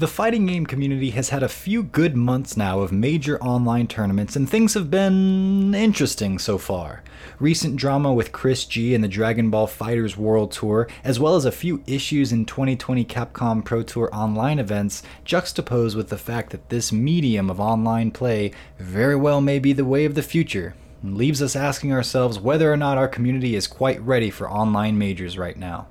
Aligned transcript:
The 0.00 0.08
fighting 0.08 0.46
game 0.46 0.64
community 0.64 1.10
has 1.10 1.28
had 1.28 1.42
a 1.42 1.48
few 1.50 1.82
good 1.82 2.16
months 2.16 2.56
now 2.56 2.80
of 2.80 2.90
major 2.90 3.38
online 3.42 3.86
tournaments, 3.86 4.34
and 4.34 4.48
things 4.48 4.72
have 4.72 4.90
been 4.90 5.74
interesting 5.74 6.38
so 6.38 6.56
far. 6.56 7.02
Recent 7.38 7.76
drama 7.76 8.10
with 8.10 8.32
Chris 8.32 8.64
G 8.64 8.94
and 8.94 9.04
the 9.04 9.08
Dragon 9.08 9.50
Ball 9.50 9.68
FighterZ 9.68 10.16
World 10.16 10.52
Tour, 10.52 10.88
as 11.04 11.20
well 11.20 11.36
as 11.36 11.44
a 11.44 11.52
few 11.52 11.82
issues 11.86 12.32
in 12.32 12.46
2020 12.46 13.04
Capcom 13.04 13.62
Pro 13.62 13.82
Tour 13.82 14.08
online 14.10 14.58
events, 14.58 15.02
juxtaposed 15.26 15.98
with 15.98 16.08
the 16.08 16.16
fact 16.16 16.48
that 16.52 16.70
this 16.70 16.90
medium 16.90 17.50
of 17.50 17.60
online 17.60 18.10
play 18.10 18.52
very 18.78 19.16
well 19.16 19.42
may 19.42 19.58
be 19.58 19.74
the 19.74 19.84
way 19.84 20.06
of 20.06 20.14
the 20.14 20.22
future, 20.22 20.74
and 21.02 21.18
leaves 21.18 21.42
us 21.42 21.54
asking 21.54 21.92
ourselves 21.92 22.40
whether 22.40 22.72
or 22.72 22.76
not 22.78 22.96
our 22.96 23.06
community 23.06 23.54
is 23.54 23.66
quite 23.66 24.00
ready 24.00 24.30
for 24.30 24.50
online 24.50 24.96
majors 24.96 25.36
right 25.36 25.58
now. 25.58 25.88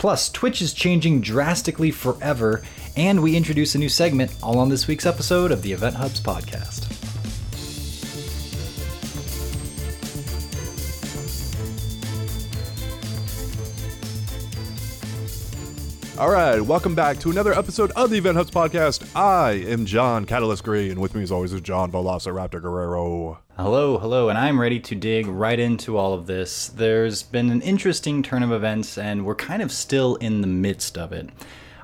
Plus, 0.00 0.30
Twitch 0.30 0.62
is 0.62 0.72
changing 0.72 1.20
drastically 1.20 1.90
forever, 1.90 2.62
and 2.96 3.22
we 3.22 3.36
introduce 3.36 3.74
a 3.74 3.78
new 3.78 3.90
segment 3.90 4.32
all 4.42 4.58
on 4.58 4.70
this 4.70 4.86
week's 4.86 5.04
episode 5.04 5.52
of 5.52 5.60
the 5.60 5.72
Event 5.72 5.94
Hubs 5.94 6.22
podcast. 6.22 6.99
All 16.20 16.28
right, 16.28 16.60
welcome 16.60 16.94
back 16.94 17.18
to 17.20 17.30
another 17.30 17.54
episode 17.54 17.92
of 17.92 18.10
the 18.10 18.18
Event 18.18 18.36
Hubs 18.36 18.50
podcast. 18.50 19.08
I 19.16 19.52
am 19.52 19.86
John 19.86 20.26
Catalyst 20.26 20.62
Gray, 20.62 20.90
and 20.90 21.00
with 21.00 21.14
me 21.14 21.22
as 21.22 21.32
always 21.32 21.54
is 21.54 21.62
John 21.62 21.90
Velociraptor 21.90 22.60
Guerrero. 22.60 23.38
Hello, 23.56 23.96
hello, 23.96 24.28
and 24.28 24.36
I'm 24.36 24.60
ready 24.60 24.78
to 24.80 24.94
dig 24.94 25.26
right 25.26 25.58
into 25.58 25.96
all 25.96 26.12
of 26.12 26.26
this. 26.26 26.68
There's 26.68 27.22
been 27.22 27.48
an 27.48 27.62
interesting 27.62 28.22
turn 28.22 28.42
of 28.42 28.52
events, 28.52 28.98
and 28.98 29.24
we're 29.24 29.34
kind 29.34 29.62
of 29.62 29.72
still 29.72 30.16
in 30.16 30.42
the 30.42 30.46
midst 30.46 30.98
of 30.98 31.14
it. 31.14 31.30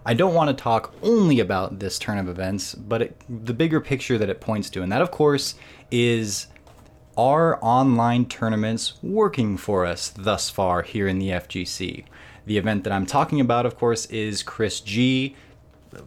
I 0.05 0.13
don't 0.13 0.35
want 0.35 0.55
to 0.55 0.63
talk 0.63 0.93
only 1.03 1.41
about 1.41 1.79
this 1.79 1.99
turn 1.99 2.19
of 2.19 2.29
events, 2.29 2.75
but 2.75 3.01
it, 3.01 3.23
the 3.31 3.55
bigger 3.55 3.81
picture 3.81 4.19
that 4.19 4.29
it 4.29 4.43
points 4.43 4.69
to, 4.69 4.83
and 4.83 4.93
that, 4.93 5.01
of 5.01 5.11
course, 5.11 5.55
is 5.91 6.49
are 7.17 7.59
online 7.65 8.27
tournaments 8.27 9.03
working 9.03 9.57
for 9.57 9.87
us 9.87 10.11
thus 10.11 10.51
far 10.51 10.83
here 10.83 11.09
in 11.09 11.19
the 11.19 11.31
FGC? 11.31 12.05
The 12.47 12.59
event 12.59 12.85
that 12.85 12.93
I'm 12.93 13.07
talking 13.07 13.41
about, 13.41 13.67
of 13.67 13.77
course, 13.77 14.07
is 14.07 14.43
Chris 14.43 14.81
G 14.81 15.35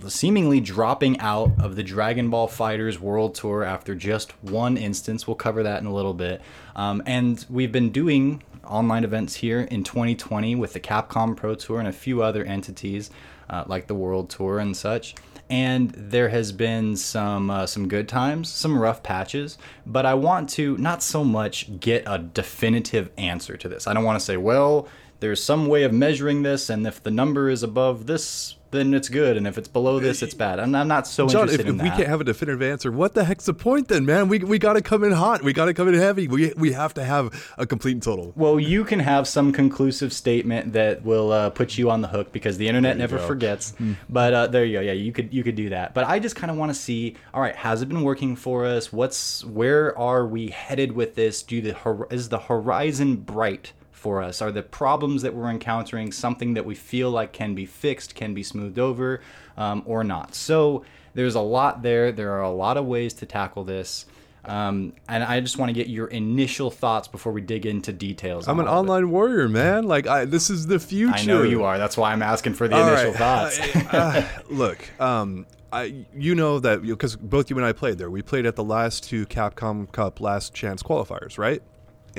seemingly 0.08 0.60
dropping 0.60 1.20
out 1.20 1.52
of 1.60 1.76
the 1.76 1.84
Dragon 1.84 2.30
Ball 2.30 2.48
FighterZ 2.48 3.00
World 3.00 3.36
Tour 3.36 3.64
after 3.64 3.96
just 3.96 4.32
one 4.44 4.78
instance. 4.78 5.28
We'll 5.28 5.36
cover 5.36 5.64
that 5.64 5.82
in 5.82 5.88
a 5.88 5.94
little 5.94 6.14
bit. 6.14 6.42
Um, 6.76 7.02
and 7.06 7.46
we've 7.50 7.72
been 7.72 7.90
doing 7.92 8.44
online 8.64 9.04
events 9.04 9.36
here 9.36 9.62
in 9.62 9.84
2020 9.84 10.56
with 10.56 10.74
the 10.74 10.80
Capcom 10.80 11.36
Pro 11.36 11.56
Tour 11.56 11.80
and 11.80 11.88
a 11.88 11.94
few 11.94 12.22
other 12.22 12.44
entities 12.44 13.10
uh, 13.50 13.64
like 13.68 13.88
the 13.88 13.96
World 13.96 14.30
Tour 14.30 14.60
and 14.60 14.76
such. 14.76 15.16
And 15.50 15.90
there 15.92 16.30
has 16.30 16.52
been 16.52 16.96
some 16.96 17.50
uh, 17.50 17.66
some 17.66 17.88
good 17.88 18.08
times, 18.08 18.52
some 18.52 18.78
rough 18.78 19.02
patches, 19.02 19.58
but 19.84 20.06
I 20.06 20.14
want 20.14 20.48
to 20.52 20.78
not 20.78 21.02
so 21.02 21.24
much 21.24 21.80
get 21.80 22.04
a 22.06 22.20
definitive 22.20 23.10
answer 23.18 23.58
to 23.58 23.68
this. 23.68 23.88
I 23.88 23.94
don't 23.94 24.04
want 24.04 24.20
to 24.20 24.24
say, 24.24 24.38
well, 24.38 24.88
there's 25.20 25.44
some 25.44 25.68
way 25.68 25.84
of 25.84 25.94
measuring 25.94 26.44
this, 26.44 26.70
and 26.70 26.86
if 26.88 27.02
the 27.04 27.12
number 27.12 27.50
is 27.50 27.64
above 27.64 28.06
this, 28.08 28.56
then 28.72 28.94
it's 28.94 29.10
good, 29.10 29.36
and 29.36 29.48
if 29.48 29.58
it's 29.58 29.68
below 29.68 30.00
this, 30.00 30.22
it's 30.22 30.36
bad. 30.36 30.60
I'm, 30.60 30.76
I'm 30.76 30.88
not 30.88 31.08
so 31.08 31.28
John, 31.28 31.44
interested 31.44 31.62
if, 31.62 31.68
in 31.68 31.76
if 31.76 31.82
that. 31.82 31.84
we 31.86 31.90
can't 31.90 32.08
have 32.08 32.22
a 32.22 32.24
definitive 32.24 32.62
answer, 32.62 32.92
what 32.92 33.16
the 33.16 33.24
heck's 33.24 33.46
the 33.46 33.54
point 33.54 33.88
then, 33.88 34.06
man? 34.06 34.30
We, 34.30 34.40
we 34.40 34.60
got 34.60 34.74
to 34.74 34.82
come 34.82 35.04
in 35.04 35.12
hot. 35.12 35.44
We 35.44 35.54
got 35.54 35.66
to 35.66 35.74
come 35.74 35.88
in 35.88 35.96
heavy. 35.96 36.28
We, 36.28 36.54
we 36.56 36.74
have 36.74 36.94
to 36.94 37.04
have 37.04 37.54
a 37.58 37.66
complete 37.66 37.94
and 37.94 38.04
total. 38.04 38.32
well, 38.36 38.60
you 38.60 38.84
can 38.84 39.00
have 39.00 39.28
some 39.28 39.52
conclusive 39.52 40.14
statement 40.14 40.74
that 40.74 41.04
will 41.04 41.32
uh, 41.32 41.50
put 41.50 41.78
you 41.80 41.90
on 41.90 42.02
the 42.02 42.08
hook 42.10 42.32
because 42.32 42.58
the 42.58 42.68
internet 42.68 42.96
never 42.98 43.18
go. 43.18 43.24
Hmm. 43.24 43.28
forgets. 43.28 43.74
But 44.08 44.34
uh, 44.34 44.48
there 44.48 44.66
you 44.66 44.78
go. 44.78 44.82
Yeah, 44.82 44.92
you 44.92 45.12
could 45.12 45.34
you 45.34 45.44
could 45.44 45.56
do 45.56 45.70
that. 45.70 45.94
But 45.96 46.06
I 46.06 46.20
just 46.20 46.36
kind 46.36 46.52
of 46.52 46.58
want 46.58 46.70
to 46.70 46.80
see. 46.80 47.16
All 47.34 47.42
right, 47.42 47.56
has 47.56 47.82
it 47.82 47.88
been 47.90 48.04
working 48.04 48.36
for 48.36 48.66
us? 48.66 48.94
What's 48.94 49.44
where 49.46 49.98
are 49.98 50.28
we 50.28 50.50
headed 50.50 50.92
with 50.92 51.16
this? 51.16 51.42
Do 51.42 51.62
the 51.62 52.08
is 52.12 52.30
the 52.30 52.40
horizon 52.40 53.16
bright? 53.18 53.74
For 54.00 54.24
us, 54.24 54.42
are 54.42 54.50
the 54.52 54.64
problems 54.64 55.24
that 55.24 55.36
we're 55.36 55.50
encountering 55.50 56.14
something 56.14 56.54
that 56.54 56.66
we 56.66 56.74
feel 56.74 57.12
like 57.12 57.34
can 57.34 57.54
be 57.54 57.66
fixed, 57.66 58.16
can 58.16 58.34
be 58.34 58.44
smoothed 58.44 58.80
over, 58.80 59.20
um, 59.58 59.84
or 59.86 60.06
not? 60.06 60.36
So 60.36 60.86
there's 61.16 61.36
a 61.36 61.42
lot 61.42 61.82
there. 61.82 62.14
There 62.14 62.32
are 62.32 62.42
a 62.42 62.50
lot 62.50 62.78
of 62.78 62.86
ways 62.86 63.14
to 63.16 63.26
tackle 63.26 63.66
this, 63.66 64.06
um, 64.46 64.94
and 65.10 65.22
I 65.22 65.42
just 65.42 65.58
want 65.58 65.68
to 65.70 65.74
get 65.74 65.88
your 65.88 66.08
initial 66.08 66.72
thoughts 66.72 67.10
before 67.10 67.34
we 67.34 67.42
dig 67.42 67.66
into 67.66 67.92
details. 67.92 68.48
I'm 68.48 68.62
an 68.62 68.68
all 68.70 68.80
of 68.80 68.86
it. 68.86 68.90
online 68.90 69.12
warrior, 69.12 69.50
man. 69.50 69.84
Like, 69.84 70.08
I, 70.08 70.24
this 70.24 70.50
is 70.50 70.68
the 70.68 70.80
future. 70.80 71.14
I 71.14 71.26
know 71.26 71.44
you 71.44 71.66
are. 71.66 71.78
That's 71.78 71.98
why 71.98 72.14
I'm 72.14 72.22
asking 72.22 72.54
for 72.54 72.70
the 72.70 72.78
All 72.78 72.88
initial 72.88 73.12
right. 73.12 73.18
thoughts. 73.18 73.60
Uh, 73.94 74.26
look, 74.50 74.80
um, 75.02 75.46
I, 75.74 76.06
you 76.16 76.36
know 76.36 76.60
that 76.60 76.84
because 76.84 77.18
both 77.18 77.50
you 77.50 77.58
and 77.58 77.66
I 77.66 77.74
played 77.74 77.98
there. 77.98 78.10
We 78.10 78.22
played 78.22 78.46
at 78.46 78.56
the 78.56 78.64
last 78.64 79.04
two 79.04 79.26
Capcom 79.26 79.92
Cup 79.92 80.22
Last 80.22 80.54
Chance 80.54 80.84
qualifiers, 80.84 81.38
right? 81.38 81.62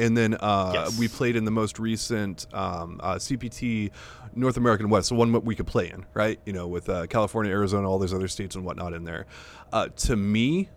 And 0.00 0.16
then 0.16 0.34
uh, 0.34 0.71
Yes. 0.75 0.99
we 0.99 1.09
played 1.09 1.37
in 1.37 1.44
the 1.44 1.50
most 1.50 1.78
recent 1.78 2.47
um, 2.53 3.00
uh, 3.03 3.15
CPT 3.16 3.91
North 4.34 4.56
American 4.56 4.88
West, 4.91 5.09
the 5.11 5.15
one 5.15 5.33
that 5.33 5.44
we 5.44 5.55
could 5.55 5.66
play 5.66 5.91
in, 5.91 6.06
right? 6.15 6.41
You 6.47 6.53
know, 6.53 6.66
with 6.69 6.88
uh, 6.88 7.06
California, 7.06 7.53
Arizona, 7.53 7.88
all 7.88 7.99
those 7.99 8.15
other 8.15 8.28
states 8.28 8.55
and 8.56 8.65
whatnot 8.65 8.94
in 8.94 9.05
there. 9.05 9.27
Uh, 9.72 9.89
to 9.97 10.16
me, 10.16 10.69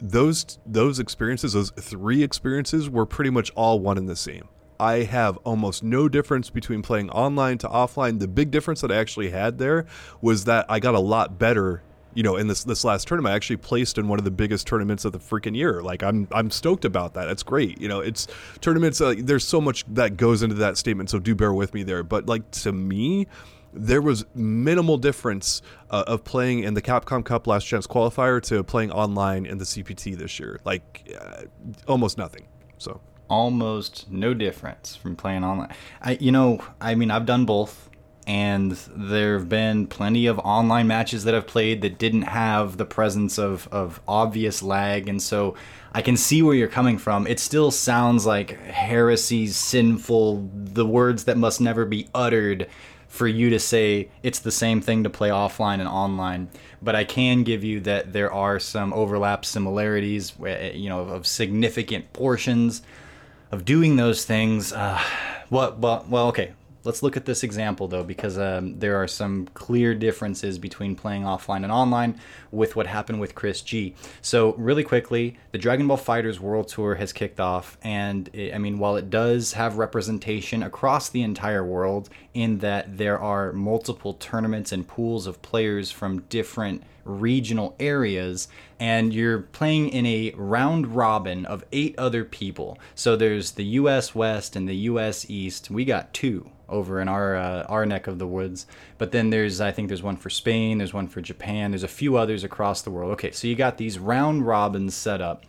those 0.00 0.58
those 0.64 0.98
experiences, 0.98 1.54
those 1.54 1.70
three 1.70 2.22
experiences, 2.22 2.88
were 2.88 3.06
pretty 3.06 3.30
much 3.30 3.50
all 3.56 3.80
one 3.80 3.98
and 3.98 4.08
the 4.08 4.16
same. 4.16 4.48
I 4.80 5.02
have 5.02 5.38
almost 5.38 5.82
no 5.82 6.08
difference 6.08 6.50
between 6.50 6.82
playing 6.82 7.10
online 7.10 7.58
to 7.58 7.68
offline. 7.68 8.20
The 8.20 8.28
big 8.28 8.52
difference 8.52 8.80
that 8.82 8.92
I 8.92 8.96
actually 8.96 9.30
had 9.30 9.58
there 9.58 9.86
was 10.20 10.44
that 10.44 10.66
I 10.68 10.78
got 10.78 10.94
a 10.94 11.00
lot 11.00 11.36
better. 11.36 11.82
You 12.14 12.22
know, 12.22 12.36
in 12.36 12.48
this 12.48 12.64
this 12.64 12.84
last 12.84 13.06
tournament, 13.06 13.32
I 13.32 13.36
actually 13.36 13.58
placed 13.58 13.98
in 13.98 14.08
one 14.08 14.18
of 14.18 14.24
the 14.24 14.30
biggest 14.30 14.66
tournaments 14.66 15.04
of 15.04 15.12
the 15.12 15.18
freaking 15.18 15.56
year. 15.56 15.82
Like, 15.82 16.02
I'm 16.02 16.26
I'm 16.32 16.50
stoked 16.50 16.84
about 16.84 17.14
that. 17.14 17.28
It's 17.28 17.42
great. 17.42 17.80
You 17.80 17.88
know, 17.88 18.00
it's 18.00 18.26
tournaments. 18.60 19.00
Uh, 19.00 19.14
there's 19.18 19.46
so 19.46 19.60
much 19.60 19.84
that 19.94 20.16
goes 20.16 20.42
into 20.42 20.56
that 20.56 20.76
statement, 20.76 21.10
so 21.10 21.18
do 21.18 21.34
bear 21.34 21.52
with 21.52 21.74
me 21.74 21.82
there. 21.82 22.02
But 22.02 22.26
like 22.26 22.50
to 22.52 22.72
me, 22.72 23.26
there 23.72 24.00
was 24.00 24.24
minimal 24.34 24.96
difference 24.98 25.62
uh, 25.90 26.04
of 26.06 26.24
playing 26.24 26.60
in 26.60 26.74
the 26.74 26.82
Capcom 26.82 27.24
Cup 27.24 27.46
Last 27.46 27.64
Chance 27.64 27.86
qualifier 27.86 28.42
to 28.44 28.62
playing 28.64 28.90
online 28.90 29.46
in 29.46 29.58
the 29.58 29.64
CPT 29.64 30.16
this 30.16 30.38
year. 30.38 30.60
Like, 30.64 31.14
uh, 31.20 31.42
almost 31.86 32.18
nothing. 32.18 32.46
So. 32.78 33.00
Almost 33.28 34.10
no 34.10 34.32
difference 34.32 34.96
from 34.96 35.14
playing 35.14 35.44
online. 35.44 35.74
I, 36.00 36.12
you 36.12 36.32
know, 36.32 36.64
I 36.80 36.94
mean, 36.94 37.10
I've 37.10 37.26
done 37.26 37.44
both, 37.44 37.87
and 38.28 38.72
there 38.94 39.38
have 39.38 39.48
been 39.48 39.86
plenty 39.86 40.26
of 40.26 40.38
online 40.40 40.86
matches 40.86 41.24
that 41.24 41.34
I've 41.34 41.46
played 41.46 41.80
that 41.80 41.96
didn't 41.96 42.22
have 42.22 42.76
the 42.76 42.84
presence 42.84 43.38
of 43.38 43.66
of 43.72 44.00
obvious 44.06 44.62
lag, 44.62 45.08
and 45.08 45.20
so 45.20 45.54
I 45.92 46.02
can 46.02 46.16
see 46.16 46.42
where 46.42 46.54
you're 46.54 46.68
coming 46.68 46.98
from. 46.98 47.26
It 47.26 47.40
still 47.40 47.70
sounds 47.70 48.26
like 48.26 48.60
heresy, 48.60 49.46
sinful, 49.46 50.50
the 50.52 50.86
words 50.86 51.24
that 51.24 51.38
must 51.38 51.60
never 51.60 51.86
be 51.86 52.08
uttered 52.14 52.68
for 53.08 53.26
you 53.26 53.48
to 53.48 53.58
say 53.58 54.10
it's 54.22 54.40
the 54.40 54.52
same 54.52 54.82
thing 54.82 55.02
to 55.04 55.10
play 55.10 55.30
offline 55.30 55.80
and 55.80 55.88
online. 55.88 56.50
But 56.82 56.94
I 56.94 57.04
can 57.04 57.42
give 57.42 57.64
you 57.64 57.80
that 57.80 58.12
there 58.12 58.30
are 58.30 58.60
some 58.60 58.92
overlap 58.92 59.46
similarities, 59.46 60.34
eh, 60.46 60.72
you 60.72 60.90
know, 60.90 61.00
of 61.00 61.26
significant 61.26 62.12
portions 62.12 62.82
of 63.50 63.64
doing 63.64 63.96
those 63.96 64.26
things. 64.26 64.74
Uh, 64.74 65.00
what? 65.48 65.78
Well, 65.78 66.04
well, 66.10 66.28
okay. 66.28 66.52
Let's 66.84 67.02
look 67.02 67.16
at 67.16 67.24
this 67.24 67.42
example 67.42 67.88
though, 67.88 68.04
because 68.04 68.38
um, 68.38 68.78
there 68.78 68.96
are 68.96 69.08
some 69.08 69.48
clear 69.54 69.94
differences 69.94 70.58
between 70.58 70.94
playing 70.94 71.22
offline 71.22 71.64
and 71.64 71.72
online 71.72 72.20
with 72.52 72.76
what 72.76 72.86
happened 72.86 73.20
with 73.20 73.34
Chris 73.34 73.62
G. 73.62 73.94
So, 74.22 74.54
really 74.54 74.84
quickly, 74.84 75.38
the 75.50 75.58
Dragon 75.58 75.88
Ball 75.88 75.96
Fighters 75.96 76.38
World 76.38 76.68
Tour 76.68 76.94
has 76.94 77.12
kicked 77.12 77.40
off, 77.40 77.76
and 77.82 78.30
it, 78.32 78.54
I 78.54 78.58
mean, 78.58 78.78
while 78.78 78.96
it 78.96 79.10
does 79.10 79.54
have 79.54 79.76
representation 79.76 80.62
across 80.62 81.08
the 81.08 81.22
entire 81.22 81.64
world, 81.64 82.10
in 82.32 82.58
that 82.58 82.96
there 82.96 83.18
are 83.18 83.52
multiple 83.52 84.14
tournaments 84.14 84.70
and 84.70 84.86
pools 84.86 85.26
of 85.26 85.42
players 85.42 85.90
from 85.90 86.20
different 86.22 86.84
regional 87.04 87.74
areas 87.80 88.48
and 88.78 89.14
you're 89.14 89.40
playing 89.40 89.88
in 89.88 90.04
a 90.04 90.30
round 90.36 90.86
robin 90.94 91.46
of 91.46 91.64
eight 91.72 91.98
other 91.98 92.22
people. 92.22 92.78
So 92.94 93.16
there's 93.16 93.52
the 93.52 93.64
us 93.64 94.14
west 94.14 94.54
and 94.54 94.68
the 94.68 94.74
us 94.76 95.28
east. 95.28 95.70
We 95.70 95.86
got 95.86 96.12
two 96.12 96.50
over 96.68 97.00
in 97.00 97.08
our 97.08 97.36
uh, 97.36 97.62
our 97.64 97.86
neck 97.86 98.06
of 98.06 98.18
the 98.18 98.26
woods 98.26 98.66
but 98.98 99.12
then 99.12 99.30
there's 99.30 99.60
i 99.60 99.70
think 99.70 99.88
there's 99.88 100.02
one 100.02 100.16
for 100.16 100.30
spain 100.30 100.78
there's 100.78 100.94
one 100.94 101.08
for 101.08 101.20
japan 101.20 101.70
there's 101.70 101.82
a 101.82 101.88
few 101.88 102.16
others 102.16 102.44
across 102.44 102.82
the 102.82 102.90
world 102.90 103.12
okay 103.12 103.30
so 103.30 103.46
you 103.46 103.54
got 103.54 103.78
these 103.78 103.98
round 103.98 104.46
robins 104.46 104.94
set 104.94 105.20
up 105.20 105.44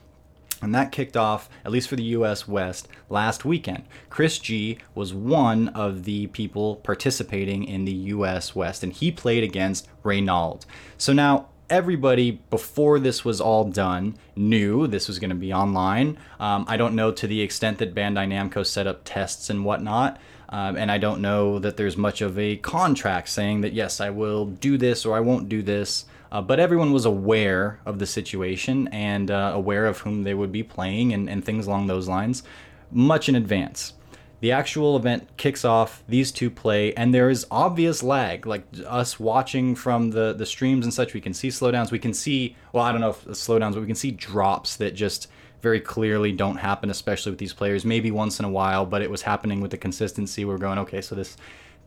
and 0.62 0.75
that 0.75 0.92
kicked 0.92 1.16
off, 1.16 1.50
at 1.63 1.71
least 1.71 1.88
for 1.88 1.95
the 1.95 2.04
US 2.04 2.48
West, 2.48 2.88
last 3.07 3.45
weekend. 3.45 3.83
Chris 4.10 4.39
G 4.39 4.77
was 4.94 5.13
one 5.13 5.69
of 5.69 6.04
the 6.04 6.27
people 6.27 6.77
participating 6.77 7.63
in 7.63 7.86
the 7.86 7.94
US 7.94 8.56
West, 8.56 8.83
and 8.83 8.92
he 8.92 9.12
played 9.12 9.44
against 9.44 9.88
Reynald. 10.04 10.66
So 10.98 11.13
now, 11.13 11.48
everybody 11.69 12.31
before 12.50 13.00
this 13.00 13.24
was 13.24 13.39
all 13.39 13.63
done 13.63 14.18
knew 14.36 14.88
this 14.88 15.07
was 15.07 15.19
going 15.19 15.30
to 15.30 15.36
be 15.36 15.54
online. 15.54 16.18
Um, 16.39 16.66
I 16.68 16.77
don't 16.77 16.95
know 16.95 17.12
to 17.12 17.27
the 17.27 17.42
extent 17.42 17.77
that 17.77 17.94
Bandai 17.94 18.27
Namco 18.27 18.66
set 18.66 18.88
up 18.88 19.01
tests 19.06 19.50
and 19.50 19.63
whatnot. 19.63 20.19
Um, 20.50 20.75
and 20.78 20.92
I 20.92 20.98
don't 20.98 21.22
know 21.22 21.60
that 21.60 21.78
there's 21.78 21.96
much 21.96 22.22
of 22.22 22.38
a 22.40 22.57
contract 22.57 23.30
saying 23.30 23.62
that 23.62 23.74
yes, 23.74 24.01
I 24.01 24.10
will 24.10 24.46
do 24.46 24.78
this 24.78 25.06
or 25.06 25.16
I 25.16 25.19
won't 25.19 25.48
do 25.48 25.62
this. 25.62 26.06
Uh, 26.31 26.42
but 26.42 26.60
everyone 26.60 26.92
was 26.94 27.06
aware 27.06 27.80
of 27.86 27.98
the 27.98 28.06
situation 28.06 28.88
and 28.90 29.31
uh, 29.31 29.51
aware 29.56 29.86
of 29.88 30.00
whom 30.00 30.24
they 30.24 30.34
would 30.34 30.51
be 30.51 30.62
playing 30.62 31.12
and, 31.12 31.30
and 31.30 31.44
things 31.44 31.66
along 31.66 31.88
those 31.88 32.07
lines 32.07 32.44
much 32.92 33.30
in 33.30 33.36
advance. 33.36 33.94
The 34.42 34.51
actual 34.54 34.96
event 34.96 35.28
kicks 35.36 35.66
off, 35.66 36.01
these 36.07 36.31
two 36.31 36.50
play, 36.50 36.94
and 36.94 37.13
there 37.13 37.30
is 37.30 37.45
obvious 37.52 38.02
lag. 38.02 38.45
Like 38.45 38.63
us 38.88 39.19
watching 39.19 39.75
from 39.75 40.12
the, 40.12 40.34
the 40.34 40.45
streams 40.45 40.86
and 40.86 40.94
such, 40.94 41.13
we 41.13 41.19
can 41.19 41.34
see 41.34 41.50
slowdowns. 41.50 41.92
We 41.92 42.00
can 42.00 42.13
see, 42.13 42.56
well, 42.72 42.86
I 42.86 42.92
don't 42.94 43.02
know 43.02 43.10
if 43.10 43.25
slowdowns, 43.25 43.74
but 43.74 43.81
we 43.81 43.88
can 43.88 43.95
see 43.95 44.12
drops 44.12 44.78
that 44.78 44.95
just 44.95 45.28
very 45.61 45.79
clearly 45.79 46.31
don't 46.31 46.57
happen, 46.57 46.89
especially 46.89 47.31
with 47.31 47.39
these 47.39 47.53
players. 47.53 47.85
Maybe 47.85 48.11
once 48.11 48.39
in 48.39 48.45
a 48.45 48.50
while, 48.50 48.85
but 48.85 49.01
it 49.01 49.09
was 49.09 49.23
happening 49.23 49.61
with 49.61 49.71
the 49.71 49.77
consistency. 49.77 50.45
We're 50.45 50.57
going, 50.57 50.79
okay, 50.79 51.01
so 51.01 51.15
this 51.15 51.38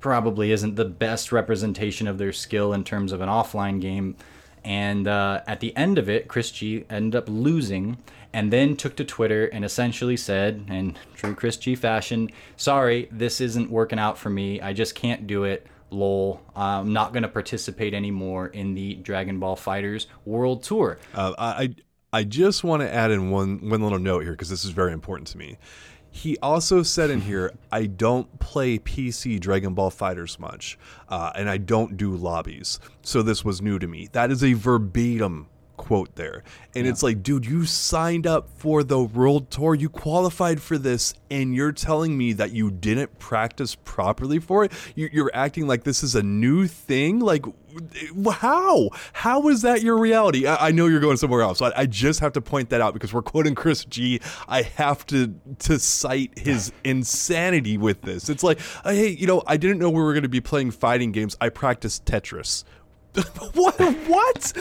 probably 0.01 0.53
isn't 0.53 0.77
the 0.77 0.85
best 0.85 1.33
representation 1.33 2.09
of 2.09 2.19
their 2.19 2.33
skill 2.33 2.73
in 2.73 2.85
terms 2.85 3.13
of 3.13 3.21
an 3.21 3.29
offline 3.29 3.81
game. 3.81 4.17
And 4.65 5.09
uh, 5.09 5.43
at 5.47 5.61
the 5.61 5.77
end 5.77 5.99
of 5.99 6.09
it, 6.09 6.29
Chris 6.29 6.51
G 6.51 6.85
ended 6.91 7.17
up 7.17 7.29
losing 7.29 7.99
and 8.33 8.53
then 8.53 8.77
took 8.77 8.97
to 8.97 9.05
Twitter 9.05 9.47
and 9.47 9.65
essentially 9.65 10.17
said, 10.17 10.67
in 10.69 10.97
true 11.15 11.35
Chris 11.35 11.57
G 11.57 11.75
fashion, 11.75 12.31
sorry, 12.57 13.09
this 13.11 13.41
isn't 13.41 13.71
working 13.71 13.99
out 13.99 14.19
for 14.19 14.31
me. 14.31 14.61
I 14.61 14.73
just 14.73 14.95
can't 14.95 15.27
do 15.27 15.45
it. 15.45 15.67
Lol. 15.91 16.41
I'm 16.57 16.93
not 16.93 17.13
going 17.13 17.23
to 17.23 17.29
participate 17.29 17.93
anymore 17.93 18.47
in 18.47 18.75
the 18.75 18.95
Dragon 18.95 19.39
Ball 19.39 19.57
FighterZ 19.57 20.07
World 20.25 20.63
Tour. 20.63 20.99
Uh, 21.15 21.35
I 21.37 21.75
I 22.15 22.25
just 22.25 22.63
want 22.63 22.83
to 22.83 22.93
add 22.93 23.11
in 23.11 23.31
one 23.31 23.71
one 23.71 23.83
little 23.83 23.99
note 23.99 24.25
here 24.25 24.33
because 24.33 24.51
this 24.51 24.67
is 24.67 24.71
very 24.71 24.93
important 24.93 25.29
to 25.29 25.39
me. 25.39 25.57
He 26.11 26.37
also 26.43 26.83
said 26.83 27.09
in 27.09 27.23
here, 27.23 27.55
I 27.71 27.87
don't 27.87 28.39
play 28.39 28.79
PC 28.79 29.41
Dragon 29.41 29.73
Ball 29.73 29.91
FighterZ 29.91 30.39
much, 30.39 30.79
uh, 31.09 31.33
and 31.35 31.49
I 31.49 31.57
don't 31.57 31.97
do 31.97 32.15
lobbies. 32.15 32.79
So 33.01 33.23
this 33.23 33.47
was 33.47 33.63
new 33.63 33.79
to 33.79 33.89
me. 33.89 34.11
That 34.13 34.31
is 34.31 34.45
a 34.45 34.53
verbatim 34.53 35.49
quote 35.77 36.15
there. 36.17 36.43
And 36.75 36.85
yeah. 36.85 36.93
it's 36.93 37.03
like, 37.03 37.23
dude, 37.23 37.47
you 37.47 37.65
signed 37.65 38.27
up 38.27 38.49
for 38.57 38.83
the 38.83 39.03
world 39.03 39.51
tour, 39.51 39.75
you 39.75 39.89
qualified 39.89 40.61
for 40.61 40.79
this, 40.79 41.15
and 41.31 41.55
you're 41.55 41.73
telling 41.73 42.17
me 42.17 42.33
that 42.35 42.53
you 42.53 42.71
didn't 42.71 43.19
practice 43.19 43.75
properly 43.75 44.39
for 44.39 44.65
it? 44.65 44.73
You're 44.95 45.31
acting 45.35 45.67
like 45.67 45.85
this 45.85 46.03
is 46.03 46.15
a 46.15 46.23
new 46.23 46.67
thing? 46.67 47.21
Like, 47.21 47.45
eh, 47.47 48.31
how? 48.31 48.91
How 49.13 49.49
is 49.49 49.63
that 49.63 49.83
your 49.83 49.99
reality? 49.99 50.47
I, 50.47 50.71
know 50.73 50.87
you're 50.87 51.01
going 51.01 51.17
somewhere 51.17 51.43
else. 51.43 51.59
So 51.59 51.73
I, 51.75 51.87
just 51.87 52.21
have 52.21 52.33
to 52.35 52.41
point 52.41 52.71
that 52.71 52.81
out 52.81 52.95
because 52.95 53.13
we're 53.13 53.23
quoting 53.23 53.55
Chris 53.55 53.85
G. 53.85 54.21
I 54.49 54.63
have 54.63 55.07
to 55.07 55.35
to 55.61 55.79
cite 55.79 56.39
his 56.39 56.73
insanity 56.85 57.77
with 57.77 58.03
this. 58.03 58.29
It's 58.29 58.43
like, 58.43 58.61
hey, 58.85 59.09
you 59.09 59.27
know, 59.27 59.43
I 59.47 59.57
didn't 59.57 59.79
know 59.79 59.91
we 59.91 60.03
were 60.03 60.13
going 60.13 60.23
to 60.23 60.29
be 60.29 60.41
playing 60.41 60.71
fighting 60.71 61.13
games. 61.13 61.37
I 61.41 61.49
practiced 61.49 62.05
Tetris. 62.05 62.65
what? 63.53 63.79
What? 63.79 64.53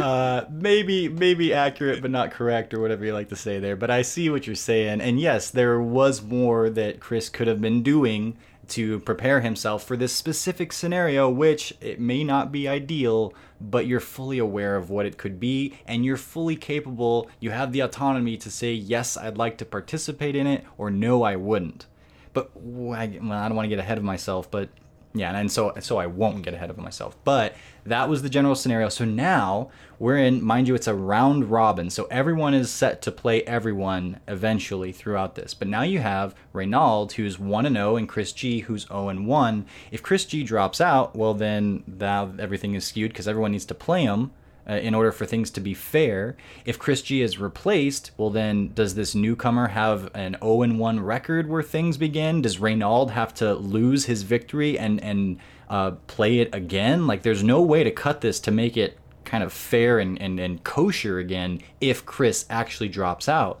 Uh, 0.00 0.44
maybe, 0.50 1.08
maybe 1.08 1.52
accurate, 1.52 2.00
but 2.00 2.10
not 2.10 2.30
correct, 2.30 2.72
or 2.72 2.80
whatever 2.80 3.04
you 3.04 3.12
like 3.12 3.28
to 3.30 3.36
say 3.36 3.58
there. 3.58 3.76
But 3.76 3.90
I 3.90 4.02
see 4.02 4.30
what 4.30 4.46
you're 4.46 4.54
saying, 4.54 5.00
and 5.00 5.20
yes, 5.20 5.50
there 5.50 5.80
was 5.80 6.22
more 6.22 6.70
that 6.70 7.00
Chris 7.00 7.28
could 7.28 7.48
have 7.48 7.60
been 7.60 7.82
doing 7.82 8.36
to 8.68 9.00
prepare 9.00 9.40
himself 9.40 9.84
for 9.84 9.96
this 9.96 10.12
specific 10.12 10.72
scenario, 10.72 11.28
which 11.30 11.72
it 11.80 12.00
may 12.00 12.24
not 12.24 12.50
be 12.52 12.68
ideal, 12.68 13.32
but 13.60 13.86
you're 13.86 14.00
fully 14.00 14.38
aware 14.38 14.76
of 14.76 14.90
what 14.90 15.06
it 15.06 15.18
could 15.18 15.40
be, 15.40 15.74
and 15.86 16.04
you're 16.04 16.16
fully 16.16 16.56
capable. 16.56 17.28
You 17.40 17.50
have 17.50 17.72
the 17.72 17.80
autonomy 17.80 18.36
to 18.38 18.50
say 18.50 18.72
yes, 18.72 19.16
I'd 19.16 19.38
like 19.38 19.58
to 19.58 19.64
participate 19.64 20.36
in 20.36 20.46
it, 20.46 20.64
or 20.78 20.90
no, 20.90 21.22
I 21.22 21.36
wouldn't. 21.36 21.86
But 22.32 22.50
well, 22.54 22.98
I 22.98 23.06
don't 23.06 23.56
want 23.56 23.64
to 23.64 23.68
get 23.68 23.78
ahead 23.78 23.98
of 23.98 24.04
myself, 24.04 24.50
but 24.50 24.68
yeah, 25.18 25.36
and 25.36 25.50
so 25.50 25.72
so 25.80 25.98
I 25.98 26.06
won't 26.06 26.42
get 26.42 26.54
ahead 26.54 26.70
of 26.70 26.78
myself. 26.78 27.16
But 27.24 27.54
that 27.84 28.08
was 28.08 28.22
the 28.22 28.28
general 28.28 28.54
scenario. 28.54 28.88
So 28.88 29.04
now 29.04 29.70
we're 29.98 30.18
in, 30.18 30.42
mind 30.42 30.68
you, 30.68 30.74
it's 30.74 30.86
a 30.86 30.94
round 30.94 31.50
robin. 31.50 31.88
So 31.90 32.06
everyone 32.10 32.52
is 32.52 32.70
set 32.70 33.00
to 33.02 33.12
play 33.12 33.42
everyone 33.42 34.20
eventually 34.28 34.92
throughout 34.92 35.34
this. 35.34 35.54
But 35.54 35.68
now 35.68 35.82
you 35.82 36.00
have 36.00 36.34
Reynald, 36.54 37.12
who's 37.12 37.38
1 37.38 37.66
and 37.66 37.76
0, 37.76 37.96
and 37.96 38.08
Chris 38.08 38.32
G, 38.32 38.60
who's 38.60 38.86
0 38.88 39.08
and 39.08 39.26
1. 39.26 39.66
If 39.90 40.02
Chris 40.02 40.24
G 40.24 40.42
drops 40.42 40.80
out, 40.80 41.16
well, 41.16 41.34
then 41.34 41.84
now 41.86 42.32
everything 42.38 42.74
is 42.74 42.84
skewed 42.84 43.12
because 43.12 43.28
everyone 43.28 43.52
needs 43.52 43.66
to 43.66 43.74
play 43.74 44.02
him 44.02 44.32
uh, 44.68 44.74
in 44.74 44.94
order 44.94 45.12
for 45.12 45.26
things 45.26 45.50
to 45.52 45.60
be 45.60 45.74
fair. 45.74 46.36
If 46.64 46.78
Chris 46.78 47.02
G 47.02 47.22
is 47.22 47.38
replaced, 47.38 48.10
well, 48.16 48.30
then 48.30 48.72
does 48.74 48.94
this 48.94 49.14
newcomer 49.14 49.68
have 49.68 50.10
an 50.14 50.36
0 50.42 50.74
1 50.74 51.00
record 51.00 51.48
where 51.48 51.62
things 51.62 51.96
begin? 51.96 52.42
Does 52.42 52.58
Reynald 52.58 53.10
have 53.10 53.32
to 53.34 53.54
lose 53.54 54.06
his 54.06 54.22
victory 54.22 54.78
and, 54.78 55.02
and 55.02 55.38
uh, 55.68 55.92
play 56.06 56.40
it 56.40 56.54
again? 56.54 57.06
Like, 57.06 57.22
there's 57.22 57.44
no 57.44 57.60
way 57.62 57.84
to 57.84 57.90
cut 57.90 58.20
this 58.20 58.40
to 58.40 58.50
make 58.50 58.76
it 58.76 58.98
kind 59.24 59.42
of 59.42 59.52
fair 59.52 59.98
and, 59.98 60.20
and, 60.20 60.38
and 60.38 60.62
kosher 60.64 61.18
again 61.18 61.60
if 61.80 62.06
Chris 62.06 62.46
actually 62.48 62.88
drops 62.88 63.28
out. 63.28 63.60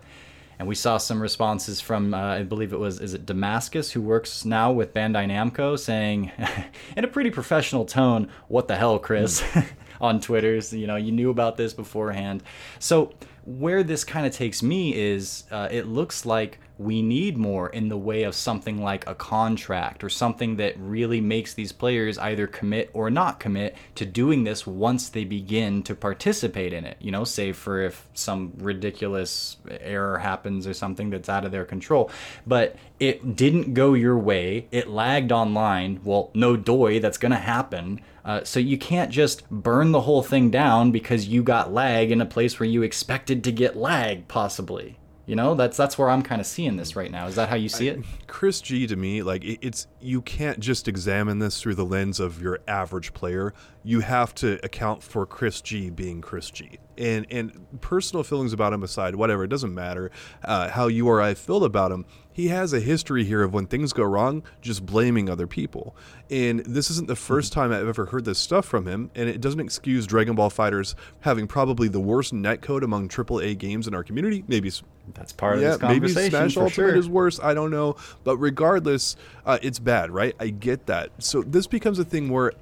And 0.58 0.66
we 0.66 0.74
saw 0.74 0.96
some 0.96 1.20
responses 1.20 1.82
from, 1.82 2.14
uh, 2.14 2.18
I 2.18 2.42
believe 2.42 2.72
it 2.72 2.78
was, 2.78 2.98
is 2.98 3.12
it 3.12 3.26
Damascus, 3.26 3.92
who 3.92 4.00
works 4.00 4.44
now 4.46 4.72
with 4.72 4.94
Bandai 4.94 5.26
Namco, 5.26 5.78
saying 5.78 6.32
in 6.96 7.04
a 7.04 7.08
pretty 7.08 7.30
professional 7.30 7.84
tone, 7.84 8.30
What 8.48 8.66
the 8.66 8.76
hell, 8.76 8.98
Chris? 8.98 9.42
Mm. 9.42 9.66
On 10.00 10.20
Twitter. 10.20 10.60
So, 10.60 10.76
you 10.76 10.86
know, 10.86 10.96
you 10.96 11.12
knew 11.12 11.30
about 11.30 11.56
this 11.56 11.72
beforehand. 11.72 12.42
So 12.78 13.12
where 13.44 13.82
this 13.82 14.04
kind 14.04 14.26
of 14.26 14.34
takes 14.34 14.62
me 14.62 14.94
is 14.94 15.44
uh, 15.50 15.68
it 15.70 15.86
looks 15.86 16.26
like 16.26 16.58
we 16.78 17.00
need 17.00 17.38
more 17.38 17.68
in 17.70 17.88
the 17.88 17.96
way 17.96 18.22
of 18.24 18.34
something 18.34 18.82
like 18.82 19.08
a 19.08 19.14
contract 19.14 20.04
or 20.04 20.10
something 20.10 20.56
that 20.56 20.74
really 20.78 21.20
makes 21.20 21.54
these 21.54 21.72
players 21.72 22.18
either 22.18 22.46
commit 22.46 22.90
or 22.92 23.10
not 23.10 23.40
commit 23.40 23.74
to 23.94 24.04
doing 24.04 24.44
this 24.44 24.66
once 24.66 25.08
they 25.08 25.24
begin 25.24 25.82
to 25.82 25.94
participate 25.94 26.72
in 26.72 26.84
it. 26.84 26.98
You 27.00 27.10
know, 27.10 27.24
save 27.24 27.56
for 27.56 27.80
if 27.80 28.06
some 28.12 28.52
ridiculous 28.58 29.56
error 29.80 30.18
happens 30.18 30.66
or 30.66 30.74
something 30.74 31.10
that's 31.10 31.28
out 31.28 31.44
of 31.44 31.52
their 31.52 31.64
control. 31.64 32.10
But 32.46 32.76
it 33.00 33.36
didn't 33.36 33.74
go 33.74 33.94
your 33.94 34.18
way, 34.18 34.68
it 34.70 34.88
lagged 34.88 35.32
online. 35.32 36.00
Well, 36.04 36.30
no 36.34 36.56
doy, 36.56 37.00
that's 37.00 37.18
going 37.18 37.32
to 37.32 37.38
happen. 37.38 38.00
Uh, 38.24 38.42
so 38.44 38.58
you 38.58 38.76
can't 38.76 39.10
just 39.10 39.48
burn 39.50 39.92
the 39.92 40.00
whole 40.02 40.22
thing 40.22 40.50
down 40.50 40.90
because 40.90 41.28
you 41.28 41.42
got 41.42 41.72
lag 41.72 42.10
in 42.10 42.20
a 42.20 42.26
place 42.26 42.58
where 42.58 42.68
you 42.68 42.82
expected 42.82 43.44
to 43.44 43.52
get 43.52 43.76
lag, 43.76 44.26
possibly. 44.28 44.98
You 45.26 45.34
know, 45.34 45.56
that's 45.56 45.76
that's 45.76 45.98
where 45.98 46.08
I'm 46.08 46.22
kind 46.22 46.40
of 46.40 46.46
seeing 46.46 46.76
this 46.76 46.94
right 46.94 47.10
now. 47.10 47.26
Is 47.26 47.34
that 47.34 47.48
how 47.48 47.56
you 47.56 47.68
see 47.68 47.88
it? 47.88 48.04
Chris 48.28 48.60
G 48.60 48.86
to 48.86 48.94
me, 48.94 49.24
like 49.24 49.42
it's 49.44 49.88
you 50.00 50.22
can't 50.22 50.60
just 50.60 50.86
examine 50.86 51.40
this 51.40 51.60
through 51.60 51.74
the 51.74 51.84
lens 51.84 52.20
of 52.20 52.40
your 52.40 52.60
average 52.68 53.12
player. 53.12 53.52
You 53.82 54.00
have 54.00 54.36
to 54.36 54.64
account 54.64 55.02
for 55.02 55.26
Chris 55.26 55.60
G 55.60 55.90
being 55.90 56.20
Chris 56.20 56.48
G. 56.50 56.78
And 56.96 57.26
and 57.28 57.66
personal 57.80 58.22
feelings 58.22 58.52
about 58.52 58.72
him 58.72 58.84
aside, 58.84 59.16
whatever, 59.16 59.42
it 59.42 59.48
doesn't 59.48 59.74
matter 59.74 60.12
uh, 60.44 60.68
how 60.68 60.86
you 60.86 61.08
or 61.08 61.20
I 61.20 61.34
feel 61.34 61.64
about 61.64 61.90
him 61.90 62.04
he 62.36 62.48
has 62.48 62.74
a 62.74 62.80
history 62.80 63.24
here 63.24 63.42
of 63.42 63.54
when 63.54 63.64
things 63.64 63.94
go 63.94 64.04
wrong, 64.04 64.42
just 64.60 64.84
blaming 64.84 65.30
other 65.30 65.46
people. 65.46 65.96
And 66.30 66.60
this 66.66 66.90
isn't 66.90 67.08
the 67.08 67.16
first 67.16 67.50
time 67.50 67.72
I've 67.72 67.88
ever 67.88 68.04
heard 68.04 68.26
this 68.26 68.38
stuff 68.38 68.66
from 68.66 68.86
him, 68.86 69.10
and 69.14 69.26
it 69.26 69.40
doesn't 69.40 69.58
excuse 69.58 70.06
Dragon 70.06 70.34
Ball 70.34 70.50
FighterZ 70.50 70.94
having 71.20 71.46
probably 71.46 71.88
the 71.88 71.98
worst 71.98 72.34
netcode 72.34 72.82
among 72.82 73.08
AAA 73.08 73.56
games 73.56 73.88
in 73.88 73.94
our 73.94 74.04
community. 74.04 74.44
Maybe 74.48 74.70
that's 75.14 75.32
part 75.32 75.60
yeah, 75.60 75.76
of 75.76 75.80
this 75.80 75.88
conversation. 75.88 76.14
Maybe 76.14 76.28
Smash 76.28 76.56
Ultimate 76.58 76.74
sure. 76.74 76.94
is 76.94 77.08
worse. 77.08 77.40
I 77.42 77.54
don't 77.54 77.70
know, 77.70 77.96
but 78.22 78.36
regardless, 78.36 79.16
uh, 79.46 79.56
it's 79.62 79.78
bad, 79.78 80.10
right? 80.10 80.36
I 80.38 80.50
get 80.50 80.84
that. 80.88 81.12
So 81.18 81.42
this 81.42 81.66
becomes 81.66 81.98
a 81.98 82.04
thing 82.04 82.28
where 82.28 82.52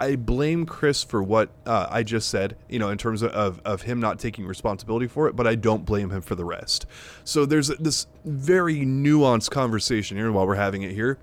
I 0.00 0.16
blame 0.16 0.64
Chris 0.64 1.02
for 1.02 1.22
what 1.22 1.50
uh, 1.66 1.88
I 1.90 2.02
just 2.02 2.28
said, 2.28 2.56
you 2.68 2.78
know, 2.78 2.88
in 2.88 2.98
terms 2.98 3.22
of, 3.22 3.32
of, 3.32 3.60
of, 3.64 3.82
him 3.82 3.98
not 3.98 4.18
taking 4.18 4.46
responsibility 4.46 5.08
for 5.08 5.26
it, 5.26 5.34
but 5.34 5.46
I 5.46 5.56
don't 5.56 5.84
blame 5.84 6.10
him 6.10 6.20
for 6.20 6.36
the 6.36 6.44
rest. 6.44 6.86
So 7.24 7.44
there's 7.44 7.68
this 7.68 8.06
very 8.24 8.78
nuanced 8.80 9.50
conversation 9.50 10.16
here 10.16 10.30
while 10.30 10.46
we're 10.46 10.54
having 10.54 10.82
it 10.82 10.92
here. 10.92 11.18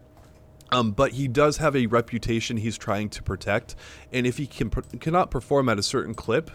Um, 0.71 0.91
but 0.91 1.13
he 1.13 1.27
does 1.27 1.57
have 1.57 1.75
a 1.75 1.85
reputation 1.85 2.57
he's 2.57 2.77
trying 2.77 3.09
to 3.09 3.23
protect, 3.23 3.75
and 4.11 4.25
if 4.25 4.37
he 4.37 4.47
can 4.47 4.69
cannot 4.71 5.29
perform 5.29 5.69
at 5.69 5.77
a 5.77 5.83
certain 5.83 6.15
clip, 6.15 6.49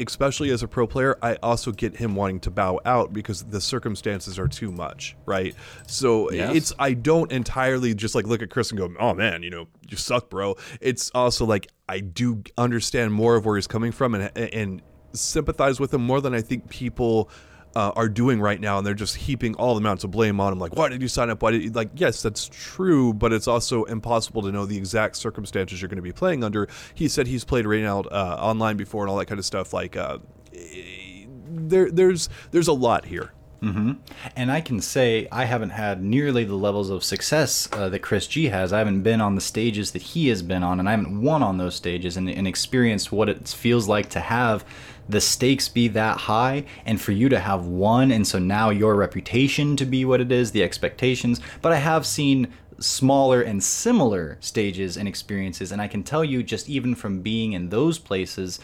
especially 0.00 0.50
as 0.50 0.62
a 0.62 0.68
pro 0.68 0.86
player, 0.86 1.18
I 1.22 1.34
also 1.36 1.72
get 1.72 1.96
him 1.96 2.14
wanting 2.14 2.40
to 2.40 2.50
bow 2.50 2.80
out 2.84 3.12
because 3.12 3.42
the 3.44 3.60
circumstances 3.60 4.38
are 4.38 4.48
too 4.48 4.72
much, 4.72 5.16
right? 5.26 5.54
So 5.86 6.30
yes. 6.30 6.54
it's 6.54 6.72
I 6.78 6.94
don't 6.94 7.30
entirely 7.30 7.94
just 7.94 8.14
like 8.14 8.26
look 8.26 8.42
at 8.42 8.50
Chris 8.50 8.70
and 8.70 8.78
go, 8.78 8.92
"Oh 8.98 9.14
man, 9.14 9.42
you 9.42 9.50
know, 9.50 9.66
you 9.88 9.96
suck, 9.96 10.30
bro." 10.30 10.56
It's 10.80 11.10
also 11.14 11.44
like 11.44 11.68
I 11.88 12.00
do 12.00 12.42
understand 12.56 13.12
more 13.12 13.36
of 13.36 13.44
where 13.44 13.56
he's 13.56 13.66
coming 13.66 13.92
from 13.92 14.14
and 14.14 14.36
and 14.36 14.82
sympathize 15.12 15.80
with 15.80 15.92
him 15.92 16.02
more 16.02 16.20
than 16.20 16.34
I 16.34 16.40
think 16.40 16.68
people 16.68 17.30
uh, 17.76 17.92
are 17.94 18.08
doing 18.08 18.40
right 18.40 18.60
now, 18.60 18.78
and 18.78 18.86
they're 18.86 18.94
just 18.94 19.16
heaping 19.16 19.54
all 19.54 19.74
the 19.74 19.80
amounts 19.80 20.04
of 20.04 20.10
blame 20.10 20.40
on 20.40 20.52
him. 20.52 20.58
Like, 20.58 20.76
why 20.76 20.88
did 20.88 21.02
you 21.02 21.08
sign 21.08 21.30
up? 21.30 21.42
Why 21.42 21.52
did 21.52 21.62
you? 21.62 21.70
like? 21.70 21.90
Yes, 21.94 22.22
that's 22.22 22.48
true, 22.52 23.12
but 23.12 23.32
it's 23.32 23.48
also 23.48 23.84
impossible 23.84 24.42
to 24.42 24.52
know 24.52 24.66
the 24.66 24.76
exact 24.76 25.16
circumstances 25.16 25.80
you're 25.80 25.88
going 25.88 25.96
to 25.96 26.02
be 26.02 26.12
playing 26.12 26.42
under. 26.42 26.68
He 26.94 27.08
said 27.08 27.26
he's 27.26 27.44
played 27.44 27.64
Reynald 27.64 28.06
uh, 28.10 28.36
online 28.40 28.76
before 28.76 29.02
and 29.02 29.10
all 29.10 29.16
that 29.18 29.26
kind 29.26 29.38
of 29.38 29.44
stuff. 29.44 29.72
Like, 29.72 29.96
uh, 29.96 30.18
there, 31.50 31.90
there's 31.90 32.28
there's 32.50 32.68
a 32.68 32.72
lot 32.72 33.06
here. 33.06 33.32
Mm-hmm. 33.62 33.92
And 34.36 34.50
I 34.50 34.62
can 34.62 34.80
say 34.80 35.28
I 35.30 35.44
haven't 35.44 35.70
had 35.70 36.02
nearly 36.02 36.44
the 36.44 36.54
levels 36.54 36.88
of 36.88 37.04
success 37.04 37.68
uh, 37.72 37.90
that 37.90 37.98
Chris 37.98 38.26
G 38.26 38.46
has. 38.46 38.72
I 38.72 38.78
haven't 38.78 39.02
been 39.02 39.20
on 39.20 39.34
the 39.34 39.40
stages 39.40 39.92
that 39.92 40.00
he 40.00 40.28
has 40.28 40.42
been 40.42 40.62
on, 40.62 40.80
and 40.80 40.88
I 40.88 40.92
haven't 40.92 41.20
won 41.20 41.42
on 41.42 41.58
those 41.58 41.74
stages 41.74 42.16
and, 42.16 42.28
and 42.30 42.48
experienced 42.48 43.12
what 43.12 43.28
it 43.28 43.46
feels 43.48 43.86
like 43.86 44.08
to 44.10 44.20
have 44.20 44.64
the 45.08 45.20
stakes 45.20 45.68
be 45.68 45.88
that 45.88 46.16
high 46.16 46.64
and 46.84 47.00
for 47.00 47.12
you 47.12 47.28
to 47.28 47.40
have 47.40 47.66
won. 47.66 48.10
And 48.10 48.26
so 48.26 48.38
now 48.38 48.70
your 48.70 48.94
reputation 48.94 49.76
to 49.76 49.84
be 49.84 50.04
what 50.04 50.20
it 50.20 50.30
is, 50.30 50.52
the 50.52 50.62
expectations. 50.62 51.40
But 51.62 51.72
I 51.72 51.76
have 51.76 52.06
seen 52.06 52.52
smaller 52.78 53.42
and 53.42 53.62
similar 53.62 54.38
stages 54.40 54.96
and 54.96 55.06
experiences, 55.06 55.70
and 55.70 55.82
I 55.82 55.88
can 55.88 56.02
tell 56.02 56.24
you 56.24 56.42
just 56.42 56.68
even 56.68 56.94
from 56.94 57.20
being 57.20 57.52
in 57.52 57.68
those 57.68 57.98
places 57.98 58.58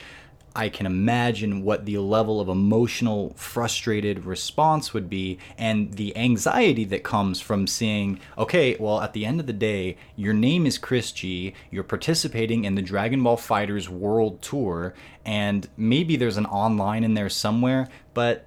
I 0.57 0.71
can 0.71 0.87
imagine 0.87 1.63
what 1.63 1.85
the 1.85 1.99
level 1.99 2.41
of 2.41 2.49
emotional, 2.49 3.35
frustrated 3.37 4.25
response 4.25 4.95
would 4.95 5.11
be, 5.11 5.39
and 5.59 5.93
the 5.93 6.17
anxiety 6.17 6.85
that 6.85 7.05
comes 7.05 7.43
from 7.43 7.67
seeing, 7.67 8.19
okay, 8.39 8.75
well, 8.81 9.03
at 9.03 9.13
the 9.13 9.27
end 9.27 9.39
of 9.39 9.47
the 9.47 9.53
day, 9.53 9.99
your 10.17 10.33
name 10.33 10.65
is 10.65 10.79
Chris 10.79 11.13
G, 11.13 11.53
you're 11.71 11.85
participating 11.85 12.65
in 12.65 12.75
the 12.75 12.81
Dragon 12.81 13.23
Ball 13.23 13.37
FighterZ 13.37 13.89
World 13.91 14.41
Tour, 14.41 14.95
and 15.27 15.69
maybe 15.77 16.17
there's 16.17 16.39
an 16.39 16.47
online 16.47 17.05
in 17.05 17.13
there 17.13 17.29
somewhere, 17.29 17.89
but 18.15 18.47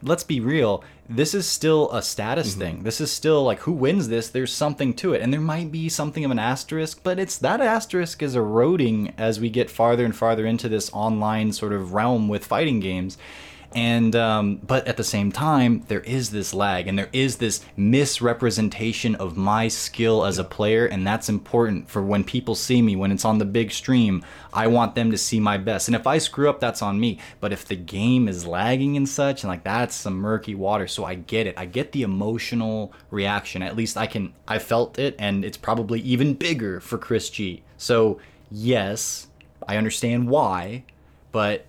let's 0.00 0.24
be 0.24 0.40
real, 0.40 0.82
this 1.08 1.34
is 1.34 1.46
still 1.46 1.90
a 1.92 2.02
status 2.02 2.52
mm-hmm. 2.52 2.60
thing. 2.60 2.82
This 2.82 3.00
is 3.00 3.10
still 3.10 3.44
like 3.44 3.60
who 3.60 3.72
wins 3.72 4.08
this, 4.08 4.28
there's 4.28 4.52
something 4.52 4.94
to 4.94 5.12
it. 5.12 5.20
And 5.20 5.32
there 5.32 5.40
might 5.40 5.70
be 5.70 5.88
something 5.88 6.24
of 6.24 6.30
an 6.30 6.38
asterisk, 6.38 7.00
but 7.02 7.18
it's 7.18 7.38
that 7.38 7.60
asterisk 7.60 8.22
is 8.22 8.36
eroding 8.36 9.12
as 9.18 9.40
we 9.40 9.50
get 9.50 9.70
farther 9.70 10.04
and 10.04 10.16
farther 10.16 10.46
into 10.46 10.68
this 10.68 10.90
online 10.92 11.52
sort 11.52 11.72
of 11.72 11.92
realm 11.92 12.28
with 12.28 12.44
fighting 12.44 12.80
games 12.80 13.18
and 13.74 14.14
um, 14.14 14.56
but 14.56 14.86
at 14.86 14.96
the 14.96 15.04
same 15.04 15.32
time 15.32 15.82
there 15.88 16.00
is 16.00 16.30
this 16.30 16.54
lag 16.54 16.86
and 16.86 16.98
there 16.98 17.08
is 17.12 17.36
this 17.36 17.64
misrepresentation 17.76 19.14
of 19.16 19.36
my 19.36 19.68
skill 19.68 20.24
as 20.24 20.38
a 20.38 20.44
player. 20.44 20.86
And 20.86 21.06
that's 21.06 21.28
important 21.28 21.88
for 21.88 22.02
when 22.02 22.24
people 22.24 22.54
see 22.54 22.80
me 22.82 22.94
when 22.94 23.10
it's 23.10 23.24
on 23.24 23.38
the 23.38 23.44
big 23.44 23.72
stream 23.72 24.24
i 24.52 24.66
want 24.66 24.94
them 24.94 25.10
to 25.10 25.18
see 25.18 25.40
my 25.40 25.58
best. 25.58 25.88
And 25.88 25.94
if 25.96 26.06
i 26.06 26.18
screw 26.18 26.48
up 26.48 26.60
that's 26.60 26.82
on 26.82 27.00
me. 27.00 27.18
But 27.40 27.52
if 27.52 27.64
the 27.64 27.76
game 27.76 28.28
is 28.28 28.46
lagging 28.46 28.96
and 28.96 29.08
such 29.08 29.42
and 29.42 29.48
like 29.48 29.64
that's 29.64 29.94
some 29.94 30.14
murky 30.14 30.54
water. 30.54 30.86
So 30.86 31.04
i 31.04 31.14
get 31.14 31.46
it. 31.46 31.58
I 31.58 31.66
get 31.66 31.92
the 31.92 32.02
emotional 32.02 32.92
reaction. 33.10 33.62
At 33.62 33.76
least 33.76 33.96
i 33.96 34.06
can 34.06 34.32
i 34.46 34.58
felt 34.58 34.98
it 34.98 35.16
and 35.18 35.44
it's 35.44 35.56
probably 35.56 36.00
even 36.00 36.34
bigger 36.34 36.80
for 36.80 36.98
chris 36.98 37.28
g. 37.30 37.62
So 37.76 38.20
yes 38.50 39.26
i 39.66 39.76
understand 39.76 40.28
why 40.28 40.84
but 41.34 41.66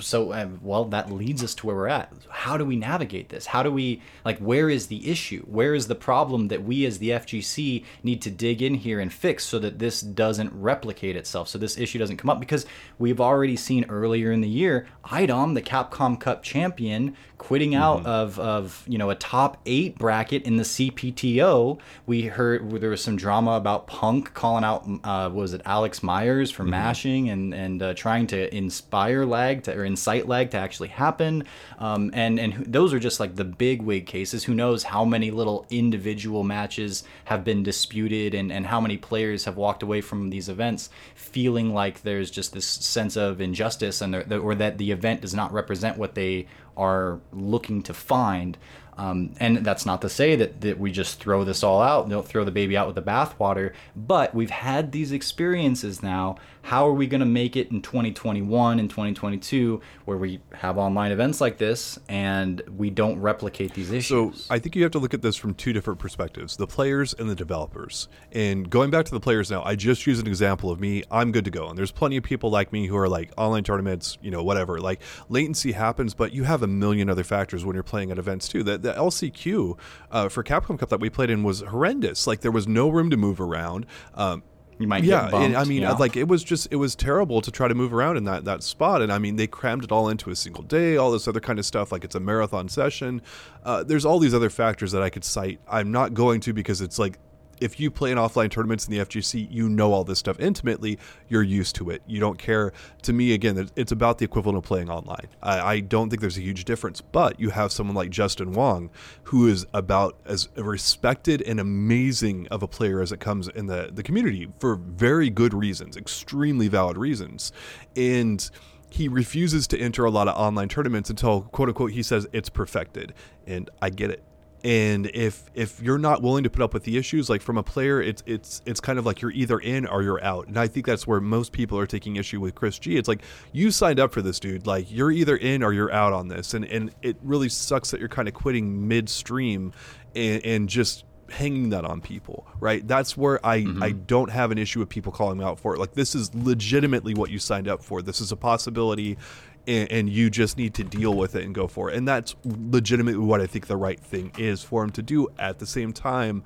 so 0.00 0.32
uh, 0.32 0.48
well 0.60 0.86
that 0.86 1.08
leads 1.08 1.44
us 1.44 1.54
to 1.54 1.68
where 1.68 1.76
we're 1.76 1.86
at. 1.86 2.12
How 2.30 2.56
do 2.56 2.64
we 2.64 2.74
navigate 2.74 3.28
this? 3.28 3.46
How 3.46 3.62
do 3.62 3.70
we 3.70 4.02
like 4.24 4.40
where 4.40 4.68
is 4.68 4.88
the 4.88 5.08
issue? 5.08 5.44
Where 5.46 5.72
is 5.72 5.86
the 5.86 5.94
problem 5.94 6.48
that 6.48 6.64
we 6.64 6.84
as 6.84 6.98
the 6.98 7.10
fgc 7.10 7.84
need 8.02 8.20
to 8.22 8.30
dig 8.32 8.60
in 8.60 8.74
here 8.74 8.98
and 8.98 9.12
fix 9.12 9.44
so 9.44 9.60
that 9.60 9.78
this 9.78 10.00
doesn't 10.00 10.52
replicate 10.52 11.14
itself 11.14 11.46
so 11.46 11.58
this 11.58 11.78
issue 11.78 12.00
doesn't 12.00 12.16
come 12.16 12.28
up? 12.28 12.40
Because 12.40 12.66
we've 12.98 13.20
already 13.20 13.54
seen 13.54 13.84
earlier 13.88 14.32
in 14.32 14.40
the 14.40 14.48
year 14.48 14.88
idom 15.04 15.54
the 15.54 15.62
capcom 15.62 16.18
cup 16.18 16.42
champion 16.42 17.16
quitting 17.44 17.74
out 17.74 17.98
mm-hmm. 17.98 18.06
of, 18.06 18.38
of 18.38 18.84
you 18.88 18.96
know 18.96 19.10
a 19.10 19.14
top 19.14 19.60
eight 19.66 19.98
bracket 19.98 20.42
in 20.44 20.56
the 20.56 20.62
CPTO. 20.62 21.78
We 22.06 22.22
heard 22.22 22.70
there 22.80 22.88
was 22.88 23.02
some 23.02 23.16
drama 23.18 23.52
about 23.52 23.86
Punk 23.86 24.32
calling 24.32 24.64
out 24.64 24.88
uh, 25.04 25.28
was 25.30 25.52
it 25.52 25.60
Alex 25.66 26.02
Myers 26.02 26.50
for 26.50 26.62
mm-hmm. 26.62 26.70
mashing 26.70 27.28
and 27.28 27.52
and 27.52 27.82
uh, 27.82 27.92
trying 27.92 28.26
to 28.28 28.54
inspire 28.54 29.26
lag 29.26 29.62
to 29.64 29.76
or 29.76 29.84
incite 29.84 30.26
lag 30.26 30.52
to 30.52 30.56
actually 30.56 30.88
happen. 30.88 31.44
Um, 31.78 32.10
and 32.14 32.40
and 32.40 32.64
those 32.64 32.94
are 32.94 32.98
just 32.98 33.20
like 33.20 33.36
the 33.36 33.44
big 33.44 33.82
wig 33.82 34.06
cases. 34.06 34.44
Who 34.44 34.54
knows 34.54 34.82
how 34.82 35.04
many 35.04 35.30
little 35.30 35.66
individual 35.68 36.44
matches 36.44 37.04
have 37.26 37.44
been 37.44 37.62
disputed 37.62 38.32
and 38.32 38.50
and 38.50 38.66
how 38.66 38.80
many 38.80 38.96
players 38.96 39.44
have 39.44 39.58
walked 39.58 39.82
away 39.82 40.00
from 40.00 40.30
these 40.30 40.48
events 40.48 40.88
feeling 41.14 41.74
like 41.74 42.00
there's 42.02 42.30
just 42.30 42.54
this 42.54 42.64
sense 42.66 43.16
of 43.16 43.42
injustice 43.42 44.00
and 44.00 44.32
or 44.32 44.54
that 44.54 44.78
the 44.78 44.92
event 44.92 45.20
does 45.20 45.34
not 45.34 45.52
represent 45.52 45.98
what 45.98 46.14
they 46.14 46.46
are 46.76 47.20
looking 47.32 47.82
to 47.82 47.94
find. 47.94 48.56
Um, 48.96 49.34
and 49.40 49.58
that's 49.58 49.84
not 49.84 50.02
to 50.02 50.08
say 50.08 50.36
that, 50.36 50.60
that 50.60 50.78
we 50.78 50.92
just 50.92 51.18
throw 51.18 51.42
this 51.42 51.64
all 51.64 51.82
out, 51.82 52.08
don't 52.08 52.26
throw 52.26 52.44
the 52.44 52.52
baby 52.52 52.76
out 52.76 52.86
with 52.86 52.94
the 52.94 53.02
bathwater, 53.02 53.72
but 53.96 54.34
we've 54.34 54.50
had 54.50 54.92
these 54.92 55.10
experiences 55.10 56.02
now 56.02 56.36
how 56.64 56.88
are 56.88 56.92
we 56.92 57.06
going 57.06 57.20
to 57.20 57.26
make 57.26 57.56
it 57.56 57.70
in 57.70 57.82
2021 57.82 58.78
and 58.78 58.88
2022 58.88 59.82
where 60.06 60.16
we 60.16 60.40
have 60.54 60.78
online 60.78 61.12
events 61.12 61.38
like 61.38 61.58
this 61.58 61.98
and 62.08 62.62
we 62.78 62.88
don't 62.88 63.20
replicate 63.20 63.74
these 63.74 63.92
issues? 63.92 64.44
So 64.44 64.52
I 64.52 64.58
think 64.58 64.74
you 64.74 64.82
have 64.82 64.92
to 64.92 64.98
look 64.98 65.12
at 65.12 65.20
this 65.20 65.36
from 65.36 65.52
two 65.52 65.74
different 65.74 66.00
perspectives 66.00 66.56
the 66.56 66.66
players 66.66 67.12
and 67.12 67.28
the 67.28 67.34
developers. 67.34 68.08
And 68.32 68.70
going 68.70 68.90
back 68.90 69.04
to 69.04 69.10
the 69.10 69.20
players 69.20 69.50
now, 69.50 69.62
I 69.62 69.76
just 69.76 70.06
use 70.06 70.18
an 70.18 70.26
example 70.26 70.70
of 70.70 70.80
me. 70.80 71.04
I'm 71.10 71.32
good 71.32 71.44
to 71.44 71.50
go. 71.50 71.68
And 71.68 71.76
there's 71.76 71.92
plenty 71.92 72.16
of 72.16 72.24
people 72.24 72.48
like 72.48 72.72
me 72.72 72.86
who 72.86 72.96
are 72.96 73.10
like 73.10 73.30
online 73.36 73.64
tournaments, 73.64 74.16
you 74.22 74.30
know, 74.30 74.42
whatever. 74.42 74.80
Like 74.80 75.02
latency 75.28 75.72
happens, 75.72 76.14
but 76.14 76.32
you 76.32 76.44
have 76.44 76.62
a 76.62 76.66
million 76.66 77.10
other 77.10 77.24
factors 77.24 77.62
when 77.66 77.74
you're 77.74 77.82
playing 77.82 78.10
at 78.10 78.18
events 78.18 78.48
too. 78.48 78.62
The, 78.62 78.78
the 78.78 78.94
LCQ 78.94 79.78
uh, 80.10 80.28
for 80.30 80.42
Capcom 80.42 80.78
Cup 80.78 80.88
that 80.88 81.00
we 81.00 81.10
played 81.10 81.28
in 81.28 81.42
was 81.42 81.60
horrendous. 81.60 82.26
Like 82.26 82.40
there 82.40 82.50
was 82.50 82.66
no 82.66 82.88
room 82.88 83.10
to 83.10 83.18
move 83.18 83.38
around. 83.38 83.84
Um, 84.14 84.42
you 84.78 84.86
might 84.86 85.04
yeah, 85.04 85.30
bumped, 85.30 85.56
I 85.56 85.64
mean, 85.64 85.82
yeah. 85.82 85.92
like 85.92 86.16
it 86.16 86.28
was 86.28 86.42
just 86.42 86.68
it 86.70 86.76
was 86.76 86.94
terrible 86.94 87.40
to 87.40 87.50
try 87.50 87.68
to 87.68 87.74
move 87.74 87.94
around 87.94 88.16
in 88.16 88.24
that 88.24 88.44
that 88.44 88.62
spot, 88.62 89.02
and 89.02 89.12
I 89.12 89.18
mean 89.18 89.36
they 89.36 89.46
crammed 89.46 89.84
it 89.84 89.92
all 89.92 90.08
into 90.08 90.30
a 90.30 90.36
single 90.36 90.62
day, 90.62 90.96
all 90.96 91.10
this 91.10 91.28
other 91.28 91.40
kind 91.40 91.58
of 91.58 91.66
stuff, 91.66 91.92
like 91.92 92.04
it's 92.04 92.14
a 92.14 92.20
marathon 92.20 92.68
session. 92.68 93.22
Uh, 93.64 93.84
there's 93.84 94.04
all 94.04 94.18
these 94.18 94.34
other 94.34 94.50
factors 94.50 94.92
that 94.92 95.02
I 95.02 95.10
could 95.10 95.24
cite. 95.24 95.60
I'm 95.68 95.92
not 95.92 96.14
going 96.14 96.40
to 96.40 96.52
because 96.52 96.80
it's 96.80 96.98
like 96.98 97.18
if 97.60 97.80
you 97.80 97.90
play 97.90 98.10
in 98.10 98.18
offline 98.18 98.50
tournaments 98.50 98.86
in 98.86 98.92
the 98.92 99.04
FGC, 99.04 99.46
you 99.50 99.68
know 99.68 99.92
all 99.92 100.04
this 100.04 100.18
stuff 100.18 100.38
intimately. 100.40 100.98
You're 101.28 101.42
used 101.42 101.74
to 101.76 101.90
it. 101.90 102.02
You 102.06 102.20
don't 102.20 102.38
care. 102.38 102.72
To 103.02 103.12
me, 103.12 103.32
again, 103.32 103.68
it's 103.76 103.92
about 103.92 104.18
the 104.18 104.24
equivalent 104.24 104.58
of 104.58 104.64
playing 104.64 104.90
online. 104.90 105.28
I, 105.42 105.60
I, 105.60 105.80
don't 105.80 106.10
think 106.10 106.20
there's 106.20 106.38
a 106.38 106.42
huge 106.42 106.64
difference. 106.64 107.00
But 107.00 107.38
you 107.38 107.50
have 107.50 107.72
someone 107.72 107.96
like 107.96 108.10
Justin 108.10 108.52
Wong, 108.52 108.90
who 109.24 109.46
is 109.46 109.66
about 109.74 110.16
as 110.24 110.48
respected 110.56 111.42
and 111.42 111.60
amazing 111.60 112.48
of 112.48 112.62
a 112.62 112.68
player 112.68 113.00
as 113.00 113.12
it 113.12 113.20
comes 113.20 113.48
in 113.48 113.66
the, 113.66 113.90
the 113.92 114.02
community 114.02 114.48
for 114.58 114.76
very 114.76 115.30
good 115.30 115.54
reasons, 115.54 115.96
extremely 115.96 116.68
valid 116.68 116.96
reasons. 116.96 117.52
And 117.96 118.48
he 118.90 119.08
refuses 119.08 119.66
to 119.66 119.78
enter 119.78 120.04
a 120.04 120.10
lot 120.10 120.28
of 120.28 120.36
online 120.36 120.68
tournaments 120.68 121.10
until 121.10 121.42
quote 121.42 121.68
unquote 121.68 121.90
he 121.90 122.02
says 122.02 122.28
it's 122.32 122.48
perfected 122.48 123.12
and 123.44 123.68
i 123.82 123.90
get 123.90 124.08
it 124.08 124.22
and 124.64 125.10
if 125.12 125.44
if 125.54 125.80
you're 125.82 125.98
not 125.98 126.22
willing 126.22 126.42
to 126.42 126.50
put 126.50 126.62
up 126.62 126.72
with 126.72 126.84
the 126.84 126.96
issues 126.96 127.28
like 127.28 127.42
from 127.42 127.58
a 127.58 127.62
player 127.62 128.00
it's 128.00 128.22
it's 128.24 128.62
it's 128.64 128.80
kind 128.80 128.98
of 128.98 129.04
like 129.04 129.20
you're 129.20 129.30
either 129.30 129.58
in 129.58 129.86
or 129.86 130.02
you're 130.02 130.24
out. 130.24 130.48
And 130.48 130.58
i 130.58 130.66
think 130.66 130.86
that's 130.86 131.06
where 131.06 131.20
most 131.20 131.52
people 131.52 131.78
are 131.78 131.86
taking 131.86 132.16
issue 132.16 132.40
with 132.40 132.54
chris 132.54 132.78
g. 132.78 132.96
It's 132.96 133.06
like 133.06 133.22
you 133.52 133.70
signed 133.70 134.00
up 134.00 134.12
for 134.12 134.22
this 134.22 134.40
dude. 134.40 134.66
Like 134.66 134.90
you're 134.90 135.12
either 135.12 135.36
in 135.36 135.62
or 135.62 135.74
you're 135.74 135.92
out 135.92 136.14
on 136.14 136.28
this. 136.28 136.54
And 136.54 136.64
and 136.64 136.94
it 137.02 137.16
really 137.22 137.50
sucks 137.50 137.90
that 137.90 138.00
you're 138.00 138.08
kind 138.08 138.26
of 138.26 138.34
quitting 138.34 138.88
midstream 138.88 139.72
and, 140.16 140.44
and 140.44 140.68
just 140.68 141.04
hanging 141.30 141.70
that 141.70 141.84
on 141.84 142.00
people 142.00 142.46
right? 142.60 142.86
That's 142.86 143.16
where 143.16 143.44
i 143.44 143.60
mm-hmm. 143.60 143.82
i 143.82 143.92
don't 143.92 144.30
have 144.30 144.50
an 144.50 144.56
issue 144.56 144.78
with 144.78 144.88
people 144.88 145.12
calling 145.12 145.38
me 145.38 145.44
out 145.44 145.60
for 145.60 145.74
it. 145.74 145.78
Like 145.78 145.92
this 145.92 146.14
is 146.14 146.34
legitimately 146.34 147.12
what 147.12 147.30
you 147.30 147.38
signed 147.38 147.68
up 147.68 147.82
for. 147.82 148.00
This 148.00 148.22
is 148.22 148.32
a 148.32 148.36
possibility 148.36 149.18
and, 149.66 149.90
and, 149.90 150.08
you 150.08 150.30
just 150.30 150.56
need 150.56 150.74
to 150.74 150.84
deal 150.84 151.14
with 151.14 151.34
it 151.34 151.44
and 151.44 151.54
go 151.54 151.66
for 151.66 151.90
it. 151.90 151.96
And 151.96 152.06
that's 152.06 152.34
legitimately 152.44 153.24
what 153.24 153.40
I 153.40 153.46
think 153.46 153.66
the 153.66 153.76
right 153.76 153.98
thing 153.98 154.32
is 154.38 154.62
for 154.62 154.84
him 154.84 154.90
to 154.90 155.02
do. 155.02 155.28
At 155.38 155.58
the 155.58 155.66
same 155.66 155.92
time, 155.92 156.44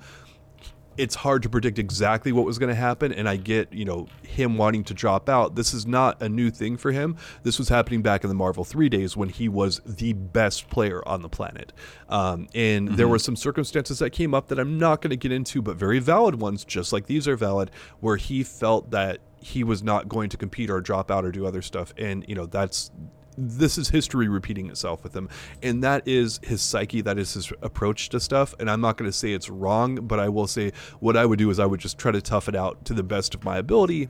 it's 0.98 1.14
hard 1.14 1.42
to 1.42 1.48
predict 1.48 1.78
exactly 1.78 2.32
what 2.32 2.44
was 2.44 2.58
going 2.58 2.68
to 2.68 2.74
happen 2.74 3.12
and 3.12 3.28
i 3.28 3.36
get 3.36 3.72
you 3.72 3.84
know 3.84 4.06
him 4.22 4.58
wanting 4.58 4.84
to 4.84 4.92
drop 4.92 5.28
out 5.28 5.54
this 5.54 5.72
is 5.72 5.86
not 5.86 6.20
a 6.20 6.28
new 6.28 6.50
thing 6.50 6.76
for 6.76 6.92
him 6.92 7.16
this 7.44 7.58
was 7.58 7.68
happening 7.68 8.02
back 8.02 8.24
in 8.24 8.28
the 8.28 8.34
marvel 8.34 8.64
3 8.64 8.88
days 8.88 9.16
when 9.16 9.28
he 9.28 9.48
was 9.48 9.80
the 9.86 10.12
best 10.12 10.68
player 10.68 11.06
on 11.08 11.22
the 11.22 11.28
planet 11.28 11.72
um, 12.08 12.48
and 12.54 12.88
mm-hmm. 12.88 12.96
there 12.96 13.08
were 13.08 13.18
some 13.18 13.36
circumstances 13.36 13.98
that 14.00 14.10
came 14.10 14.34
up 14.34 14.48
that 14.48 14.58
i'm 14.58 14.78
not 14.78 15.00
going 15.00 15.10
to 15.10 15.16
get 15.16 15.32
into 15.32 15.62
but 15.62 15.76
very 15.76 15.98
valid 15.98 16.40
ones 16.40 16.64
just 16.64 16.92
like 16.92 17.06
these 17.06 17.26
are 17.26 17.36
valid 17.36 17.70
where 18.00 18.16
he 18.16 18.42
felt 18.42 18.90
that 18.90 19.20
he 19.40 19.64
was 19.64 19.82
not 19.82 20.08
going 20.08 20.28
to 20.28 20.36
compete 20.36 20.70
or 20.70 20.80
drop 20.80 21.10
out 21.10 21.24
or 21.24 21.30
do 21.30 21.46
other 21.46 21.62
stuff. 21.62 21.94
And, 21.96 22.24
you 22.28 22.34
know, 22.34 22.46
that's 22.46 22.90
this 23.38 23.78
is 23.78 23.88
history 23.88 24.28
repeating 24.28 24.68
itself 24.68 25.02
with 25.02 25.14
him. 25.14 25.28
And 25.62 25.82
that 25.84 26.06
is 26.06 26.40
his 26.42 26.60
psyche, 26.60 27.00
that 27.02 27.18
is 27.18 27.34
his 27.34 27.52
approach 27.62 28.08
to 28.10 28.20
stuff. 28.20 28.54
And 28.58 28.70
I'm 28.70 28.80
not 28.80 28.96
going 28.96 29.10
to 29.10 29.16
say 29.16 29.32
it's 29.32 29.48
wrong, 29.48 29.96
but 29.96 30.18
I 30.18 30.28
will 30.28 30.46
say 30.46 30.72
what 31.00 31.16
I 31.16 31.24
would 31.24 31.38
do 31.38 31.48
is 31.50 31.58
I 31.58 31.66
would 31.66 31.80
just 31.80 31.98
try 31.98 32.10
to 32.10 32.20
tough 32.20 32.48
it 32.48 32.56
out 32.56 32.84
to 32.86 32.94
the 32.94 33.02
best 33.02 33.34
of 33.34 33.44
my 33.44 33.58
ability. 33.58 34.08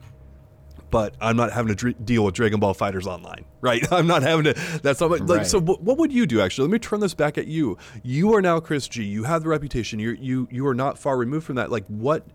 But 0.91 1.13
I'm 1.21 1.37
not 1.37 1.51
having 1.51 1.67
to 1.67 1.75
dr- 1.75 2.03
deal 2.03 2.25
with 2.25 2.33
Dragon 2.33 2.59
Ball 2.59 2.73
FighterZ 2.73 3.05
online, 3.05 3.45
right? 3.61 3.85
I'm 3.93 4.07
not 4.07 4.23
having 4.23 4.45
to. 4.45 4.53
That's 4.81 4.99
not 4.99 5.11
like. 5.11 5.21
Right. 5.21 5.45
So, 5.45 5.59
what, 5.59 5.83
what 5.83 5.99
would 5.99 6.11
you 6.11 6.25
do? 6.25 6.41
Actually, 6.41 6.67
let 6.67 6.71
me 6.71 6.79
turn 6.79 6.99
this 6.99 7.13
back 7.13 7.37
at 7.37 7.45
you. 7.45 7.77
You 8.01 8.33
are 8.33 8.41
now 8.41 8.59
Chris 8.59 8.87
G. 8.87 9.03
You 9.03 9.25
have 9.25 9.43
the 9.43 9.49
reputation. 9.49 9.99
You 9.99 10.17
you 10.19 10.47
you 10.49 10.65
are 10.65 10.73
not 10.73 10.97
far 10.97 11.15
removed 11.15 11.45
from 11.45 11.57
that. 11.57 11.69
Like, 11.69 11.85
what 11.85 12.25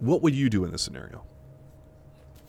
what 0.00 0.20
would 0.20 0.34
you 0.34 0.50
do 0.50 0.62
in 0.66 0.72
this 0.72 0.82
scenario? 0.82 1.24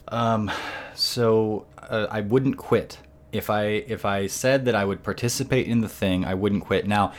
Um, 0.10 0.52
so 0.96 1.66
uh, 1.78 2.08
I 2.10 2.22
wouldn't 2.22 2.58
quit. 2.58 2.98
If 3.38 3.50
I 3.50 3.64
if 3.66 4.06
I 4.06 4.28
said 4.28 4.66
that 4.66 4.76
I 4.76 4.84
would 4.86 5.04
participate 5.04 5.68
in 5.68 5.82
the 5.82 5.90
thing, 5.90 6.26
I 6.26 6.34
wouldn't 6.34 6.64
quit. 6.64 6.88
Now, 6.88 7.14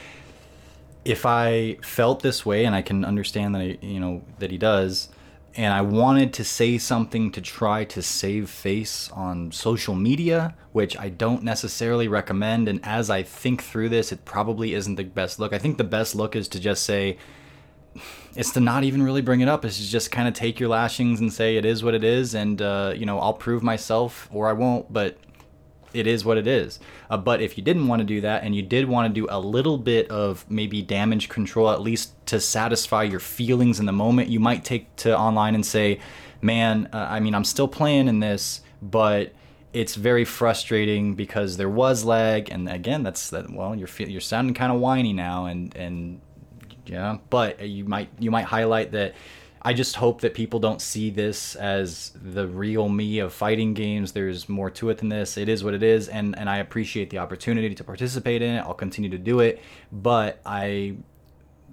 if 1.05 1.25
I 1.25 1.79
felt 1.83 2.21
this 2.23 2.45
way, 2.45 2.65
and 2.65 2.75
I 2.75 2.83
can 2.83 3.05
understand 3.05 3.55
that 3.55 3.63
I, 3.63 3.79
you 3.81 4.01
know 4.01 4.23
that 4.39 4.51
he 4.51 4.59
does, 4.59 5.09
and 5.55 5.73
I 5.73 5.83
wanted 5.83 6.33
to 6.35 6.45
say 6.45 6.79
something 6.79 7.33
to 7.33 7.41
try 7.41 7.85
to 7.85 8.03
save 8.03 8.51
face 8.51 9.11
on 9.13 9.53
social 9.53 9.95
media, 9.95 10.55
which 10.73 10.97
I 10.99 11.09
don't 11.09 11.43
necessarily 11.43 12.09
recommend. 12.09 12.69
And 12.69 12.81
as 12.85 13.11
I 13.11 13.23
think 13.23 13.63
through 13.63 13.89
this, 13.89 14.13
it 14.13 14.25
probably 14.25 14.75
isn't 14.75 14.97
the 14.97 15.05
best 15.05 15.39
look. 15.39 15.53
I 15.53 15.59
think 15.59 15.79
the 15.79 15.85
best 15.85 16.15
look 16.15 16.37
is 16.37 16.49
to 16.49 16.61
just 16.61 16.85
say, 16.85 17.19
it's 18.37 18.53
to 18.53 18.61
not 18.61 18.85
even 18.85 19.03
really 19.03 19.23
bring 19.23 19.41
it 19.41 19.49
up. 19.49 19.65
It's 19.65 19.79
to 19.79 19.89
just 19.89 20.13
kind 20.13 20.29
of 20.29 20.35
take 20.35 20.61
your 20.61 20.69
lashings 20.69 21.21
and 21.21 21.33
say 21.33 21.57
it 21.57 21.65
is 21.65 21.83
what 21.83 21.95
it 21.95 22.05
is, 22.05 22.35
and 22.35 22.61
uh, 22.63 22.93
you 22.95 23.07
know 23.07 23.19
I'll 23.19 23.35
prove 23.35 23.63
myself 23.63 24.29
or 24.33 24.49
I 24.49 24.53
won't, 24.53 24.93
but 24.93 25.19
it 25.93 26.07
is 26.07 26.25
what 26.25 26.39
it 26.39 26.47
is. 26.47 26.79
Uh, 27.11 27.17
but 27.17 27.41
if 27.41 27.57
you 27.57 27.65
didn't 27.65 27.89
want 27.89 28.01
to 28.01 28.07
do 28.07 28.21
that 28.21 28.45
and 28.45 28.55
you 28.55 28.63
did 28.63 28.89
want 28.89 29.13
to 29.13 29.21
do 29.21 29.27
a 29.31 29.39
little 29.39 29.79
bit 29.79 30.11
of 30.11 30.45
maybe 30.51 30.83
damage 30.83 31.29
control, 31.29 31.71
at 31.71 31.81
least 31.81 32.15
to 32.27 32.41
satisfy 32.41 33.03
your 33.03 33.21
feelings 33.21 33.81
in 33.81 33.87
the 33.87 33.93
moment, 33.93 34.29
you 34.29 34.41
might 34.41 34.65
take 34.65 34.95
to 34.97 35.17
online 35.17 35.55
and 35.55 35.65
say, 35.65 36.01
"Man, 36.43 36.89
uh, 36.93 37.07
I 37.11 37.21
mean, 37.21 37.35
I'm 37.35 37.45
still 37.45 37.69
playing 37.69 38.09
in 38.09 38.21
this, 38.21 38.63
but." 38.83 39.33
It's 39.75 39.97
very 39.97 40.25
frustrating 40.25 41.15
because 41.15 41.59
there 41.59 41.69
was 41.69 42.03
lag, 42.03 42.49
and 42.49 42.71
again, 42.71 43.03
that's 43.03 43.29
that. 43.31 43.53
Well, 43.53 43.77
you're 43.77 43.89
you're 43.99 44.23
sounding 44.23 44.55
kind 44.55 44.73
of 44.73 44.81
whiny 44.81 45.13
now, 45.13 45.45
and 45.45 45.77
and 45.77 46.23
yeah 46.89 47.19
but 47.31 47.61
you 47.61 47.85
might 47.85 48.09
you 48.19 48.31
might 48.31 48.45
highlight 48.45 48.93
that 48.93 49.15
I 49.69 49.75
just 49.75 49.97
hope 49.97 50.23
that 50.23 50.33
people 50.33 50.61
don't 50.61 50.81
see 50.81 51.11
this 51.11 51.55
as 51.55 52.13
the 52.15 52.47
real 52.47 52.89
me 52.89 53.19
of 53.19 53.35
fighting 53.35 53.75
games. 53.75 54.13
There's 54.13 54.49
more 54.49 54.71
to 54.71 54.89
it 54.89 54.97
than 54.97 55.11
this. 55.11 55.37
It 55.37 55.47
is 55.47 55.63
what 55.63 55.75
it 55.75 55.83
is, 55.83 56.09
and 56.09 56.39
and 56.39 56.49
I 56.49 56.57
appreciate 56.57 57.11
the 57.11 57.19
opportunity 57.19 57.75
to 57.75 57.85
participate 57.85 58.41
in 58.41 58.55
it. 58.55 58.61
I'll 58.61 58.73
continue 58.73 59.11
to 59.11 59.19
do 59.19 59.41
it, 59.41 59.61
but 59.93 60.41
I, 60.47 60.97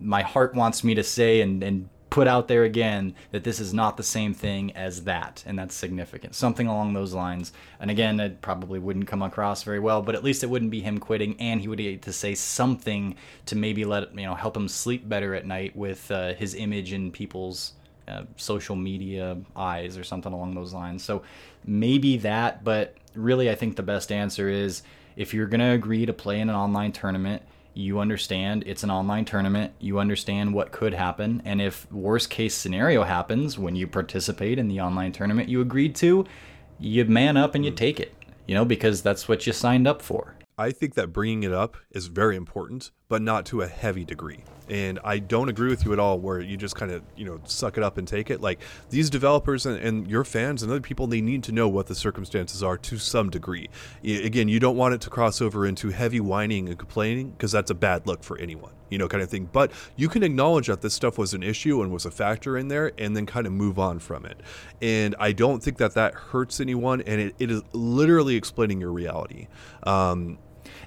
my 0.02 0.24
heart 0.24 0.56
wants 0.56 0.84
me 0.84 0.94
to 0.96 1.06
say 1.06 1.40
and 1.40 1.64
and 1.64 1.88
put 2.10 2.28
out 2.28 2.50
there 2.50 2.66
again 2.66 3.16
that 3.32 3.46
this 3.46 3.62
is 3.62 3.74
not 3.74 3.96
the 3.96 4.04
same 4.04 4.34
thing 4.34 4.76
as 4.76 5.06
that, 5.06 5.42
and 5.46 5.58
that's 5.58 5.74
significant. 5.74 6.36
Something 6.36 6.68
along 6.68 6.94
those 6.94 7.14
lines. 7.14 7.54
And 7.80 7.90
again, 7.90 8.20
it 8.20 8.42
probably 8.42 8.78
wouldn't 8.78 9.08
come 9.08 9.22
across 9.22 9.64
very 9.64 9.80
well, 9.80 10.02
but 10.02 10.16
at 10.16 10.24
least 10.24 10.44
it 10.44 10.50
wouldn't 10.50 10.72
be 10.72 10.82
him 10.82 10.98
quitting, 10.98 11.40
and 11.40 11.62
he 11.62 11.70
would 11.70 11.80
get 11.80 12.02
to 12.02 12.12
say 12.12 12.36
something 12.36 13.16
to 13.46 13.56
maybe 13.56 13.86
let 13.86 14.14
you 14.14 14.26
know 14.26 14.36
help 14.36 14.58
him 14.58 14.68
sleep 14.68 15.08
better 15.08 15.34
at 15.34 15.46
night 15.46 15.78
with 15.78 16.12
uh, 16.12 16.34
his 16.34 16.56
image 16.56 16.92
in 16.92 17.10
people's 17.10 17.72
uh, 18.08 18.24
social 18.36 18.76
media 18.76 19.38
eyes 19.56 19.98
or 19.98 20.04
something 20.04 20.34
along 20.34 20.56
those 20.56 20.74
lines. 20.74 21.04
So 21.04 21.24
maybe 21.66 22.18
that, 22.18 22.64
but 22.64 22.96
really, 23.14 23.50
I 23.50 23.56
think 23.56 23.76
the 23.76 23.84
best 23.84 24.12
answer 24.12 24.50
is 24.50 24.84
if 25.16 25.34
you're 25.34 25.48
gonna 25.48 25.74
agree 25.74 26.06
to 26.06 26.14
play 26.14 26.40
in 26.40 26.50
an 26.50 26.56
online 26.56 26.92
tournament 26.92 27.42
you 27.78 28.00
understand 28.00 28.64
it's 28.66 28.84
an 28.84 28.90
online 28.90 29.26
tournament. 29.26 29.74
You 29.80 30.00
understand 30.00 30.54
what 30.54 30.72
could 30.72 30.94
happen. 30.94 31.42
And 31.44 31.62
if 31.62 31.92
worst 31.92 32.30
case 32.30 32.56
scenario 32.56 33.04
happens 33.04 33.60
when 33.60 33.76
you 33.76 33.86
participate 33.86 34.58
in 34.58 34.70
the 34.70 34.80
online 34.80 35.12
tournament 35.12 35.50
you 35.50 35.60
agreed 35.60 35.94
to 35.98 36.26
you 36.80 37.06
man 37.06 37.38
up 37.38 37.54
and 37.54 37.66
you 37.66 37.72
take 37.72 38.00
it 38.00 38.14
you 38.48 38.56
know 38.56 38.66
because 38.66 39.02
that's 39.02 39.28
what 39.28 39.46
you 39.46 39.54
signed 39.54 39.88
up 39.88 40.02
for. 40.02 40.36
I 40.58 40.72
think 40.72 40.94
that 40.94 41.12
bringing 41.12 41.44
it 41.44 41.52
up 41.52 41.76
is 41.92 42.08
very 42.08 42.38
important, 42.38 42.92
but 43.08 43.22
not 43.22 43.46
to 43.48 43.62
a 43.62 43.68
heavy 43.68 44.04
degree. 44.06 44.44
And 44.68 45.00
I 45.04 45.20
don't 45.20 45.48
agree 45.48 45.70
with 45.70 45.86
you 45.86 45.94
at 45.94 46.00
all 46.00 46.18
where 46.18 46.40
you 46.40 46.58
just 46.58 46.76
kind 46.76 46.92
of, 46.92 47.04
you 47.16 47.24
know, 47.24 47.40
suck 47.44 47.78
it 47.78 47.84
up 47.84 48.00
and 48.00 48.08
take 48.08 48.32
it. 48.32 48.42
Like 48.42 48.60
these 48.90 49.12
developers 49.12 49.68
and, 49.68 49.78
and 49.78 50.10
your 50.10 50.24
fans 50.24 50.64
and 50.64 50.72
other 50.72 50.82
people, 50.82 51.06
they 51.06 51.22
need 51.22 51.44
to 51.44 51.52
know 51.52 51.70
what 51.70 51.86
the 51.86 51.94
circumstances 51.94 52.64
are 52.64 52.76
to 52.80 52.98
some 52.98 53.30
degree. 53.30 53.70
Y- 54.04 54.10
Again, 54.24 54.48
you 54.48 54.60
don't 54.60 54.76
want 54.76 54.96
it 54.96 55.02
to 55.02 55.12
cross 55.12 55.40
over 55.40 55.68
into 55.68 55.90
heavy 55.90 56.20
whining 56.20 56.68
and 56.68 56.80
complaining 56.80 57.30
because 57.30 57.52
that's 57.52 57.70
a 57.70 57.76
bad 57.76 58.08
look 58.08 58.24
for 58.24 58.40
anyone, 58.40 58.74
you 58.90 58.98
know, 58.98 59.08
kind 59.08 59.22
of 59.22 59.30
thing. 59.30 59.48
But 59.54 59.72
you 59.96 60.10
can 60.10 60.24
acknowledge 60.24 60.66
that 60.66 60.82
this 60.82 60.96
stuff 60.96 61.20
was 61.20 61.36
an 61.36 61.44
issue 61.44 61.84
and 61.84 61.92
was 61.92 62.08
a 62.08 62.12
factor 62.12 62.58
in 62.58 62.68
there 62.70 62.92
and 62.98 63.16
then 63.16 63.28
kind 63.28 63.46
of 63.46 63.54
move 63.54 63.78
on 63.78 64.00
from 64.00 64.26
it. 64.26 64.42
And 64.82 65.16
I 65.20 65.32
don't 65.32 65.62
think 65.62 65.78
that 65.78 65.94
that 65.94 66.16
hurts 66.16 66.60
anyone. 66.60 67.02
And 67.02 67.22
it, 67.22 67.36
it 67.38 67.52
is 67.52 67.62
literally 67.72 68.36
explaining 68.36 68.82
your 68.82 68.92
reality. 68.92 69.48
Um, 69.84 70.40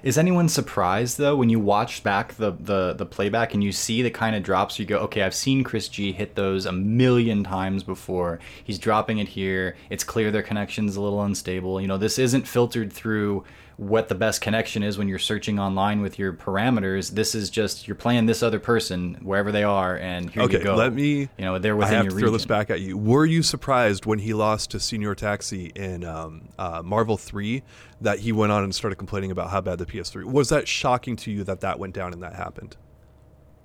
Is 0.03 0.17
anyone 0.17 0.49
surprised 0.49 1.17
though 1.17 1.35
when 1.35 1.49
you 1.49 1.59
watch 1.59 2.03
back 2.03 2.35
the, 2.35 2.51
the 2.51 2.93
the 2.93 3.05
playback 3.05 3.53
and 3.53 3.63
you 3.63 3.71
see 3.71 4.01
the 4.01 4.11
kind 4.11 4.35
of 4.35 4.43
drops 4.43 4.79
you 4.79 4.85
go, 4.85 4.99
okay, 4.99 5.23
I've 5.23 5.35
seen 5.35 5.63
Chris 5.63 5.87
G 5.87 6.11
hit 6.11 6.35
those 6.35 6.65
a 6.65 6.71
million 6.71 7.43
times 7.43 7.83
before. 7.83 8.39
He's 8.63 8.79
dropping 8.79 9.19
it 9.19 9.29
here. 9.29 9.75
It's 9.89 10.03
clear 10.03 10.31
their 10.31 10.43
connection's 10.43 10.95
a 10.95 11.01
little 11.01 11.21
unstable. 11.23 11.81
You 11.81 11.87
know, 11.87 11.97
this 11.97 12.19
isn't 12.19 12.47
filtered 12.47 12.91
through 12.91 13.43
what 13.79 14.09
the 14.09 14.15
best 14.15 14.41
connection 14.41 14.83
is 14.83 14.97
when 14.97 15.07
you're 15.07 15.17
searching 15.17 15.57
online 15.57 16.01
with 16.01 16.19
your 16.19 16.33
parameters. 16.33 17.11
This 17.11 17.33
is 17.33 17.49
just 17.49 17.87
you're 17.87 17.95
playing 17.95 18.25
this 18.25 18.43
other 18.43 18.59
person 18.59 19.17
wherever 19.21 19.53
they 19.53 19.63
are, 19.63 19.95
and 19.97 20.29
here 20.29 20.43
Okay, 20.43 20.57
you 20.57 20.63
go. 20.65 20.75
let 20.75 20.93
me- 20.93 21.29
You 21.37 21.45
know, 21.45 21.59
they're 21.59 21.81
I 21.81 21.85
have 21.87 22.03
your 22.03 22.09
to 22.09 22.15
region. 22.17 22.19
throw 22.19 22.31
this 22.33 22.45
back 22.45 22.69
at 22.69 22.81
you. 22.81 22.97
Were 22.97 23.25
you 23.25 23.41
surprised 23.41 24.05
when 24.05 24.19
he 24.19 24.33
lost 24.33 24.71
to 24.71 24.81
Senior 24.81 25.15
Taxi 25.15 25.71
in 25.77 26.03
um, 26.03 26.49
uh, 26.59 26.81
Marvel 26.83 27.15
3 27.15 27.63
that 28.01 28.19
he 28.19 28.33
went 28.33 28.51
on 28.51 28.65
and 28.65 28.75
started 28.75 28.97
complaining 28.97 29.31
about 29.31 29.49
how 29.49 29.61
bad 29.61 29.79
the 29.79 29.85
PS3 29.85 30.25
was? 30.25 30.49
That 30.49 30.67
shocking 30.67 31.15
to 31.15 31.31
you 31.31 31.45
that 31.45 31.61
that 31.61 31.79
went 31.79 31.93
down 31.93 32.11
and 32.11 32.21
that 32.21 32.33
happened? 32.35 32.75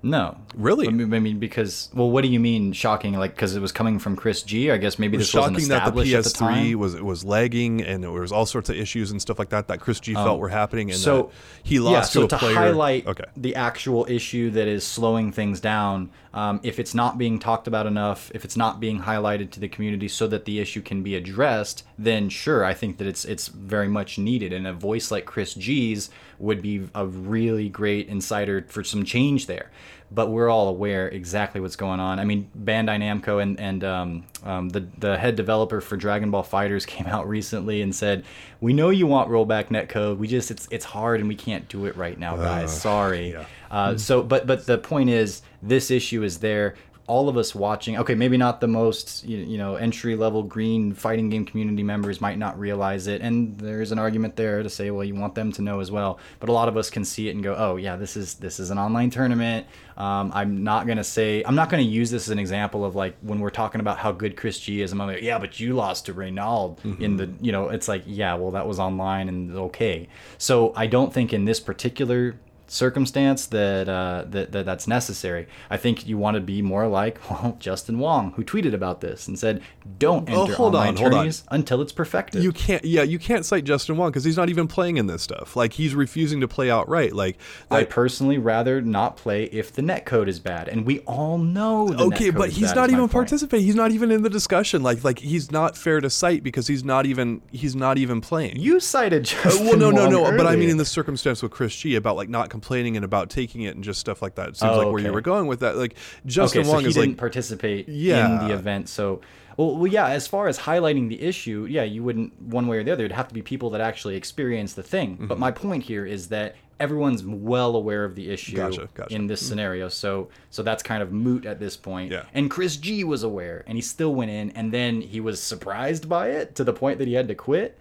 No, 0.05 0.37
Really? 0.55 0.87
I 0.87 0.91
mean, 0.91 1.13
I 1.13 1.19
mean, 1.19 1.39
because 1.39 1.89
well, 1.95 2.11
what 2.11 2.23
do 2.23 2.29
you 2.29 2.39
mean 2.39 2.73
shocking? 2.73 3.15
Like 3.15 3.35
because 3.35 3.57
it 3.57 3.61
was 3.61 3.73
coming 3.73 3.99
from 3.99 4.15
Chris 4.17 4.43
G. 4.43 4.71
I 4.71 4.77
guess 4.77 4.99
maybe 4.99 5.17
It 5.17 5.19
was 5.19 5.29
this 5.29 5.35
wasn't 5.35 5.57
shocking 5.57 5.69
that 5.69 5.93
the 5.95 6.01
established 6.01 6.15
at 6.15 6.25
the 6.25 6.31
PS3 6.31 6.39
time. 6.39 6.79
was 6.79 7.01
was 7.01 7.25
lagging 7.25 7.83
and 7.83 8.05
there 8.05 8.11
was 8.13 8.31
all 8.31 8.47
sorts 8.47 8.69
of 8.69 8.77
issues 8.77 9.11
and 9.11 9.21
stuff 9.21 9.39
like 9.39 9.49
that 9.49 9.69
that 9.69 9.81
Chris 9.81 9.99
G 10.01 10.15
felt 10.15 10.39
were 10.39 10.51
happening 10.51 10.91
and 10.91 10.97
Um, 10.97 11.03
so 11.03 11.23
that 11.23 11.31
he 11.65 11.81
lost 11.81 11.95
yeah, 11.95 12.03
so 12.03 12.21
to 12.21 12.27
a 12.27 12.29
to 12.29 12.39
player. 12.39 12.55
highlight 12.55 13.07
okay. 13.07 13.25
the 13.37 13.55
actual 13.57 14.07
issue 14.09 14.51
that 14.51 14.69
is 14.69 14.87
slowing 14.87 15.33
things 15.33 15.59
down, 15.61 16.11
um, 16.35 16.59
if 16.65 16.81
it's 16.81 16.95
not 16.95 17.17
being 17.17 17.39
talked 17.39 17.69
about 17.69 17.87
enough, 17.87 18.31
if 18.35 18.45
it's 18.45 18.57
not 18.57 18.81
being 18.81 19.03
highlighted 19.03 19.53
to 19.53 19.61
the 19.61 19.69
community 19.69 20.09
so 20.09 20.27
that 20.27 20.47
the 20.47 20.59
issue 20.59 20.83
can 20.83 21.01
be 21.05 21.15
addressed, 21.15 21.85
then 21.97 22.29
sure, 22.29 22.65
I 22.65 22.75
think 22.75 22.99
that 22.99 23.07
it's 23.07 23.25
it's 23.25 23.47
very 23.47 23.87
much 23.87 24.19
needed. 24.19 24.53
And 24.53 24.67
a 24.67 24.73
voice 24.73 25.13
like 25.13 25.27
Chris 25.27 25.55
G's 25.55 26.11
would 26.41 26.61
be 26.61 26.89
a 26.93 27.07
really 27.07 27.69
great 27.69 28.09
insider 28.09 28.67
for 28.69 28.83
some 28.83 29.05
change 29.05 29.47
there. 29.47 29.71
But 30.13 30.31
we're 30.31 30.49
all 30.49 30.69
aware 30.69 31.09
exactly 31.09 31.61
what's 31.61 31.77
going 31.77 31.99
on. 31.99 32.21
I 32.21 32.25
mean, 32.25 32.49
Bandai 32.57 32.99
Namco 32.99 33.43
and 33.43 33.59
and 33.59 33.83
um, 33.83 34.25
um, 34.45 34.69
the 34.69 34.87
the 34.99 35.17
head 35.17 35.35
developer 35.35 35.81
for 35.81 35.97
Dragon 35.97 36.31
Ball 36.31 36.45
FighterZ 36.45 36.87
came 36.87 37.07
out 37.07 37.29
recently 37.29 37.83
and 37.83 37.95
said, 37.95 38.25
"We 38.61 38.73
know 38.73 38.91
you 38.91 39.07
want 39.07 39.31
rollback 39.31 39.67
netcode. 39.69 40.19
We 40.19 40.29
just 40.29 40.51
it's 40.51 40.69
it's 40.71 40.85
hard 40.85 41.21
and 41.21 41.29
we 41.29 41.35
can't 41.35 41.69
do 41.69 41.87
it 41.87 41.97
right 41.97 42.19
now, 42.19 42.37
guys. 42.37 42.81
Sorry." 42.81 43.33
yeah. 43.33 43.47
Uh, 43.71 43.99
so, 43.99 44.23
but 44.23 44.47
but 44.47 44.67
the 44.67 44.79
point 44.79 45.11
is, 45.11 45.43
this 45.63 45.91
issue 45.91 46.23
is 46.23 46.39
there. 46.39 46.75
All 47.07 47.29
of 47.29 47.37
us 47.37 47.55
watching, 47.55 47.99
okay, 47.99 48.15
maybe 48.15 48.37
not 48.37 48.61
the 48.61 48.67
most 48.67 49.25
you, 49.25 49.59
know 49.59 49.77
entry 49.77 50.17
level 50.17 50.43
green 50.43 50.95
fighting 50.95 51.29
game 51.31 51.45
community 51.45 51.83
members 51.83 52.21
might 52.21 52.39
not 52.39 52.59
realize 52.59 53.07
it, 53.07 53.21
and 53.21 53.57
there's 53.59 53.93
an 53.93 53.99
argument 53.99 54.37
there 54.37 54.63
to 54.63 54.71
say, 54.71 54.91
well, 54.91 55.05
you 55.05 55.15
want 55.15 55.35
them 55.35 55.53
to 55.53 55.63
know 55.63 55.81
as 55.81 55.91
well. 55.91 56.19
But 56.41 56.49
a 56.49 56.53
lot 56.53 56.69
of 56.69 56.77
us 56.77 56.91
can 56.91 57.05
see 57.05 57.29
it 57.29 57.35
and 57.35 57.45
go, 57.45 57.55
oh 57.57 57.77
yeah, 57.77 57.97
this 57.97 58.17
is 58.17 58.35
this 58.35 58.59
is 58.59 58.71
an 58.71 58.79
online 58.79 59.11
tournament. 59.11 59.67
Um, 59.97 60.33
I'm 60.35 60.65
not 60.65 60.87
gonna 60.87 61.05
say 61.05 61.43
I'm 61.45 61.55
not 61.55 61.71
gonna 61.71 61.83
use 61.83 62.11
this 62.11 62.25
as 62.25 62.31
an 62.31 62.39
example 62.39 62.85
of 62.85 62.95
like 62.95 63.17
when 63.23 63.41
we're 63.41 63.51
talking 63.51 63.81
about 63.81 63.99
how 63.99 64.13
good 64.13 64.37
Chris 64.37 64.59
G 64.59 64.83
is. 64.83 64.93
I'm 64.93 64.99
like, 64.99 65.23
yeah, 65.23 65.39
but 65.39 65.61
you 65.61 65.75
lost 65.75 66.07
to 66.07 66.15
Reynald 66.15 66.79
in 67.01 67.17
the 67.17 67.33
you 67.41 67.53
know, 67.53 67.69
it's 67.69 67.89
like 67.89 68.03
yeah, 68.07 68.35
well 68.35 68.53
that 68.53 68.67
was 68.67 68.79
online 68.79 69.29
and 69.29 69.57
okay. 69.57 70.09
So 70.39 70.73
I 70.75 70.87
don't 70.87 71.13
think 71.13 71.33
in 71.33 71.45
this 71.45 71.61
particular 71.61 72.37
circumstance 72.67 73.47
that, 73.47 73.89
uh, 73.89 74.25
that 74.31 74.53
that 74.53 74.65
that's 74.67 74.87
necessary. 74.87 75.47
I 75.71 75.77
think 75.77 76.07
you 76.07 76.19
want 76.19 76.35
to 76.37 76.41
be 76.41 76.63
more 76.63 76.87
like 76.87 77.19
well 77.31 77.57
Justin 77.61 77.99
Wong, 77.99 78.33
who 78.33 78.45
tweeted 78.45 78.75
about 78.75 79.01
this 79.01 79.29
and 79.29 79.39
said, 79.39 79.63
"Don't 79.99 80.29
Oh, 80.31 80.43
enter 80.43 80.55
hold 80.55 80.75
online 80.75 80.89
on, 80.91 80.97
hold 80.97 81.15
on. 81.15 81.31
until 81.51 81.81
it's 81.83 81.93
perfected." 81.93 82.43
You 82.43 82.53
can't, 82.53 82.85
yeah, 82.85 83.03
you 83.03 83.19
can't 83.19 83.45
cite 83.45 83.65
Justin 83.65 83.97
Wong 83.97 84.11
because 84.11 84.25
he's 84.25 84.37
not 84.37 84.49
even 84.49 84.67
playing 84.69 84.97
in 84.97 85.07
this 85.07 85.23
stuff. 85.23 85.57
Like 85.57 85.73
he's 85.75 85.95
refusing 85.95 86.41
to 86.41 86.49
play 86.49 86.71
outright. 86.71 87.15
Like, 87.15 87.39
I 87.71 87.85
personally 87.85 88.39
rather 88.39 88.81
not 88.81 89.17
play 89.17 89.45
if 89.45 89.73
the 89.73 89.83
net 89.83 90.05
code 90.07 90.29
is 90.29 90.41
bad, 90.41 90.69
and 90.69 90.87
we 90.87 91.01
all 91.01 91.39
know. 91.39 91.89
The 91.89 92.05
okay, 92.05 92.31
but 92.31 92.51
he's 92.51 92.69
bad, 92.71 92.77
not 92.77 92.91
even 92.91 93.09
participating. 93.09 93.65
He's 93.67 93.75
not 93.75 93.91
even 93.93 94.11
in 94.11 94.23
the 94.23 94.31
discussion. 94.31 94.83
Like, 94.83 95.05
like 95.05 95.19
he's 95.19 95.51
not 95.51 95.77
fair 95.77 96.01
to 96.01 96.11
cite 96.11 96.43
because 96.43 96.67
he's 96.67 96.85
not 96.85 97.07
even 97.07 97.43
he's 97.53 97.75
not 97.77 97.99
even 97.99 98.21
playing. 98.21 98.57
You 98.57 98.81
cited 98.81 99.23
Uh, 99.23 99.43
Justin 99.45 99.67
well, 99.67 99.77
no, 99.77 99.91
no, 99.91 100.03
Wong 100.09 100.13
no. 100.13 100.37
But 100.37 100.47
I 100.47 100.57
mean, 100.57 100.71
in 100.71 100.77
the 100.77 100.85
circumstance 100.85 101.43
with 101.43 101.53
Chris 101.53 101.75
G 101.77 101.95
about 101.95 102.17
like 102.17 102.29
not 102.29 102.51
complaining 102.55 102.95
and 102.97 103.05
about 103.05 103.31
taking 103.31 103.63
it 103.63 103.75
and 103.75 103.83
just 103.83 103.99
stuff 103.99 104.23
like 104.23 104.37
that. 104.37 104.51
It 104.51 104.57
seems 104.57 104.73
Oh, 104.73 104.79
like 104.79 104.93
where 104.93 105.03
you 105.03 105.13
were 105.13 105.21
going 105.21 105.47
with 105.49 105.61
that. 105.61 105.77
Like 105.77 105.97
Justin 106.25 106.61
okay, 106.61 106.69
so 106.69 106.73
Wong 106.73 106.83
he 106.83 106.89
is 106.89 106.95
didn't 106.95 107.11
like 107.11 107.19
participate 107.19 107.89
in 107.89 107.95
Yeah. 107.95 108.47
the 108.47 108.55
event. 108.55 108.89
So, 108.89 109.21
well, 109.57 109.77
well, 109.77 109.87
yeah. 109.89 110.07
As 110.09 110.27
far 110.29 110.47
as 110.47 110.59
highlighting 110.61 111.09
the 111.09 111.21
issue, 111.21 111.67
yeah, 111.69 111.83
you 111.83 112.03
wouldn't 112.05 112.41
one 112.41 112.67
way 112.69 112.79
or 112.79 112.85
the 112.85 112.93
other. 112.93 113.05
It'd 113.05 113.17
have 113.17 113.29
to 113.29 113.35
be 113.35 113.43
people 113.43 113.71
that 113.71 113.81
actually 113.81 114.15
experience 114.17 114.75
the 114.75 114.83
thing. 114.85 115.15
Mm-hmm. 115.15 115.27
But 115.27 115.39
my 115.39 115.51
point 115.51 115.83
here 115.85 116.07
is 116.07 116.29
that 116.29 116.55
everyone's 116.81 117.23
well 117.25 117.77
aware 117.77 118.05
of 118.05 118.15
the 118.17 118.31
issue 118.31 118.57
Gotcha, 118.57 118.89
gotcha. 118.95 119.03
Mm-hmm. 119.09 119.15
in 119.15 119.27
this 119.29 119.47
scenario. 119.47 119.89
So, 119.89 120.29
so 120.51 120.63
that's 120.63 120.83
kind 120.83 121.03
of 121.03 121.13
moot 121.13 121.47
at 121.47 121.59
this 121.61 121.77
point. 121.77 122.11
Yeah. 122.13 122.25
And 122.35 122.51
Chris 122.51 122.77
G 122.77 123.05
was 123.05 123.23
aware, 123.23 123.63
and 123.67 123.77
he 123.79 123.83
still 123.83 124.15
went 124.15 124.31
in, 124.31 124.51
and 124.51 124.73
then 124.73 125.01
he 125.01 125.21
was 125.21 125.41
surprised 125.43 126.09
by 126.09 126.31
it 126.31 126.55
to 126.57 126.65
the 126.65 126.73
point 126.73 126.99
that 126.99 127.07
he 127.09 127.15
had 127.15 127.29
to 127.29 127.35
quit. 127.35 127.79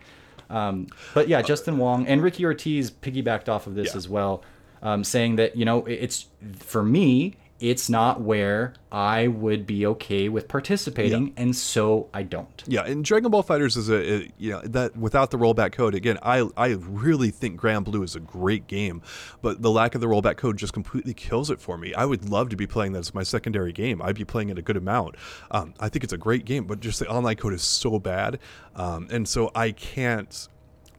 Um, 0.49 0.87
but 1.15 1.27
yeah, 1.27 1.41
Justin 1.41 1.79
Wong 1.79 2.05
and 2.05 2.21
Ricky 2.21 2.45
Ortiz 2.45 2.91
piggybacked 2.91 3.49
off 3.49 3.65
of 3.65 3.73
this 3.73 3.91
Yeah. 3.93 3.97
as 3.97 4.07
well, 4.07 4.43
um, 4.83 5.03
saying 5.03 5.37
that 5.37 5.55
you 5.55 5.65
know 5.65 5.85
it's 5.85 6.27
for 6.59 6.83
me, 6.83 7.35
it's 7.59 7.89
not 7.89 8.19
where 8.19 8.73
I 8.91 9.27
would 9.27 9.65
be 9.65 9.85
okay 9.85 10.27
with 10.27 10.49
participating, 10.49 11.33
and 11.37 11.55
so 11.55 12.09
I 12.13 12.23
don't. 12.23 12.61
Yeah, 12.67 12.83
and 12.83 13.05
Dragon 13.05 13.31
Ball 13.31 13.41
FighterZ 13.41 13.77
is 13.77 13.89
a, 13.89 14.15
a 14.15 14.31
you 14.37 14.51
know 14.51 14.61
that 14.61 14.97
without 14.97 15.31
the 15.31 15.37
rollback 15.37 15.71
code 15.71 15.95
again, 15.95 16.19
I 16.21 16.47
I 16.57 16.75
really 16.77 17.31
think 17.31 17.59
Granblue 17.59 18.03
is 18.03 18.17
a 18.17 18.19
great 18.19 18.67
game, 18.67 19.01
but 19.41 19.61
the 19.61 19.71
lack 19.71 19.95
of 19.95 20.01
the 20.01 20.07
rollback 20.07 20.35
code 20.35 20.57
just 20.57 20.73
completely 20.73 21.13
kills 21.13 21.49
it 21.49 21.61
for 21.61 21.77
me. 21.77 21.93
I 21.93 22.03
would 22.03 22.29
love 22.29 22.49
to 22.49 22.57
be 22.57 22.67
playing 22.67 22.91
that 22.91 22.99
as 22.99 23.13
my 23.13 23.23
secondary 23.23 23.71
game. 23.71 24.01
I'd 24.01 24.15
be 24.15 24.25
playing 24.25 24.49
it 24.49 24.57
a 24.57 24.61
good 24.61 24.77
amount. 24.77 25.15
Um, 25.49 25.73
I 25.79 25.87
think 25.87 26.03
it's 26.03 26.13
a 26.13 26.17
great 26.17 26.43
game, 26.43 26.65
but 26.65 26.81
just 26.81 26.99
the 26.99 27.07
online 27.07 27.37
code 27.37 27.53
is 27.53 27.63
so 27.63 27.97
bad, 27.97 28.39
um, 28.75 29.07
and 29.09 29.25
so 29.25 29.51
I 29.55 29.71
can't 29.71 30.49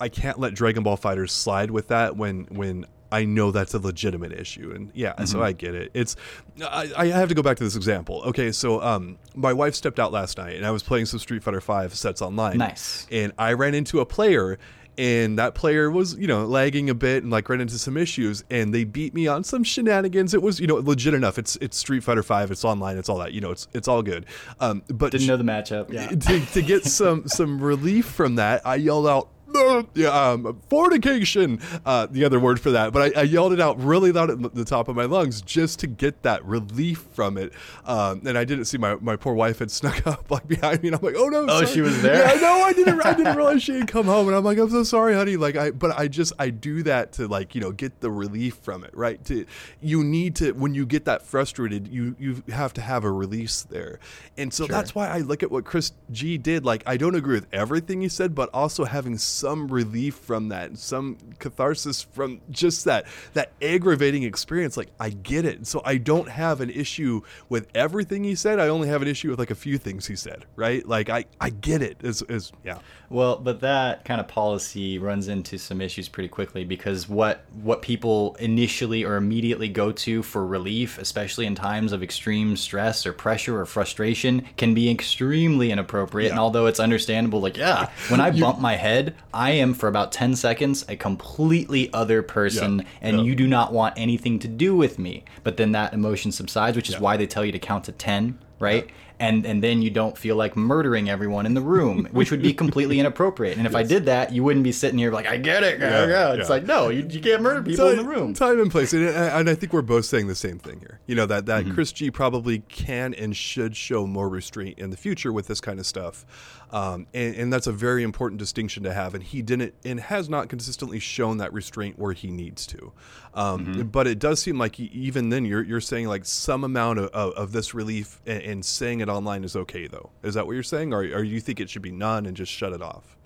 I 0.00 0.08
can't 0.08 0.38
let 0.38 0.54
Dragon 0.54 0.82
Ball 0.82 0.96
FighterZ 0.96 1.30
slide 1.30 1.70
with 1.70 1.88
that 1.88 2.16
when 2.16 2.44
when 2.44 2.86
I 3.14 3.24
know 3.24 3.52
that's 3.52 3.74
a 3.74 3.78
legitimate 3.78 4.32
issue. 4.32 4.72
And 4.74 4.90
yeah, 4.92 5.24
so 5.24 5.40
I 5.40 5.52
get 5.52 5.76
it. 5.76 5.92
It's 5.94 6.16
I, 6.60 6.90
I 6.96 7.06
have 7.06 7.28
to 7.28 7.34
go 7.36 7.42
back 7.42 7.56
to 7.58 7.64
this 7.64 7.76
example. 7.76 8.22
Okay, 8.26 8.50
so 8.50 8.82
um 8.82 9.18
my 9.36 9.52
wife 9.52 9.76
stepped 9.76 10.00
out 10.00 10.10
last 10.10 10.36
night 10.36 10.56
and 10.56 10.66
I 10.66 10.72
was 10.72 10.82
playing 10.82 11.06
some 11.06 11.20
Street 11.20 11.44
Fighter 11.44 11.60
5 11.60 11.94
sets 11.94 12.20
online. 12.20 12.58
Nice. 12.58 13.06
And 13.12 13.32
I 13.38 13.52
ran 13.52 13.74
into 13.74 14.00
a 14.00 14.06
player 14.06 14.58
and 14.98 15.38
that 15.38 15.54
player 15.54 15.90
was, 15.90 16.16
you 16.16 16.26
know, 16.26 16.44
lagging 16.44 16.90
a 16.90 16.94
bit 16.94 17.22
and 17.22 17.30
like 17.30 17.48
ran 17.48 17.60
into 17.60 17.78
some 17.78 17.96
issues 17.96 18.42
and 18.50 18.74
they 18.74 18.82
beat 18.82 19.14
me 19.14 19.28
on 19.28 19.44
some 19.44 19.62
shenanigans. 19.62 20.34
It 20.34 20.42
was, 20.42 20.58
you 20.58 20.66
know, 20.66 20.76
legit 20.76 21.14
enough. 21.14 21.38
It's 21.38 21.54
it's 21.56 21.76
Street 21.76 22.02
Fighter 22.02 22.24
5, 22.24 22.50
it's 22.50 22.64
online, 22.64 22.98
it's 22.98 23.08
all 23.08 23.18
that. 23.18 23.32
You 23.32 23.40
know, 23.40 23.52
it's 23.52 23.68
it's 23.72 23.86
all 23.86 24.02
good. 24.02 24.26
Um 24.58 24.82
but 24.88 25.12
Didn't 25.12 25.28
know 25.28 25.36
the 25.36 25.44
matchup. 25.44 25.92
Yeah. 25.92 26.08
to, 26.08 26.46
to 26.46 26.62
get 26.62 26.84
some 26.84 27.28
some 27.28 27.60
relief 27.60 28.06
from 28.06 28.34
that, 28.36 28.66
I 28.66 28.74
yelled 28.74 29.06
out. 29.06 29.28
Yeah, 29.94 30.08
um, 30.08 30.60
fornication, 30.68 31.60
uh, 31.86 32.06
the 32.10 32.24
other 32.24 32.40
word 32.40 32.58
for 32.60 32.72
that. 32.72 32.92
But 32.92 33.16
I, 33.16 33.20
I 33.20 33.22
yelled 33.24 33.52
it 33.52 33.60
out 33.60 33.78
really 33.80 34.12
loud 34.12 34.30
at 34.30 34.54
the 34.54 34.64
top 34.64 34.88
of 34.88 34.96
my 34.96 35.04
lungs 35.04 35.40
just 35.42 35.78
to 35.80 35.86
get 35.86 36.22
that 36.22 36.44
relief 36.44 37.06
from 37.12 37.38
it. 37.38 37.52
Um, 37.84 38.22
and 38.26 38.36
I 38.36 38.44
didn't 38.44 38.64
see 38.64 38.78
my, 38.78 38.96
my 38.96 39.16
poor 39.16 39.34
wife 39.34 39.60
had 39.60 39.70
snuck 39.70 40.06
up 40.06 40.30
like 40.30 40.48
behind 40.48 40.82
me, 40.82 40.88
and 40.88 40.96
I'm 40.96 41.02
like, 41.02 41.14
oh 41.16 41.28
no, 41.28 41.42
Oh, 41.48 41.60
sorry." 41.60 41.66
she 41.66 41.80
was 41.80 42.00
there? 42.02 42.26
Yeah, 42.34 42.40
no, 42.40 42.62
I 42.62 42.72
didn't. 42.72 43.00
I 43.04 43.14
didn't 43.14 43.36
realize 43.36 43.62
she 43.62 43.74
had 43.78 43.88
come 43.88 44.06
home, 44.06 44.26
and 44.28 44.36
I'm 44.36 44.44
like, 44.44 44.58
I'm 44.58 44.70
so 44.70 44.82
sorry, 44.82 45.14
honey. 45.14 45.36
Like 45.36 45.56
I, 45.56 45.70
but 45.70 45.96
I 45.98 46.08
just 46.08 46.32
I 46.38 46.50
do 46.50 46.82
that 46.84 47.12
to 47.12 47.28
like 47.28 47.54
you 47.54 47.60
know 47.60 47.70
get 47.72 48.00
the 48.00 48.10
relief 48.10 48.56
from 48.56 48.84
it, 48.84 48.96
right? 48.96 49.24
To 49.26 49.44
you 49.80 50.02
need 50.02 50.36
to 50.36 50.52
when 50.52 50.74
you 50.74 50.86
get 50.86 51.04
that 51.04 51.22
frustrated, 51.22 51.88
you 51.88 52.16
you 52.18 52.42
have 52.48 52.72
to 52.74 52.80
have 52.80 53.04
a 53.04 53.10
release 53.12 53.62
there, 53.62 53.98
and 54.36 54.52
so 54.52 54.66
that's 54.66 54.94
why 54.94 55.08
I 55.08 55.18
look 55.18 55.42
at 55.42 55.50
what 55.50 55.64
Chris 55.64 55.92
G 56.10 56.38
did. 56.38 56.64
Like 56.64 56.82
I 56.86 56.96
don't 56.96 57.14
agree 57.14 57.34
with 57.36 57.46
everything 57.52 58.00
he 58.00 58.08
said, 58.08 58.34
but 58.34 58.50
also 58.52 58.84
having 58.84 59.18
some 59.44 59.68
relief 59.68 60.14
from 60.14 60.48
that, 60.48 60.78
some 60.78 61.18
catharsis 61.38 62.00
from 62.00 62.40
just 62.50 62.86
that 62.86 63.04
that 63.34 63.52
aggravating 63.60 64.22
experience. 64.22 64.74
Like 64.74 64.88
I 64.98 65.10
get 65.10 65.44
it, 65.44 65.66
so 65.66 65.82
I 65.84 65.98
don't 65.98 66.30
have 66.30 66.62
an 66.62 66.70
issue 66.70 67.20
with 67.50 67.68
everything 67.74 68.24
he 68.24 68.36
said. 68.36 68.58
I 68.58 68.68
only 68.68 68.88
have 68.88 69.02
an 69.02 69.08
issue 69.08 69.28
with 69.28 69.38
like 69.38 69.50
a 69.50 69.54
few 69.54 69.76
things 69.76 70.06
he 70.06 70.16
said, 70.16 70.46
right? 70.56 70.88
Like 70.88 71.10
I 71.10 71.26
I 71.42 71.50
get 71.50 71.82
it. 71.82 71.98
Is 72.02 72.22
is 72.22 72.52
yeah. 72.64 72.78
Well, 73.10 73.36
but 73.36 73.60
that 73.60 74.04
kind 74.04 74.20
of 74.20 74.28
policy 74.28 74.98
runs 74.98 75.28
into 75.28 75.58
some 75.58 75.80
issues 75.80 76.08
pretty 76.08 76.28
quickly 76.28 76.64
because 76.64 77.08
what 77.08 77.44
what 77.62 77.82
people 77.82 78.36
initially 78.40 79.04
or 79.04 79.16
immediately 79.16 79.68
go 79.68 79.92
to 79.92 80.22
for 80.22 80.46
relief, 80.46 80.98
especially 80.98 81.46
in 81.46 81.54
times 81.54 81.92
of 81.92 82.02
extreme 82.02 82.56
stress 82.56 83.06
or 83.06 83.12
pressure 83.12 83.60
or 83.60 83.66
frustration, 83.66 84.44
can 84.56 84.74
be 84.74 84.90
extremely 84.90 85.70
inappropriate. 85.70 86.30
And 86.30 86.40
although 86.40 86.66
it's 86.66 86.80
understandable, 86.80 87.40
like 87.40 87.56
yeah, 87.56 87.90
when 88.08 88.20
I 88.20 88.30
bump 88.40 88.58
my 88.60 88.76
head, 88.76 89.14
I 89.32 89.52
am 89.52 89.74
for 89.74 89.88
about 89.88 90.12
ten 90.12 90.34
seconds 90.34 90.84
a 90.88 90.96
completely 90.96 91.92
other 91.92 92.22
person, 92.22 92.78
Yeah, 92.80 92.84
and 93.02 93.18
yeah. 93.18 93.22
you 93.24 93.34
do 93.34 93.46
not 93.46 93.72
want 93.72 93.94
anything 93.96 94.38
to 94.40 94.48
do 94.48 94.74
with 94.74 94.98
me. 94.98 95.24
But 95.42 95.56
then 95.56 95.72
that 95.72 95.92
emotion 95.92 96.32
subsides, 96.32 96.76
which 96.76 96.88
is 96.88 96.98
why 96.98 97.16
they 97.16 97.26
tell 97.26 97.44
you 97.44 97.52
to 97.52 97.58
count 97.58 97.84
to 97.84 97.92
ten, 97.92 98.38
right? 98.58 98.88
And 99.24 99.46
and 99.46 99.62
then 99.62 99.82
you 99.82 99.90
don't 99.90 100.16
feel 100.16 100.36
like 100.36 100.56
murdering 100.56 101.08
everyone 101.08 101.46
in 101.46 101.54
the 101.54 101.60
room, 101.60 102.08
which 102.12 102.30
would 102.30 102.42
be 102.42 102.52
completely 102.52 103.00
inappropriate. 103.00 103.56
And 103.58 103.66
if 103.66 103.74
I 103.74 103.82
did 103.82 104.04
that, 104.06 104.32
you 104.32 104.44
wouldn't 104.44 104.64
be 104.64 104.72
sitting 104.72 104.98
here 104.98 105.10
like, 105.10 105.26
I 105.26 105.36
get 105.38 105.62
it, 105.62 105.80
yeah, 105.80 106.04
Yeah, 106.04 106.06
yeah. 106.08 106.32
It's 106.34 106.48
yeah. 106.48 106.54
like 106.54 106.64
no, 106.64 106.88
you, 106.90 107.06
you 107.08 107.20
can't 107.20 107.42
murder 107.42 107.62
people 107.62 107.88
in 107.88 107.96
the 107.96 108.04
room. 108.04 108.34
Time 108.34 108.60
and 108.60 108.70
place, 108.70 108.92
and, 108.92 109.04
and 109.04 109.48
I 109.48 109.54
think 109.54 109.72
we're 109.72 109.82
both 109.82 110.04
saying 110.04 110.26
the 110.28 110.34
same 110.34 110.58
thing 110.58 110.80
here. 110.80 111.00
You 111.06 111.14
know 111.14 111.26
that 111.26 111.46
that 111.46 111.64
Mm-hmm. 111.64 111.74
Chris 111.74 111.92
G 111.92 112.10
probably 112.10 112.58
can 112.68 113.14
and 113.14 113.34
should 113.34 113.76
show 113.76 114.06
more 114.06 114.28
restraint 114.28 114.78
in 114.78 114.90
the 114.90 114.96
future 114.96 115.32
with 115.32 115.46
this 115.46 115.60
kind 115.60 115.78
of 115.80 115.86
stuff, 115.86 116.26
um, 116.70 117.06
and, 117.14 117.34
and 117.36 117.52
that's 117.52 117.66
a 117.66 117.72
very 117.72 118.02
important 118.02 118.38
distinction 118.38 118.82
to 118.82 118.92
have. 118.92 119.14
And 119.14 119.22
he 119.22 119.40
didn't 119.40 119.74
and 119.84 119.98
has 120.00 120.28
not 120.28 120.48
consistently 120.48 120.98
shown 120.98 121.38
that 121.38 121.52
restraint 121.52 121.98
where 121.98 122.12
he 122.12 122.30
needs 122.30 122.66
to. 122.66 122.92
Um, 123.32 123.54
Mm-hmm. 123.64 123.82
But 123.84 124.06
it 124.06 124.18
does 124.18 124.40
seem 124.40 124.58
like 124.58 124.76
he, 124.76 124.84
even 124.86 125.28
then 125.30 125.44
you're 125.44 125.62
you're 125.62 125.80
saying 125.80 126.08
like 126.08 126.24
some 126.24 126.64
amount 126.64 126.98
of, 126.98 127.06
of, 127.10 127.32
of 127.34 127.52
this 127.52 127.72
relief 127.74 128.20
and, 128.26 128.42
and 128.42 128.64
saying 128.64 129.00
it 129.00 129.08
online 129.14 129.44
is 129.44 129.56
okay 129.56 129.86
though. 129.86 130.10
Is 130.22 130.34
that 130.34 130.46
what 130.46 130.52
you're 130.52 130.62
saying, 130.62 130.92
or, 130.92 131.00
or 131.00 131.22
you 131.22 131.40
think 131.40 131.60
it 131.60 131.70
should 131.70 131.82
be 131.82 131.92
none 131.92 132.26
and 132.26 132.36
just 132.36 132.52
shut 132.52 132.72
it 132.72 132.82
off? 132.82 133.16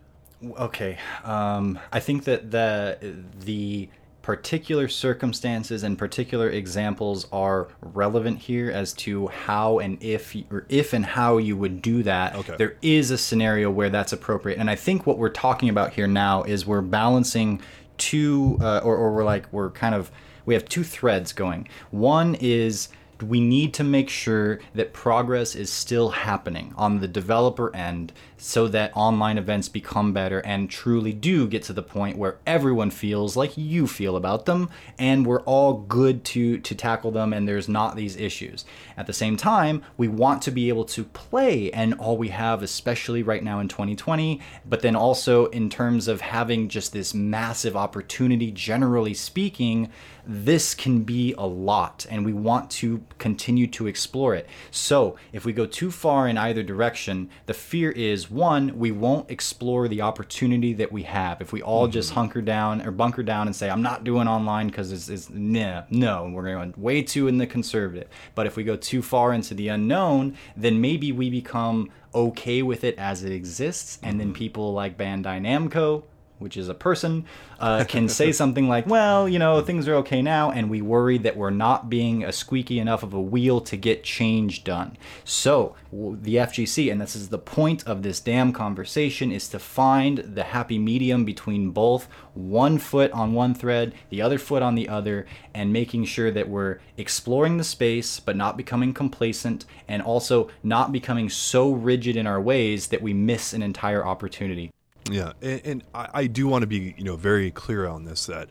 Okay. 0.45 0.99
Um, 1.25 1.79
I 1.93 2.01
think 2.01 2.25
that 2.25 2.51
the 2.51 3.17
the 3.41 3.89
particular 4.23 4.89
circumstances 4.89 5.83
and 5.83 5.97
particular 5.97 6.51
examples 6.51 7.27
are 7.33 7.69
relevant 7.81 8.39
here 8.39 8.71
as 8.71 8.93
to 8.93 9.27
how 9.29 9.79
and 9.79 9.97
if 10.03 10.37
or 10.51 10.67
if 10.69 10.93
and 10.93 11.05
how 11.05 11.39
you 11.39 11.57
would 11.57 11.81
do 11.81 12.03
that. 12.03 12.35
Okay. 12.37 12.55
There 12.59 12.77
is 12.83 13.11
a 13.11 13.19
scenario 13.19 13.71
where 13.71 13.91
that's 13.91 14.13
appropriate, 14.13 14.59
and 14.59 14.69
I 14.69 14.75
think 14.75 15.07
what 15.07 15.19
we're 15.19 15.31
talking 15.31 15.71
about 15.71 15.95
here 15.95 16.07
now 16.07 16.43
is 16.43 16.67
we're 16.67 16.83
balancing 16.83 17.63
two, 17.97 18.59
uh, 18.61 18.81
or 18.85 18.97
or 18.97 19.15
we're 19.15 19.25
like 19.25 19.51
we're 19.53 19.71
kind 19.71 19.95
of 19.95 20.11
we 20.45 20.55
have 20.55 20.67
two 20.67 20.85
threads 20.85 21.33
going. 21.33 21.69
One 21.91 22.35
is 22.37 22.89
we 23.23 23.41
need 23.41 23.75
to 23.75 23.85
make 23.85 24.09
sure 24.09 24.61
that 24.75 24.93
progress 24.93 25.55
is 25.55 25.71
still 25.71 26.11
happening 26.11 26.73
on 26.77 27.01
the 27.01 27.09
developer 27.09 27.75
end 27.75 28.13
so 28.39 28.69
that 28.69 28.97
online 28.97 29.37
events 29.37 29.69
become 29.69 30.13
better 30.13 30.41
and 30.41 30.71
truly 30.71 31.13
do 31.13 31.47
get 31.47 31.63
to 31.65 31.73
the 31.73 31.83
point 31.83 32.17
where 32.17 32.39
everyone 32.47 32.91
feels 32.91 33.37
like 33.37 33.59
you 33.59 33.87
feel 33.87 34.17
about 34.17 34.47
them 34.47 34.71
and 34.99 35.27
we're 35.27 35.43
all 35.43 35.75
good 35.75 36.25
to 36.25 36.59
to 36.59 36.75
tackle 36.75 37.11
them 37.11 37.33
and 37.33 37.47
there's 37.47 37.69
not 37.69 37.97
these 37.97 38.17
issues. 38.17 38.65
At 38.97 39.07
the 39.07 39.13
same 39.13 39.37
time, 39.37 39.83
we 39.97 40.09
want 40.09 40.43
to 40.43 40.51
be 40.51 40.69
able 40.69 40.85
to 40.87 41.05
play 41.05 41.71
and 41.73 41.95
all 41.95 42.17
we 42.17 42.29
have 42.29 42.63
especially 42.63 43.23
right 43.23 43.43
now 43.43 43.61
in 43.61 43.69
2020, 43.69 44.41
but 44.65 44.83
then 44.83 44.97
also 44.97 45.47
in 45.47 45.69
terms 45.69 46.09
of 46.09 46.21
having 46.21 46.69
just 46.69 46.93
this 46.93 47.13
massive 47.13 47.77
opportunity 47.77 48.51
generally 48.51 49.15
speaking, 49.15 49.91
this 50.29 50.75
can 50.75 51.03
be 51.03 51.35
a 51.39 51.47
lot 51.47 52.07
and 52.11 52.25
we 52.25 52.35
want 52.35 52.71
to 52.71 53.03
continue 53.19 53.67
to 53.67 53.87
explore 53.87 54.35
it. 54.35 54.47
So, 54.71 55.17
if 55.33 55.47
we 55.47 55.55
go 55.55 55.65
too 55.65 55.91
far 55.91 56.29
in 56.29 56.37
either 56.37 56.63
direction, 56.63 57.31
the 57.47 57.55
fear 57.55 57.91
is 57.91 58.28
one, 58.31 58.79
we 58.79 58.91
won't 58.91 59.31
explore 59.31 59.89
the 59.89 60.03
opportunity 60.03 60.73
that 60.75 60.93
we 60.93 61.03
have. 61.05 61.41
If 61.41 61.53
we 61.53 61.63
all 61.63 61.89
just 61.89 62.11
mm-hmm. 62.11 62.21
hunker 62.21 62.43
down 62.43 62.83
or 62.83 62.91
bunker 62.91 63.23
down 63.23 63.47
and 63.47 63.55
say, 63.55 63.71
I'm 63.71 63.83
not 63.83 64.05
doing 64.05 64.29
online 64.29 64.69
because 64.69 64.93
it's, 64.93 65.09
it's 65.09 65.31
nah, 65.31 65.85
no, 65.91 66.31
we're 66.33 66.53
going 66.53 66.75
way 66.77 67.03
too 67.03 67.29
in 67.29 67.39
the 67.39 67.47
conservative. 67.47 68.09
But 68.35 68.47
if 68.47 68.57
we 68.57 68.65
go 68.65 68.77
too 68.77 69.03
far 69.03 69.33
into 69.33 69.55
the 69.55 69.69
unknown, 69.69 70.37
then 70.57 70.81
maybe 70.81 71.13
we 71.13 71.31
become 71.31 71.91
okay 72.15 72.63
with 72.63 72.85
it 72.85 72.99
as 72.99 73.25
it 73.25 73.33
exists. 73.33 73.99
And 74.03 74.19
then 74.19 74.29
mm-hmm. 74.29 74.37
people 74.37 74.73
like 74.73 74.97
Bandai 74.97 75.41
Namco, 75.41 76.05
which 76.39 76.57
is 76.57 76.69
a 76.69 76.75
person, 76.75 77.25
uh, 77.59 77.85
can 77.85 78.09
say 78.09 78.33
something 78.39 78.69
like, 78.69 78.87
well, 78.87 79.29
you 79.29 79.39
know, 79.39 79.61
things 79.61 79.89
are 79.89 79.95
okay 79.97 80.23
now, 80.23 80.51
and 80.51 80.71
we 80.71 80.81
worry 80.81 81.19
that 81.19 81.37
we're 81.37 81.51
not 81.51 81.91
being 81.91 82.25
a 82.25 82.33
squeaky 82.33 82.79
enough 82.79 83.03
of 83.03 83.13
a 83.13 83.21
wheel 83.21 83.61
to 83.61 83.77
get 83.77 84.05
change 84.05 84.65
done. 84.65 84.97
So, 85.25 85.75
the 85.91 86.37
FGC, 86.37 86.93
and 86.93 87.01
this 87.01 87.17
is 87.17 87.29
the 87.29 87.39
point 87.39 87.87
of 87.87 88.03
this 88.03 88.21
damn 88.21 88.53
conversation, 88.53 89.33
is 89.33 89.49
to 89.49 89.59
find 89.59 90.19
the 90.19 90.45
happy 90.45 90.79
medium 90.79 91.25
between 91.25 91.71
both 91.71 92.09
one 92.35 92.79
foot 92.79 93.11
on 93.13 93.33
one 93.33 93.55
thread, 93.55 93.95
the 94.11 94.23
other 94.23 94.39
foot 94.39 94.63
on 94.63 94.75
the 94.75 94.89
other, 94.89 95.27
and 95.55 95.73
making 95.73 96.05
sure 96.05 96.31
that 96.31 96.49
we're 96.49 96.79
exploring 96.97 97.57
the 97.57 97.65
space, 97.65 98.21
but 98.21 98.37
not 98.37 98.57
becoming 98.57 98.93
complacent, 98.93 99.65
and 99.89 100.03
also 100.03 100.49
not 100.63 100.93
becoming 100.93 101.29
so 101.29 101.73
rigid 101.73 102.17
in 102.17 102.27
our 102.27 102.41
ways 102.41 102.89
that 102.89 103.03
we 103.03 103.13
miss 103.13 103.53
an 103.53 103.63
entire 103.63 104.05
opportunity. 104.07 104.71
Yeah, 105.11 105.33
and, 105.43 105.61
and 105.65 105.85
I, 105.95 106.09
I 106.15 106.27
do 106.27 106.47
want 106.47 106.63
to 106.63 106.67
be 106.67 106.95
you 106.97 107.05
know 107.05 107.17
very 107.17 107.51
clear 107.51 107.87
on 107.87 108.05
this 108.05 108.27
that 108.27 108.49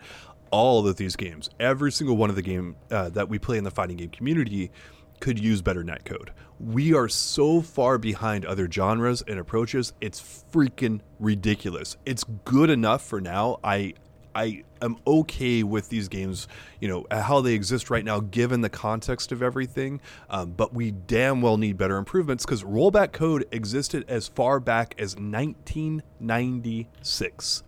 all 0.51 0.87
of 0.87 0.95
these 0.95 1.15
games, 1.15 1.49
every 1.59 1.91
single 1.91 2.15
one 2.17 2.29
of 2.29 2.35
the 2.35 2.41
game 2.41 2.75
uh, 2.91 3.09
that 3.09 3.29
we 3.29 3.39
play 3.39 3.57
in 3.57 3.63
the 3.63 3.71
fighting 3.71 3.97
game 3.97 4.09
community, 4.09 4.71
could 5.19 5.39
use 5.39 5.61
better 5.61 5.83
netcode. 5.83 6.29
We 6.59 6.93
are 6.93 7.09
so 7.09 7.61
far 7.61 7.97
behind 7.97 8.45
other 8.45 8.69
genres 8.71 9.23
and 9.27 9.39
approaches. 9.39 9.93
It's 10.01 10.43
freaking 10.51 11.01
ridiculous. 11.19 11.97
It's 12.05 12.23
good 12.45 12.69
enough 12.69 13.03
for 13.03 13.19
now. 13.21 13.59
I 13.63 13.93
I 14.35 14.63
am 14.81 14.97
okay 15.05 15.63
with 15.63 15.89
these 15.89 16.07
games, 16.07 16.47
you 16.79 16.87
know, 16.87 17.05
how 17.11 17.41
they 17.41 17.53
exist 17.53 17.89
right 17.89 18.05
now, 18.05 18.19
given 18.19 18.61
the 18.61 18.69
context 18.69 19.31
of 19.31 19.41
everything. 19.41 19.99
Um, 20.29 20.51
but 20.51 20.71
we 20.73 20.91
damn 20.91 21.41
well 21.41 21.57
need 21.57 21.77
better 21.77 21.97
improvements 21.97 22.45
because 22.45 22.63
rollback 22.63 23.11
code 23.11 23.45
existed 23.51 24.05
as 24.07 24.27
far 24.27 24.59
back 24.59 24.93
as 24.97 25.15
1996 25.15 27.63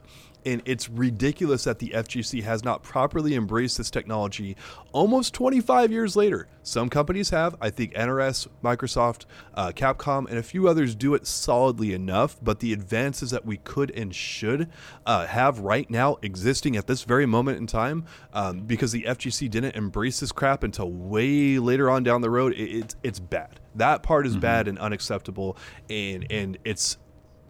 and 0.45 0.62
it's 0.65 0.89
ridiculous 0.89 1.63
that 1.65 1.80
the 1.80 1.89
FGC 1.89 2.43
has 2.43 2.63
not 2.63 2.84
properly 2.84 3.36
embraced 3.36 3.78
this 3.78 3.89
technology 3.89 4.56
almost 4.91 5.34
25 5.34 5.91
years 5.91 6.15
later. 6.15 6.47
Some 6.63 6.89
companies 6.89 7.30
have. 7.32 7.56
I 7.60 7.69
think 7.69 7.93
NRS, 7.93 8.47
Microsoft, 8.63 9.25
uh, 9.56 9.71
Capcom, 9.71 10.30
and 10.30 10.38
a 10.38 10.43
few 10.43 10.67
others 10.67 10.95
do 10.95 11.13
it 11.13 11.25
solidly 11.25 11.93
enough, 11.93 12.38
but 12.41 12.60
the 12.60 12.73
advances 12.73 13.32
that 13.32 13.45
we 13.45 13.58
could 13.58 13.91
and 13.91 14.13
should 14.13 14.69
uh, 15.06 15.25
have 15.25 15.60
right 15.60 15.89
now 15.89 16.17
existing 16.21 16.78
at 16.78 16.88
this 16.88 17.04
very 17.04 17.25
moment 17.25 17.58
in 17.58 17.67
time, 17.67 18.06
um, 18.34 18.62
because 18.62 18.91
the 18.91 19.04
FGC 19.04 19.49
didn't 19.49 19.75
embrace 19.75 20.19
this 20.19 20.32
crap 20.32 20.63
until 20.63 20.91
way 20.91 21.58
later 21.58 21.89
on 21.89 22.04
down 22.04 22.21
the 22.21 22.30
road, 22.30 22.54
it, 22.54 22.69
it 22.69 22.95
it's 23.04 23.19
bad. 23.19 23.60
That 23.75 24.04
part 24.04 24.25
is 24.25 24.34
mm-hmm. 24.34 24.41
bad 24.41 24.67
and 24.67 24.78
unacceptable, 24.78 25.58
and 25.89 26.25
and 26.30 26.58
it's 26.63 26.97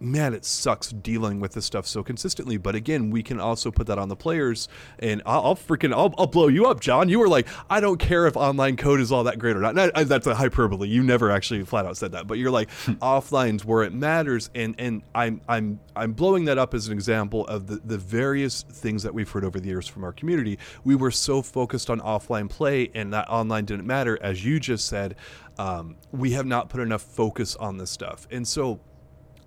man, 0.00 0.34
it 0.34 0.44
sucks 0.44 0.88
dealing 0.90 1.40
with 1.40 1.52
this 1.52 1.64
stuff 1.64 1.86
so 1.86 2.02
consistently. 2.02 2.56
But 2.56 2.74
again, 2.74 3.10
we 3.10 3.22
can 3.22 3.38
also 3.38 3.70
put 3.70 3.86
that 3.86 3.98
on 3.98 4.08
the 4.08 4.16
players, 4.16 4.68
and 4.98 5.22
I'll, 5.26 5.44
I'll 5.44 5.56
freaking 5.56 5.92
I'll, 5.92 6.14
I'll, 6.18 6.26
blow 6.26 6.48
you 6.48 6.66
up, 6.66 6.80
John. 6.80 7.08
You 7.08 7.18
were 7.18 7.28
like, 7.28 7.48
I 7.68 7.80
don't 7.80 7.98
care 7.98 8.26
if 8.26 8.36
online 8.36 8.76
code 8.76 9.00
is 9.00 9.12
all 9.12 9.24
that 9.24 9.38
great 9.38 9.56
or 9.56 9.60
not. 9.60 9.74
not 9.74 9.92
that's 10.06 10.26
a 10.26 10.34
hyperbole. 10.34 10.88
You 10.88 11.02
never 11.02 11.30
actually 11.30 11.64
flat 11.64 11.86
out 11.86 11.96
said 11.96 12.12
that, 12.12 12.26
but 12.26 12.38
you're 12.38 12.50
like 12.50 12.70
offline's 13.00 13.64
where 13.64 13.82
it 13.82 13.92
matters, 13.92 14.50
and 14.54 14.74
and 14.78 15.02
I'm 15.14 15.40
I'm 15.48 15.80
I'm 15.94 16.12
blowing 16.12 16.46
that 16.46 16.58
up 16.58 16.74
as 16.74 16.86
an 16.86 16.92
example 16.92 17.46
of 17.46 17.66
the 17.66 17.80
the 17.84 17.98
various 17.98 18.62
things 18.62 19.02
that 19.02 19.12
we've 19.12 19.30
heard 19.30 19.44
over 19.44 19.60
the 19.60 19.68
years 19.68 19.86
from 19.86 20.04
our 20.04 20.12
community. 20.12 20.58
We 20.84 20.94
were 20.94 21.10
so 21.10 21.42
focused 21.42 21.90
on 21.90 22.00
offline 22.00 22.48
play, 22.48 22.90
and 22.94 23.12
that 23.12 23.28
online 23.28 23.64
didn't 23.64 23.86
matter, 23.86 24.18
as 24.22 24.44
you 24.44 24.60
just 24.60 24.86
said. 24.86 25.16
Um, 25.58 25.96
we 26.10 26.30
have 26.32 26.46
not 26.46 26.70
put 26.70 26.80
enough 26.80 27.02
focus 27.02 27.54
on 27.56 27.76
this 27.76 27.90
stuff, 27.90 28.26
and 28.30 28.48
so 28.48 28.80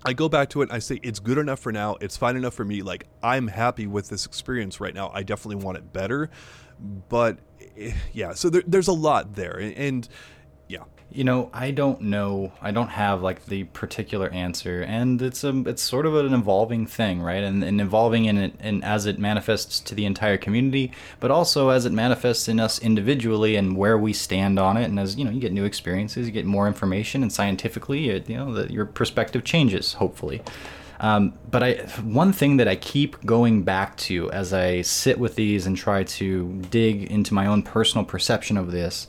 I 0.06 0.14
go 0.14 0.30
back 0.30 0.50
to 0.50 0.62
it 0.62 0.70
and 0.70 0.74
I 0.74 0.80
say 0.80 1.00
it's 1.04 1.20
good 1.20 1.38
enough 1.38 1.60
for 1.60 1.72
now. 1.72 1.96
It's 2.02 2.18
fine 2.18 2.36
enough 2.36 2.54
for 2.54 2.66
me. 2.66 2.82
Like 2.82 3.08
I'm 3.22 3.48
happy 3.48 3.88
with 3.88 4.10
this 4.10 4.26
experience 4.26 4.80
right 4.80 4.94
now. 4.94 5.12
I 5.14 5.24
definitely 5.24 5.64
want 5.64 5.78
it 5.78 5.94
better, 5.94 6.30
but 7.10 7.40
eh, 7.78 7.94
yeah. 8.12 8.34
So 8.34 8.50
there, 8.50 8.64
there's 8.68 8.88
a 8.88 8.94
lot 8.94 9.36
there, 9.36 9.58
and 9.60 10.08
yeah. 10.68 10.84
You 11.14 11.24
know, 11.24 11.50
I 11.54 11.70
don't 11.70 12.02
know. 12.02 12.54
I 12.60 12.72
don't 12.72 12.90
have 12.90 13.22
like 13.22 13.46
the 13.46 13.66
particular 13.66 14.30
answer, 14.30 14.82
and 14.82 15.22
it's 15.22 15.44
a 15.44 15.64
it's 15.68 15.84
sort 15.84 16.08
of 16.08 16.16
an 16.16 16.34
evolving 16.34 16.88
thing, 16.88 17.22
right? 17.22 17.44
And, 17.44 17.64
and 17.64 17.80
evolving 17.80 18.26
in 18.26 18.38
it, 18.38 18.56
and 18.60 18.84
as 18.84 19.06
it 19.06 19.20
manifests 19.20 19.80
to 19.82 19.94
the 19.94 20.06
entire 20.06 20.38
community, 20.38 20.92
but 21.20 21.30
also 21.30 21.70
as 21.70 21.86
it 21.86 21.92
manifests 21.92 22.48
in 22.48 22.60
us 22.60 22.80
individually 22.80 23.56
and 23.56 23.78
where 23.78 23.98
we 23.98 24.12
stand 24.12 24.58
on 24.58 24.76
it. 24.76 24.86
And 24.86 25.00
as 25.00 25.16
you 25.16 25.24
know, 25.24 25.30
you 25.32 25.40
get 25.40 25.54
new 25.54 25.66
experiences, 25.66 26.26
you 26.26 26.32
get 26.32 26.46
more 26.46 26.68
information, 26.68 27.22
and 27.22 27.32
scientifically, 27.32 28.10
it, 28.10 28.28
you 28.28 28.38
know, 28.38 28.52
the, 28.52 28.74
your 28.74 28.86
perspective 28.86 29.44
changes. 29.44 29.94
Hopefully. 29.94 30.42
Um, 31.00 31.34
but 31.52 31.62
I, 31.62 31.74
one 32.02 32.32
thing 32.32 32.58
that 32.58 32.68
I 32.70 32.78
keep 32.78 33.24
going 33.26 33.64
back 33.64 33.98
to 33.98 34.32
as 34.32 34.54
I 34.54 34.84
sit 34.84 35.20
with 35.20 35.36
these 35.36 35.66
and 35.66 35.76
try 35.76 36.04
to 36.04 36.62
dig 36.70 37.12
into 37.12 37.34
my 37.34 37.46
own 37.46 37.62
personal 37.62 38.06
perception 38.06 38.58
of 38.58 38.72
this 38.72 39.08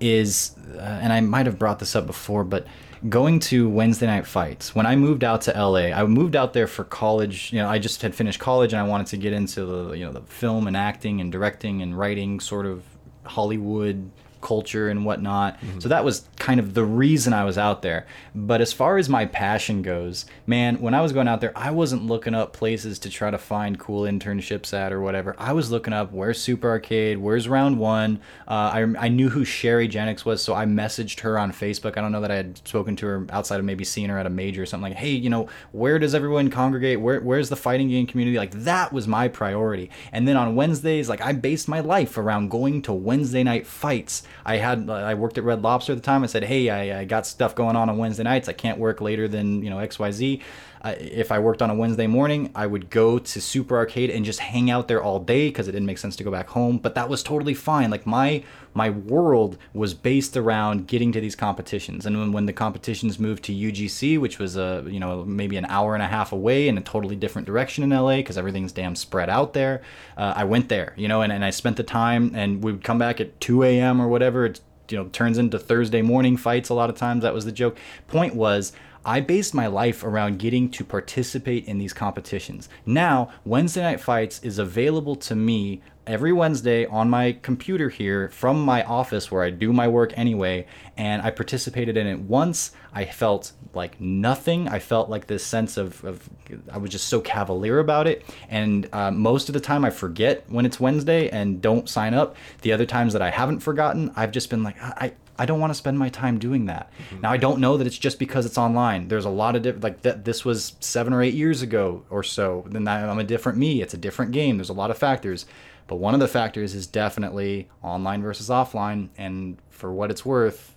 is, 0.00 0.54
uh, 0.74 0.80
and 0.80 1.12
I 1.12 1.20
might 1.20 1.46
have 1.46 1.58
brought 1.58 1.78
this 1.78 1.96
up 1.96 2.06
before, 2.06 2.44
but 2.44 2.66
going 3.08 3.38
to 3.38 3.68
Wednesday 3.68 4.06
night 4.06 4.26
fights. 4.26 4.74
When 4.74 4.86
I 4.86 4.96
moved 4.96 5.22
out 5.22 5.42
to 5.42 5.52
LA, 5.52 5.92
I 5.92 6.04
moved 6.06 6.34
out 6.34 6.52
there 6.52 6.66
for 6.66 6.84
college. 6.84 7.52
You 7.52 7.60
know, 7.60 7.68
I 7.68 7.78
just 7.78 8.02
had 8.02 8.14
finished 8.14 8.40
college 8.40 8.72
and 8.72 8.80
I 8.80 8.84
wanted 8.88 9.08
to 9.08 9.16
get 9.16 9.32
into 9.32 9.64
the 9.64 9.92
you 9.92 10.04
know 10.04 10.12
the 10.12 10.22
film 10.22 10.66
and 10.66 10.76
acting 10.76 11.20
and 11.20 11.30
directing 11.30 11.82
and 11.82 11.96
writing 11.96 12.40
sort 12.40 12.66
of 12.66 12.82
Hollywood 13.24 14.10
culture 14.46 14.88
and 14.88 15.04
whatnot. 15.04 15.60
Mm-hmm. 15.60 15.80
So 15.80 15.88
that 15.88 16.04
was 16.04 16.28
kind 16.38 16.60
of 16.60 16.74
the 16.74 16.84
reason 16.84 17.32
I 17.32 17.44
was 17.44 17.58
out 17.58 17.82
there. 17.82 18.06
But 18.32 18.60
as 18.60 18.72
far 18.72 18.96
as 18.96 19.08
my 19.08 19.26
passion 19.26 19.82
goes, 19.82 20.24
man, 20.46 20.76
when 20.80 20.94
I 20.94 21.00
was 21.00 21.12
going 21.12 21.26
out 21.26 21.40
there, 21.40 21.52
I 21.56 21.72
wasn't 21.72 22.06
looking 22.06 22.32
up 22.32 22.52
places 22.52 23.00
to 23.00 23.10
try 23.10 23.32
to 23.32 23.38
find 23.38 23.76
cool 23.76 24.02
internships 24.02 24.72
at 24.72 24.92
or 24.92 25.00
whatever. 25.00 25.34
I 25.36 25.52
was 25.52 25.72
looking 25.72 25.92
up 25.92 26.12
where's 26.12 26.40
Super 26.40 26.68
Arcade, 26.68 27.18
where's 27.18 27.48
Round 27.48 27.76
One. 27.80 28.20
Uh, 28.46 28.70
I, 28.72 29.06
I 29.06 29.08
knew 29.08 29.30
who 29.30 29.44
Sherry 29.44 29.88
Jennings 29.88 30.24
was, 30.24 30.40
so 30.40 30.54
I 30.54 30.64
messaged 30.64 31.20
her 31.20 31.36
on 31.40 31.50
Facebook. 31.50 31.98
I 31.98 32.00
don't 32.00 32.12
know 32.12 32.20
that 32.20 32.30
I 32.30 32.36
had 32.36 32.58
spoken 32.68 32.94
to 32.96 33.06
her 33.06 33.26
outside 33.30 33.58
of 33.58 33.64
maybe 33.64 33.82
seeing 33.82 34.10
her 34.10 34.18
at 34.18 34.26
a 34.26 34.30
major 34.30 34.62
or 34.62 34.66
something 34.66 34.90
like, 34.90 34.98
hey, 34.98 35.10
you 35.10 35.28
know, 35.28 35.48
where 35.72 35.98
does 35.98 36.14
everyone 36.14 36.50
congregate? 36.50 37.00
Where, 37.00 37.20
where's 37.20 37.48
the 37.48 37.56
fighting 37.56 37.88
game 37.88 38.06
community? 38.06 38.38
Like 38.38 38.52
that 38.52 38.92
was 38.92 39.08
my 39.08 39.26
priority. 39.26 39.90
And 40.12 40.28
then 40.28 40.36
on 40.36 40.54
Wednesdays, 40.54 41.08
like 41.08 41.20
I 41.20 41.32
based 41.32 41.66
my 41.66 41.80
life 41.80 42.16
around 42.16 42.50
going 42.50 42.82
to 42.82 42.92
Wednesday 42.92 43.42
night 43.42 43.66
fights. 43.66 44.22
I 44.44 44.56
had 44.56 44.88
I 44.88 45.14
worked 45.14 45.38
at 45.38 45.44
Red 45.44 45.62
Lobster 45.62 45.92
at 45.92 45.98
the 45.98 46.02
time. 46.02 46.22
I 46.22 46.26
said, 46.26 46.44
hey, 46.44 46.70
I, 46.70 47.00
I 47.00 47.04
got 47.04 47.26
stuff 47.26 47.54
going 47.54 47.76
on 47.76 47.88
on 47.88 47.98
Wednesday 47.98 48.22
nights. 48.22 48.48
I 48.48 48.52
can't 48.52 48.78
work 48.78 49.00
later 49.00 49.28
than 49.28 49.62
you 49.62 49.70
know 49.70 49.78
X 49.78 49.98
Y 49.98 50.10
Z. 50.10 50.42
Uh, 50.86 50.94
if 51.00 51.32
I 51.32 51.40
worked 51.40 51.62
on 51.62 51.70
a 51.70 51.74
Wednesday 51.74 52.06
morning, 52.06 52.52
I 52.54 52.68
would 52.68 52.90
go 52.90 53.18
to 53.18 53.40
Super 53.40 53.76
Arcade 53.76 54.08
and 54.08 54.24
just 54.24 54.38
hang 54.38 54.70
out 54.70 54.86
there 54.86 55.02
all 55.02 55.18
day 55.18 55.48
because 55.48 55.66
it 55.66 55.72
didn't 55.72 55.86
make 55.86 55.98
sense 55.98 56.14
to 56.14 56.22
go 56.22 56.30
back 56.30 56.50
home. 56.50 56.78
But 56.78 56.94
that 56.94 57.08
was 57.08 57.24
totally 57.24 57.54
fine. 57.54 57.90
Like 57.90 58.06
my 58.06 58.44
my 58.72 58.90
world 58.90 59.58
was 59.74 59.94
based 59.94 60.36
around 60.36 60.86
getting 60.86 61.10
to 61.10 61.20
these 61.20 61.34
competitions. 61.34 62.06
And 62.06 62.16
when, 62.16 62.30
when 62.30 62.46
the 62.46 62.52
competitions 62.52 63.18
moved 63.18 63.42
to 63.44 63.52
UGC, 63.52 64.20
which 64.20 64.38
was 64.38 64.56
a 64.56 64.84
you 64.86 65.00
know 65.00 65.24
maybe 65.24 65.56
an 65.56 65.64
hour 65.64 65.94
and 65.94 66.04
a 66.04 66.06
half 66.06 66.30
away 66.30 66.68
in 66.68 66.78
a 66.78 66.82
totally 66.82 67.16
different 67.16 67.46
direction 67.46 67.82
in 67.82 67.90
LA 67.90 68.18
because 68.18 68.38
everything's 68.38 68.70
damn 68.70 68.94
spread 68.94 69.28
out 69.28 69.54
there, 69.54 69.82
uh, 70.16 70.34
I 70.36 70.44
went 70.44 70.68
there. 70.68 70.94
You 70.96 71.08
know, 71.08 71.20
and, 71.20 71.32
and 71.32 71.44
I 71.44 71.50
spent 71.50 71.78
the 71.78 71.82
time, 71.82 72.30
and 72.32 72.62
we 72.62 72.70
would 72.70 72.84
come 72.84 72.98
back 72.98 73.20
at 73.20 73.40
2 73.40 73.64
a.m. 73.64 74.00
or 74.00 74.06
whatever. 74.06 74.46
It's 74.46 74.60
you 74.88 74.96
know 74.96 75.06
turns 75.08 75.36
into 75.36 75.58
Thursday 75.58 76.02
morning 76.02 76.36
fights 76.36 76.68
a 76.68 76.74
lot 76.74 76.90
of 76.90 76.96
times. 76.96 77.22
That 77.22 77.34
was 77.34 77.44
the 77.44 77.50
joke. 77.50 77.76
Point 78.06 78.36
was 78.36 78.72
I 79.06 79.20
based 79.20 79.54
my 79.54 79.68
life 79.68 80.02
around 80.02 80.40
getting 80.40 80.68
to 80.72 80.84
participate 80.84 81.66
in 81.66 81.78
these 81.78 81.92
competitions. 81.92 82.68
Now, 82.84 83.30
Wednesday 83.44 83.82
Night 83.82 84.00
Fights 84.00 84.42
is 84.42 84.58
available 84.58 85.14
to 85.16 85.36
me 85.36 85.80
every 86.08 86.32
Wednesday 86.32 86.86
on 86.86 87.08
my 87.08 87.32
computer 87.42 87.88
here 87.88 88.28
from 88.30 88.60
my 88.60 88.82
office 88.82 89.30
where 89.30 89.44
I 89.44 89.50
do 89.50 89.72
my 89.72 89.86
work 89.86 90.12
anyway, 90.16 90.66
and 90.96 91.22
I 91.22 91.30
participated 91.30 91.96
in 91.96 92.08
it 92.08 92.18
once. 92.18 92.72
I 92.92 93.04
felt 93.04 93.52
like 93.74 94.00
nothing. 94.00 94.66
I 94.68 94.80
felt 94.80 95.08
like 95.08 95.28
this 95.28 95.46
sense 95.46 95.76
of, 95.76 96.04
of 96.04 96.28
I 96.72 96.78
was 96.78 96.90
just 96.90 97.06
so 97.06 97.20
cavalier 97.20 97.78
about 97.78 98.08
it. 98.08 98.24
And 98.48 98.88
uh, 98.92 99.12
most 99.12 99.48
of 99.48 99.52
the 99.52 99.60
time, 99.60 99.84
I 99.84 99.90
forget 99.90 100.44
when 100.48 100.66
it's 100.66 100.80
Wednesday 100.80 101.28
and 101.28 101.62
don't 101.62 101.88
sign 101.88 102.12
up. 102.12 102.34
The 102.62 102.72
other 102.72 102.86
times 102.86 103.12
that 103.12 103.22
I 103.22 103.30
haven't 103.30 103.60
forgotten, 103.60 104.12
I've 104.16 104.32
just 104.32 104.50
been 104.50 104.64
like, 104.64 104.80
I, 104.82 105.12
I 105.38 105.46
don't 105.46 105.60
want 105.60 105.70
to 105.70 105.74
spend 105.74 105.98
my 105.98 106.08
time 106.08 106.38
doing 106.38 106.66
that. 106.66 106.90
Mm-hmm. 106.92 107.20
Now 107.22 107.30
I 107.30 107.36
don't 107.36 107.60
know 107.60 107.76
that 107.76 107.86
it's 107.86 107.98
just 107.98 108.18
because 108.18 108.46
it's 108.46 108.58
online. 108.58 109.08
There's 109.08 109.24
a 109.24 109.30
lot 109.30 109.56
of 109.56 109.62
different 109.62 109.84
like 109.84 110.02
that. 110.02 110.24
This 110.24 110.44
was 110.44 110.76
seven 110.80 111.12
or 111.12 111.22
eight 111.22 111.34
years 111.34 111.62
ago 111.62 112.04
or 112.10 112.22
so. 112.22 112.64
Then 112.68 112.86
I'm 112.86 113.18
a 113.18 113.24
different 113.24 113.58
me. 113.58 113.82
It's 113.82 113.94
a 113.94 113.98
different 113.98 114.32
game. 114.32 114.56
There's 114.56 114.68
a 114.68 114.74
lot 114.74 114.90
of 114.90 114.98
factors, 114.98 115.46
but 115.86 115.96
one 115.96 116.14
of 116.14 116.20
the 116.20 116.28
factors 116.28 116.74
is 116.74 116.86
definitely 116.86 117.68
online 117.82 118.22
versus 118.22 118.48
offline. 118.48 119.08
And 119.16 119.58
for 119.70 119.92
what 119.92 120.10
it's 120.10 120.24
worth, 120.24 120.75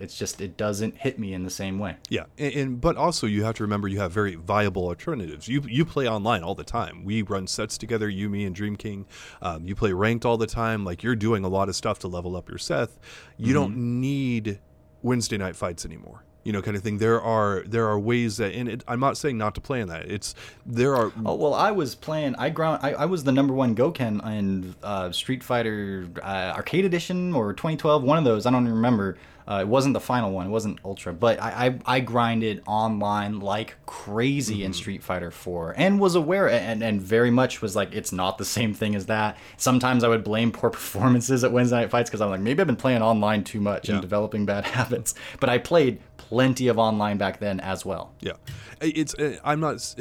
it's 0.00 0.16
just 0.16 0.40
it 0.40 0.56
doesn't 0.56 0.96
hit 0.96 1.18
me 1.18 1.34
in 1.34 1.44
the 1.44 1.50
same 1.50 1.78
way. 1.78 1.96
Yeah, 2.08 2.24
and, 2.38 2.54
and, 2.54 2.80
but 2.80 2.96
also 2.96 3.26
you 3.26 3.44
have 3.44 3.54
to 3.56 3.64
remember 3.64 3.88
you 3.88 4.00
have 4.00 4.12
very 4.12 4.34
viable 4.34 4.84
alternatives. 4.86 5.48
You 5.48 5.62
you 5.66 5.84
play 5.84 6.08
online 6.08 6.42
all 6.42 6.54
the 6.54 6.64
time. 6.64 7.04
We 7.04 7.22
run 7.22 7.46
sets 7.46 7.78
together. 7.78 8.08
You, 8.08 8.28
me, 8.28 8.44
and 8.44 8.54
Dream 8.54 8.76
King. 8.76 9.06
Um, 9.42 9.64
you 9.64 9.74
play 9.74 9.92
ranked 9.92 10.24
all 10.24 10.36
the 10.36 10.46
time. 10.46 10.84
Like 10.84 11.02
you're 11.02 11.16
doing 11.16 11.44
a 11.44 11.48
lot 11.48 11.68
of 11.68 11.76
stuff 11.76 11.98
to 12.00 12.08
level 12.08 12.36
up 12.36 12.48
your 12.48 12.58
Seth. 12.58 12.98
You 13.36 13.46
mm-hmm. 13.46 13.54
don't 13.54 13.76
need 14.00 14.60
Wednesday 15.02 15.38
night 15.38 15.56
fights 15.56 15.84
anymore 15.84 16.24
you 16.44 16.52
know, 16.52 16.62
kind 16.62 16.76
of 16.76 16.82
thing. 16.82 16.98
There 16.98 17.20
are 17.20 17.62
there 17.66 17.86
are 17.88 17.98
ways 17.98 18.38
that, 18.38 18.54
and 18.54 18.68
it, 18.68 18.84
I'm 18.88 19.00
not 19.00 19.16
saying 19.16 19.36
not 19.36 19.54
to 19.56 19.60
play 19.60 19.80
in 19.80 19.88
that. 19.88 20.10
It's 20.10 20.34
there 20.64 20.96
are. 20.96 21.12
Oh 21.24 21.34
well, 21.34 21.54
I 21.54 21.70
was 21.70 21.94
playing. 21.94 22.34
I 22.36 22.50
ground. 22.50 22.80
I, 22.82 22.92
I 22.94 23.04
was 23.04 23.24
the 23.24 23.32
number 23.32 23.52
one 23.52 23.74
Gouken 23.74 24.24
in 24.26 24.74
uh, 24.82 25.12
Street 25.12 25.44
Fighter 25.44 26.08
uh, 26.22 26.54
Arcade 26.56 26.84
Edition 26.84 27.34
or 27.34 27.52
2012. 27.52 28.02
One 28.02 28.18
of 28.18 28.24
those. 28.24 28.46
I 28.46 28.50
don't 28.50 28.62
even 28.62 28.74
remember. 28.74 29.18
Uh, 29.50 29.60
it 29.60 29.68
wasn't 29.68 29.92
the 29.94 30.00
final 30.00 30.30
one. 30.30 30.46
It 30.46 30.50
wasn't 30.50 30.78
Ultra, 30.84 31.12
but 31.12 31.42
I 31.42 31.66
I, 31.66 31.96
I 31.96 32.00
grinded 32.00 32.62
online 32.66 33.40
like 33.40 33.74
crazy 33.84 34.58
mm-hmm. 34.58 34.66
in 34.66 34.72
Street 34.72 35.02
Fighter 35.02 35.32
4 35.32 35.74
and 35.76 35.98
was 35.98 36.14
aware 36.14 36.48
and 36.48 36.84
and 36.84 37.02
very 37.02 37.32
much 37.32 37.60
was 37.60 37.74
like 37.74 37.92
it's 37.92 38.12
not 38.12 38.38
the 38.38 38.44
same 38.44 38.72
thing 38.72 38.94
as 38.94 39.06
that. 39.06 39.36
Sometimes 39.56 40.04
I 40.04 40.08
would 40.08 40.22
blame 40.22 40.52
poor 40.52 40.70
performances 40.80 41.42
at 41.42 41.50
Wednesday 41.50 41.80
night 41.80 41.90
fights 41.90 42.08
because 42.08 42.20
I'm 42.20 42.30
like 42.30 42.40
maybe 42.40 42.60
I've 42.60 42.68
been 42.68 42.76
playing 42.76 43.02
online 43.02 43.42
too 43.42 43.60
much 43.60 43.88
yeah. 43.88 43.96
and 43.96 44.02
developing 44.02 44.46
bad 44.46 44.64
habits. 44.76 45.14
But 45.40 45.48
I 45.48 45.58
played 45.58 45.98
plenty 46.16 46.68
of 46.68 46.78
online 46.78 47.18
back 47.18 47.40
then 47.40 47.58
as 47.58 47.84
well. 47.84 48.12
Yeah, 48.20 48.34
it's 48.80 49.14
uh, 49.14 49.38
I'm 49.42 49.58
not 49.58 49.94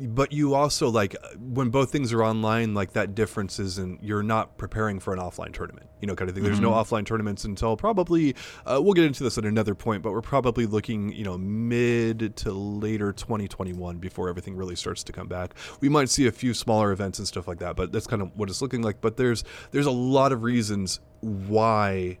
but 0.00 0.32
you 0.32 0.54
also 0.54 0.88
like 0.88 1.14
when 1.38 1.70
both 1.70 1.90
things 1.90 2.12
are 2.12 2.22
online 2.22 2.74
like 2.74 2.92
that 2.92 3.14
difference 3.14 3.58
is 3.60 3.78
in 3.78 3.98
you're 4.02 4.22
not 4.24 4.56
preparing 4.58 4.98
for 4.98 5.12
an 5.12 5.20
offline 5.20 5.52
tournament 5.52 5.88
you 6.00 6.06
know 6.06 6.14
kind 6.14 6.28
of 6.28 6.34
thing. 6.34 6.44
There's 6.44 6.60
no 6.60 6.72
offline 6.72 7.06
tournaments 7.06 7.44
until 7.44 7.76
probably 7.76 8.34
uh, 8.66 8.80
we'll 8.82 8.92
get 8.92 9.04
into 9.04 9.22
this 9.22 9.38
at 9.38 9.44
another 9.44 9.74
point 9.74 10.02
but 10.02 10.12
we're 10.12 10.20
probably 10.20 10.66
looking 10.66 11.12
you 11.12 11.24
know 11.24 11.38
mid 11.38 12.36
to 12.36 12.52
later 12.52 13.12
2021 13.12 13.98
before 13.98 14.28
everything 14.28 14.56
really 14.56 14.76
starts 14.76 15.02
to 15.04 15.12
come 15.12 15.28
back. 15.28 15.54
We 15.80 15.88
might 15.88 16.10
see 16.10 16.26
a 16.26 16.32
few 16.32 16.54
smaller 16.54 16.92
events 16.92 17.18
and 17.18 17.28
stuff 17.28 17.46
like 17.48 17.58
that 17.60 17.76
but 17.76 17.92
that's 17.92 18.06
kind 18.06 18.20
of 18.20 18.36
what 18.36 18.50
it's 18.50 18.60
looking 18.60 18.82
like. 18.82 19.00
But 19.00 19.16
there's 19.16 19.44
there's 19.70 19.86
a 19.86 19.92
lot 19.92 20.32
of 20.32 20.42
reasons 20.42 21.00
why 21.20 22.18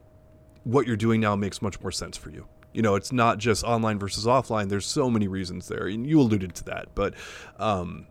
what 0.62 0.86
you're 0.86 0.96
doing 0.96 1.20
now 1.20 1.36
makes 1.36 1.60
much 1.60 1.80
more 1.80 1.92
sense 1.92 2.16
for 2.16 2.30
you 2.30 2.46
you 2.74 2.82
know 2.82 2.96
it's 2.96 3.12
not 3.12 3.38
just 3.38 3.64
online 3.64 3.98
versus 3.98 4.26
offline. 4.26 4.68
There's 4.68 4.86
so 4.86 5.08
many 5.08 5.28
reasons 5.28 5.68
there 5.68 5.86
and 5.86 6.06
you 6.06 6.20
alluded 6.20 6.54
to 6.56 6.64
that 6.64 6.88
but 6.94 7.14
um 7.58 8.06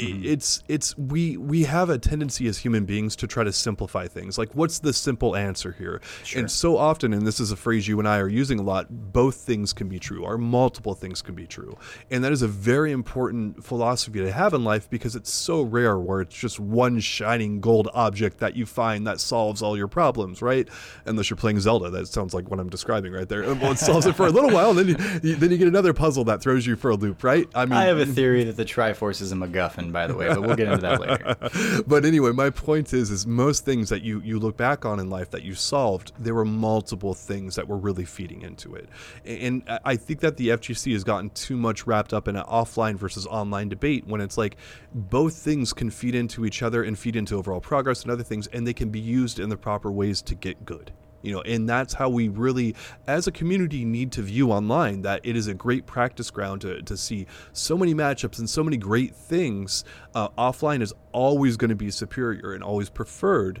Mm-hmm. 0.00 0.24
it's 0.24 0.62
it's 0.68 0.96
we 0.98 1.36
we 1.36 1.64
have 1.64 1.90
a 1.90 1.98
tendency 1.98 2.46
as 2.48 2.58
human 2.58 2.84
beings 2.84 3.16
to 3.16 3.26
try 3.26 3.44
to 3.44 3.52
simplify 3.52 4.06
things. 4.08 4.38
Like 4.38 4.54
what's 4.54 4.78
the 4.78 4.92
simple 4.92 5.36
answer 5.36 5.72
here? 5.78 6.00
Sure. 6.24 6.40
and 6.40 6.50
so 6.50 6.76
often 6.76 7.12
and 7.12 7.26
this 7.26 7.40
is 7.40 7.50
a 7.52 7.56
phrase 7.56 7.86
you 7.88 7.98
and 7.98 8.08
i 8.08 8.18
are 8.18 8.28
using 8.28 8.58
a 8.58 8.62
lot 8.62 8.86
both 9.12 9.36
things 9.36 9.72
can 9.72 9.88
be 9.88 9.98
true 9.98 10.24
or 10.24 10.38
multiple 10.38 10.94
things 10.94 11.22
can 11.22 11.34
be 11.34 11.46
true. 11.46 11.76
And 12.10 12.22
that 12.24 12.32
is 12.32 12.42
a 12.42 12.48
very 12.48 12.92
important 12.92 13.64
philosophy 13.64 14.20
to 14.20 14.32
have 14.32 14.54
in 14.54 14.64
life 14.64 14.88
because 14.90 15.16
it's 15.16 15.30
so 15.32 15.62
rare 15.62 15.98
where 15.98 16.20
it's 16.20 16.34
just 16.36 16.58
one 16.60 17.00
shining 17.00 17.60
gold 17.60 17.88
object 17.94 18.38
that 18.38 18.56
you 18.56 18.66
find 18.66 19.06
that 19.06 19.20
solves 19.20 19.62
all 19.62 19.76
your 19.76 19.88
problems 19.88 20.42
right? 20.42 20.68
Unless 21.06 21.30
you're 21.30 21.36
playing 21.36 21.60
zelda. 21.60 21.90
That 21.90 22.06
sounds 22.08 22.34
like 22.34 22.50
what 22.50 22.60
i'm 22.60 22.68
describing 22.70 23.12
right 23.12 23.28
there. 23.28 23.42
Well, 23.54 23.72
it 23.72 23.78
solves 23.78 24.06
it 24.06 24.14
for 24.16 24.26
a 24.26 24.30
little 24.30 24.50
while 24.50 24.70
and 24.70 24.78
then 24.78 24.88
you, 24.88 25.30
you- 25.30 25.36
then 25.36 25.50
you 25.50 25.58
get 25.58 25.68
another 25.68 25.92
puzzle 25.92 26.24
that 26.24 26.40
throws 26.40 26.66
you 26.66 26.76
for 26.76 26.90
a 26.90 26.94
loop 26.96 27.22
right? 27.24 27.48
I 27.54 27.64
mean 27.66 27.74
I 27.74 27.84
have 27.84 27.98
a 27.98 28.06
theory 28.20 28.44
that 28.44 28.56
the 28.56 28.64
Triforce 28.64 29.20
is 29.20 29.32
a 29.32 29.34
MacGuffin, 29.36 29.89
by 29.92 30.06
the 30.06 30.14
way, 30.14 30.28
but 30.28 30.42
we'll 30.42 30.56
get 30.56 30.68
into 30.68 30.82
that 30.82 31.00
later. 31.00 31.82
but 31.86 32.04
anyway, 32.04 32.32
my 32.32 32.50
point 32.50 32.92
is, 32.92 33.10
is 33.10 33.26
most 33.26 33.64
things 33.64 33.88
that 33.88 34.02
you 34.02 34.20
you 34.20 34.38
look 34.38 34.56
back 34.56 34.84
on 34.84 35.00
in 35.00 35.10
life 35.10 35.30
that 35.30 35.42
you 35.42 35.54
solved, 35.54 36.12
there 36.18 36.34
were 36.34 36.44
multiple 36.44 37.14
things 37.14 37.56
that 37.56 37.66
were 37.66 37.76
really 37.76 38.04
feeding 38.04 38.42
into 38.42 38.74
it, 38.74 38.88
and 39.24 39.62
I- 39.84 39.96
think 40.00 40.20
that 40.20 40.38
the 40.38 40.48
FGC 40.48 40.94
has 40.94 41.04
gotten 41.04 41.28
too 41.30 41.58
much 41.58 41.86
wrapped 41.86 42.14
up 42.14 42.26
in 42.26 42.34
an 42.34 42.44
offline 42.44 42.96
versus 42.96 43.26
online 43.26 43.68
debate 43.68 44.06
when 44.06 44.22
it's 44.22 44.38
like 44.38 44.56
both 44.94 45.34
things 45.34 45.74
can 45.74 45.90
feed 45.90 46.14
into 46.14 46.46
each 46.46 46.62
other 46.62 46.82
and 46.82 46.98
feed 46.98 47.16
into 47.16 47.36
overall 47.36 47.60
progress 47.60 48.02
and 48.02 48.10
other 48.10 48.22
things, 48.22 48.46
and 48.48 48.66
they 48.66 48.72
can 48.72 48.88
be 48.88 48.98
used 48.98 49.38
in 49.38 49.50
the 49.50 49.56
proper 49.58 49.92
ways 49.92 50.22
to 50.22 50.34
get 50.34 50.64
good 50.64 50.92
you 51.22 51.32
know 51.32 51.40
and 51.42 51.68
that's 51.68 51.94
how 51.94 52.08
we 52.08 52.28
really 52.28 52.74
as 53.06 53.26
a 53.26 53.32
community 53.32 53.84
need 53.84 54.12
to 54.12 54.22
view 54.22 54.50
online 54.50 55.02
that 55.02 55.20
it 55.24 55.36
is 55.36 55.46
a 55.46 55.54
great 55.54 55.86
practice 55.86 56.30
ground 56.30 56.60
to, 56.60 56.82
to 56.82 56.96
see 56.96 57.26
so 57.52 57.76
many 57.76 57.94
matchups 57.94 58.38
and 58.38 58.48
so 58.48 58.62
many 58.62 58.76
great 58.76 59.14
things 59.14 59.84
uh, 60.14 60.28
offline 60.30 60.82
is 60.82 60.92
always 61.12 61.56
going 61.56 61.68
to 61.68 61.76
be 61.76 61.90
superior 61.90 62.52
and 62.52 62.62
always 62.62 62.88
preferred 62.88 63.60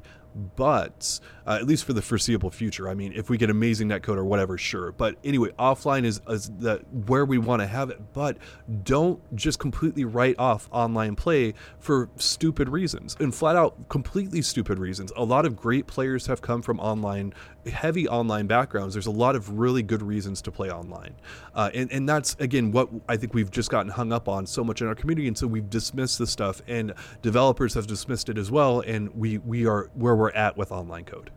but 0.56 1.20
uh, 1.46 1.58
at 1.60 1.66
least 1.66 1.84
for 1.84 1.92
the 1.92 2.02
foreseeable 2.02 2.50
future 2.50 2.88
i 2.88 2.94
mean 2.94 3.12
if 3.14 3.28
we 3.28 3.36
get 3.36 3.50
amazing 3.50 3.88
netcode 3.88 4.16
or 4.16 4.24
whatever 4.24 4.56
sure. 4.60 4.92
But 4.92 5.16
anyway 5.24 5.50
offline 5.58 6.04
is, 6.04 6.20
is 6.28 6.50
the 6.58 6.78
where 7.06 7.24
we 7.24 7.38
want 7.38 7.60
to 7.62 7.66
have 7.66 7.90
it. 7.90 8.12
But 8.12 8.38
don't 8.84 9.20
just 9.34 9.58
completely 9.58 10.04
write 10.04 10.36
off 10.38 10.68
online 10.70 11.16
play 11.16 11.54
for 11.78 12.08
stupid 12.16 12.68
reasons. 12.68 13.16
And 13.18 13.34
flat 13.34 13.56
out 13.56 13.88
completely 13.88 14.42
stupid 14.42 14.78
reasons. 14.78 15.12
A 15.16 15.24
lot 15.24 15.46
of 15.46 15.56
great 15.56 15.86
players 15.86 16.26
have 16.26 16.40
come 16.40 16.62
from 16.62 16.78
online 16.80 17.34
heavy 17.70 18.08
online 18.08 18.46
backgrounds. 18.46 18.94
There's 18.94 19.06
a 19.06 19.10
lot 19.10 19.36
of 19.36 19.58
really 19.58 19.82
good 19.82 20.02
reasons 20.02 20.40
to 20.42 20.50
play 20.50 20.70
online. 20.70 21.14
Uh, 21.54 21.70
and, 21.74 21.92
and 21.92 22.08
that's 22.08 22.34
again 22.38 22.70
what 22.72 22.88
i 23.08 23.16
think 23.16 23.34
we've 23.34 23.50
just 23.50 23.70
gotten 23.70 23.90
hung 23.90 24.12
up 24.12 24.28
on 24.28 24.46
so 24.46 24.62
much 24.62 24.80
in 24.80 24.86
our 24.86 24.94
community. 24.94 25.28
And 25.28 25.36
so 25.36 25.46
we've 25.46 25.68
dismissed 25.68 26.18
this 26.18 26.30
stuff 26.30 26.62
and 26.68 26.94
developers 27.22 27.74
have 27.74 27.86
dismissed 27.86 28.28
it 28.28 28.38
as 28.38 28.50
well. 28.50 28.80
And 28.80 29.14
we 29.14 29.38
we 29.38 29.66
are 29.66 29.90
where 29.94 30.14
we're 30.20 30.30
at 30.30 30.56
with 30.56 30.70
online 30.70 31.04
code 31.04 31.30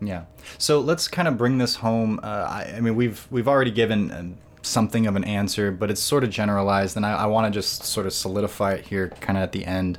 Yeah. 0.00 0.24
So 0.58 0.80
let's 0.80 1.08
kind 1.08 1.26
of 1.26 1.36
bring 1.36 1.58
this 1.58 1.76
home. 1.76 2.20
Uh, 2.22 2.26
I, 2.26 2.74
I 2.76 2.80
mean, 2.80 2.94
we've 2.94 3.26
we've 3.30 3.48
already 3.48 3.72
given 3.72 4.12
um, 4.12 4.38
something 4.62 5.06
of 5.06 5.16
an 5.16 5.24
answer, 5.24 5.70
but 5.70 5.90
it's 5.90 6.02
sort 6.02 6.24
of 6.24 6.30
generalized, 6.30 6.96
and 6.96 7.04
I, 7.04 7.14
I 7.14 7.26
want 7.26 7.52
to 7.52 7.58
just 7.58 7.84
sort 7.84 8.06
of 8.06 8.12
solidify 8.12 8.74
it 8.74 8.86
here, 8.86 9.08
kind 9.20 9.36
of 9.36 9.42
at 9.42 9.52
the 9.52 9.64
end. 9.64 9.98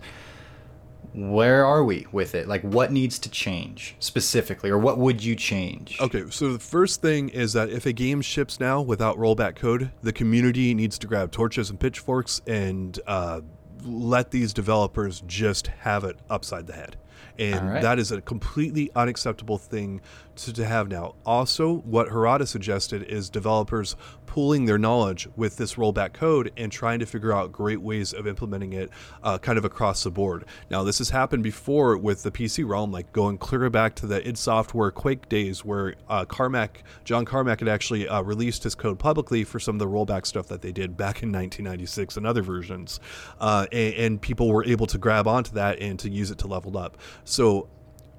Where 1.14 1.66
are 1.66 1.84
we 1.84 2.06
with 2.12 2.36
it? 2.36 2.48
Like, 2.48 2.62
what 2.62 2.92
needs 2.92 3.18
to 3.20 3.30
change 3.30 3.96
specifically, 4.00 4.70
or 4.70 4.78
what 4.78 5.00
would 5.00 5.24
you 5.24 5.36
change? 5.36 6.00
Okay, 6.00 6.24
so 6.30 6.54
the 6.54 6.60
first 6.60 7.02
thing 7.02 7.30
is 7.30 7.54
that 7.54 7.70
if 7.70 7.86
a 7.86 7.94
game 7.94 8.22
ships 8.22 8.60
now 8.60 8.80
without 8.82 9.18
rollback 9.18 9.56
code, 9.56 9.92
the 10.04 10.14
community 10.14 10.74
needs 10.74 11.00
to 11.00 11.08
grab 11.08 11.32
torches 11.32 11.72
and 11.72 11.80
pitchforks 11.80 12.42
and 12.46 13.00
uh, 13.08 13.42
let 13.84 14.30
these 14.32 14.54
developers 14.54 15.24
just 15.26 15.68
have 15.68 16.04
it 16.04 16.18
upside 16.30 16.68
the 16.68 16.74
head. 16.74 16.96
And 17.38 17.70
right. 17.70 17.82
that 17.82 18.00
is 18.00 18.12
a 18.12 18.22
completely 18.22 18.92
unacceptable 18.96 19.58
thing 19.58 20.02
to, 20.46 20.66
have 20.66 20.88
now. 20.88 21.16
Also, 21.26 21.78
what 21.80 22.10
Harada 22.10 22.48
suggested 22.48 23.04
is 23.04 23.30
developers 23.30 23.96
pooling 24.26 24.66
their 24.66 24.78
knowledge 24.78 25.28
with 25.36 25.58
this 25.58 25.76
rollback 25.76 26.14
code 26.14 26.52
and 26.56 26.72
trying 26.72 27.00
to 27.00 27.06
figure 27.06 27.34
out 27.34 27.52
great 27.52 27.82
ways 27.82 28.14
of 28.14 28.28
implementing 28.28 28.74
it 28.74 28.92
uh, 29.24 29.38
kind 29.38 29.58
of 29.58 29.66
across 29.66 30.04
the 30.04 30.12
board. 30.12 30.46
Now, 30.70 30.84
this 30.84 31.00
has 31.00 31.10
happened 31.10 31.44
before 31.44 31.98
with 31.98 32.22
the 32.24 32.32
PC 32.32 32.68
realm, 32.68 32.92
like 32.92 33.12
going 33.12 33.38
clear 33.38 33.70
back 33.70 33.96
to 33.96 34.08
the 34.08 34.28
id 34.28 34.38
Software 34.38 34.92
Quake 34.92 35.28
days 35.30 35.66
where 35.66 35.96
uh, 36.08 36.26
Carmack, 36.26 36.84
John 37.04 37.26
Carmack 37.26 37.60
had 37.60 37.68
actually 37.68 38.08
uh, 38.08 38.22
released 38.22 38.64
his 38.64 38.76
code 38.76 39.00
publicly 39.00 39.44
for 39.44 39.60
some 39.60 39.76
of 39.76 39.80
the 39.80 39.88
rollback 39.88 40.26
stuff 40.26 40.48
that 40.48 40.62
they 40.62 40.72
did 40.72 40.96
back 40.96 41.24
in 41.24 41.32
1996 41.32 42.18
and 42.18 42.28
other 42.28 42.44
versions. 42.44 43.00
Uh, 43.40 43.66
and, 43.72 43.94
and 43.96 44.22
people 44.22 44.50
were 44.50 44.64
able 44.66 44.86
to 44.88 44.98
grab 44.98 45.28
onto 45.28 45.54
that 45.54 45.80
and 45.80 45.98
to 46.00 46.10
use 46.10 46.30
it 46.30 46.38
to 46.38 46.48
level 46.48 46.78
up. 46.78 46.98
So, 47.24 47.68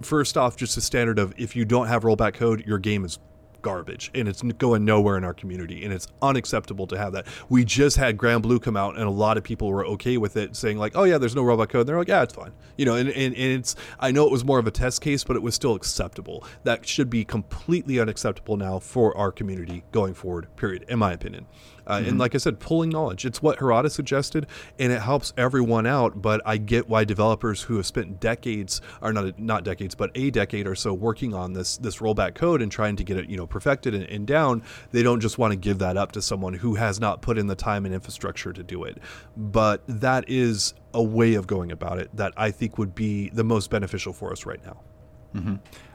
first 0.03 0.37
off, 0.37 0.57
just 0.57 0.77
a 0.77 0.81
standard 0.81 1.19
of 1.19 1.35
if 1.37 1.55
you 1.57 1.65
don't 1.65 1.89
have 1.89 2.03
rollback 2.03 2.35
code, 2.35 2.65
your 2.67 2.79
game 2.79 3.05
is 3.05 3.19
garbage 3.63 4.11
and 4.15 4.29
it's 4.29 4.43
going 4.43 4.85
nowhere 4.85 5.17
in 5.17 5.25
our 5.25 5.35
community 5.35 5.85
and 5.85 5.93
it's 5.93 6.09
unacceptable 6.23 6.87
to 6.87 6.97
have 6.97 7.13
that. 7.13 7.27
We 7.49 7.65
just 7.65 7.97
had 7.97 8.17
Granblue 8.17 8.63
come 8.63 8.77
out 8.77 8.97
and 8.97 9.05
a 9.05 9.11
lot 9.11 9.37
of 9.37 9.45
people 9.45 9.69
were 9.69 9.85
okay 9.87 10.17
with 10.17 10.37
it 10.37 10.57
saying 10.57 10.79
like 10.79 10.93
oh 10.97 11.05
yeah 11.05 11.19
there's 11.19 11.35
no 11.35 11.43
rollback 11.43 11.69
code. 11.69 11.81
And 11.81 11.89
they're 11.89 11.99
like 11.99 12.09
yeah 12.09 12.23
it's 12.23 12.35
fine 12.35 12.53
you 12.77 12.85
know 12.85 12.95
and, 12.95 13.09
and, 13.11 13.35
and 13.35 13.53
it's 13.61 13.77
i 13.99 14.11
know 14.11 14.27
it 14.27 14.33
was 14.33 14.45
more 14.45 14.59
of 14.59 14.67
a 14.67 14.71
test 14.71 15.01
case 15.01 15.25
but 15.25 15.37
it 15.37 15.43
was 15.43 15.55
still 15.55 15.75
acceptable. 15.75 16.45
That 16.65 16.87
should 16.87 17.11
be 17.11 17.25
completely 17.25 18.01
unacceptable 18.01 18.57
now 18.57 18.79
for 18.79 19.17
our 19.17 19.33
community 19.33 19.85
going 19.93 20.15
forward 20.15 20.49
period 20.57 20.85
in 20.89 20.99
my 20.99 21.13
opinion 21.13 21.47
uh, 21.91 22.03
and 22.07 22.19
like 22.19 22.35
I 22.35 22.39
said, 22.39 22.61
pulling 22.61 22.91
knowledge. 22.91 23.25
It's 23.25 23.43
what 23.43 23.59
Harada 23.59 23.91
suggested, 23.91 24.47
and 24.79 24.93
it 24.93 25.01
helps 25.01 25.33
everyone 25.37 25.87
out. 25.87 26.23
But 26.23 26.41
I 26.45 26.57
get 26.57 26.89
why 26.89 27.05
developers 27.05 27.63
who 27.63 27.77
have 27.77 27.87
spent 27.87 28.21
decades, 28.21 28.81
or 29.03 29.13
not 29.13 29.39
not 29.39 29.65
decades, 29.65 29.95
but 29.95 30.11
a 30.15 30.31
decade 30.31 30.67
or 30.67 30.75
so 30.75 30.95
working 30.95 31.35
on 31.35 31.53
this 31.53 31.77
this 31.77 31.97
rollback 31.99 32.35
code 32.35 32.63
and 32.63 32.71
trying 32.71 32.97
to 32.97 33.05
get 33.05 33.17
it 33.17 33.29
you 33.29 33.37
know 33.37 33.47
perfected 33.47 33.95
and, 33.95 34.05
and 34.05 34.27
down, 34.27 34.63
they 34.93 35.03
don't 35.03 35.21
just 35.21 35.39
want 35.39 35.53
to 35.53 35.57
give 35.57 35.79
that 35.79 35.97
up 35.97 36.13
to 36.13 36.23
someone 36.23 36.55
who 36.55 36.77
has 36.77 37.01
not 37.01 37.23
put 37.23 37.39
in 37.39 37.47
the 37.47 37.57
time 37.57 37.85
and 37.85 37.95
infrastructure 37.95 38.53
to 38.53 38.63
do 38.63 38.85
it. 38.85 38.99
But 39.37 39.83
that 39.87 40.25
is 40.29 40.75
a 40.95 41.03
way 41.03 41.35
of 41.35 41.47
going 41.47 41.73
about 41.73 41.99
it 41.99 42.15
that 42.15 42.33
I 42.37 42.51
think 42.51 42.79
would 42.79 42.95
be 42.95 43.31
the 43.31 43.45
most 43.45 43.71
beneficial 43.71 44.13
for 44.13 44.33
us 44.33 44.47
right 44.47 44.65
now. 44.65 44.81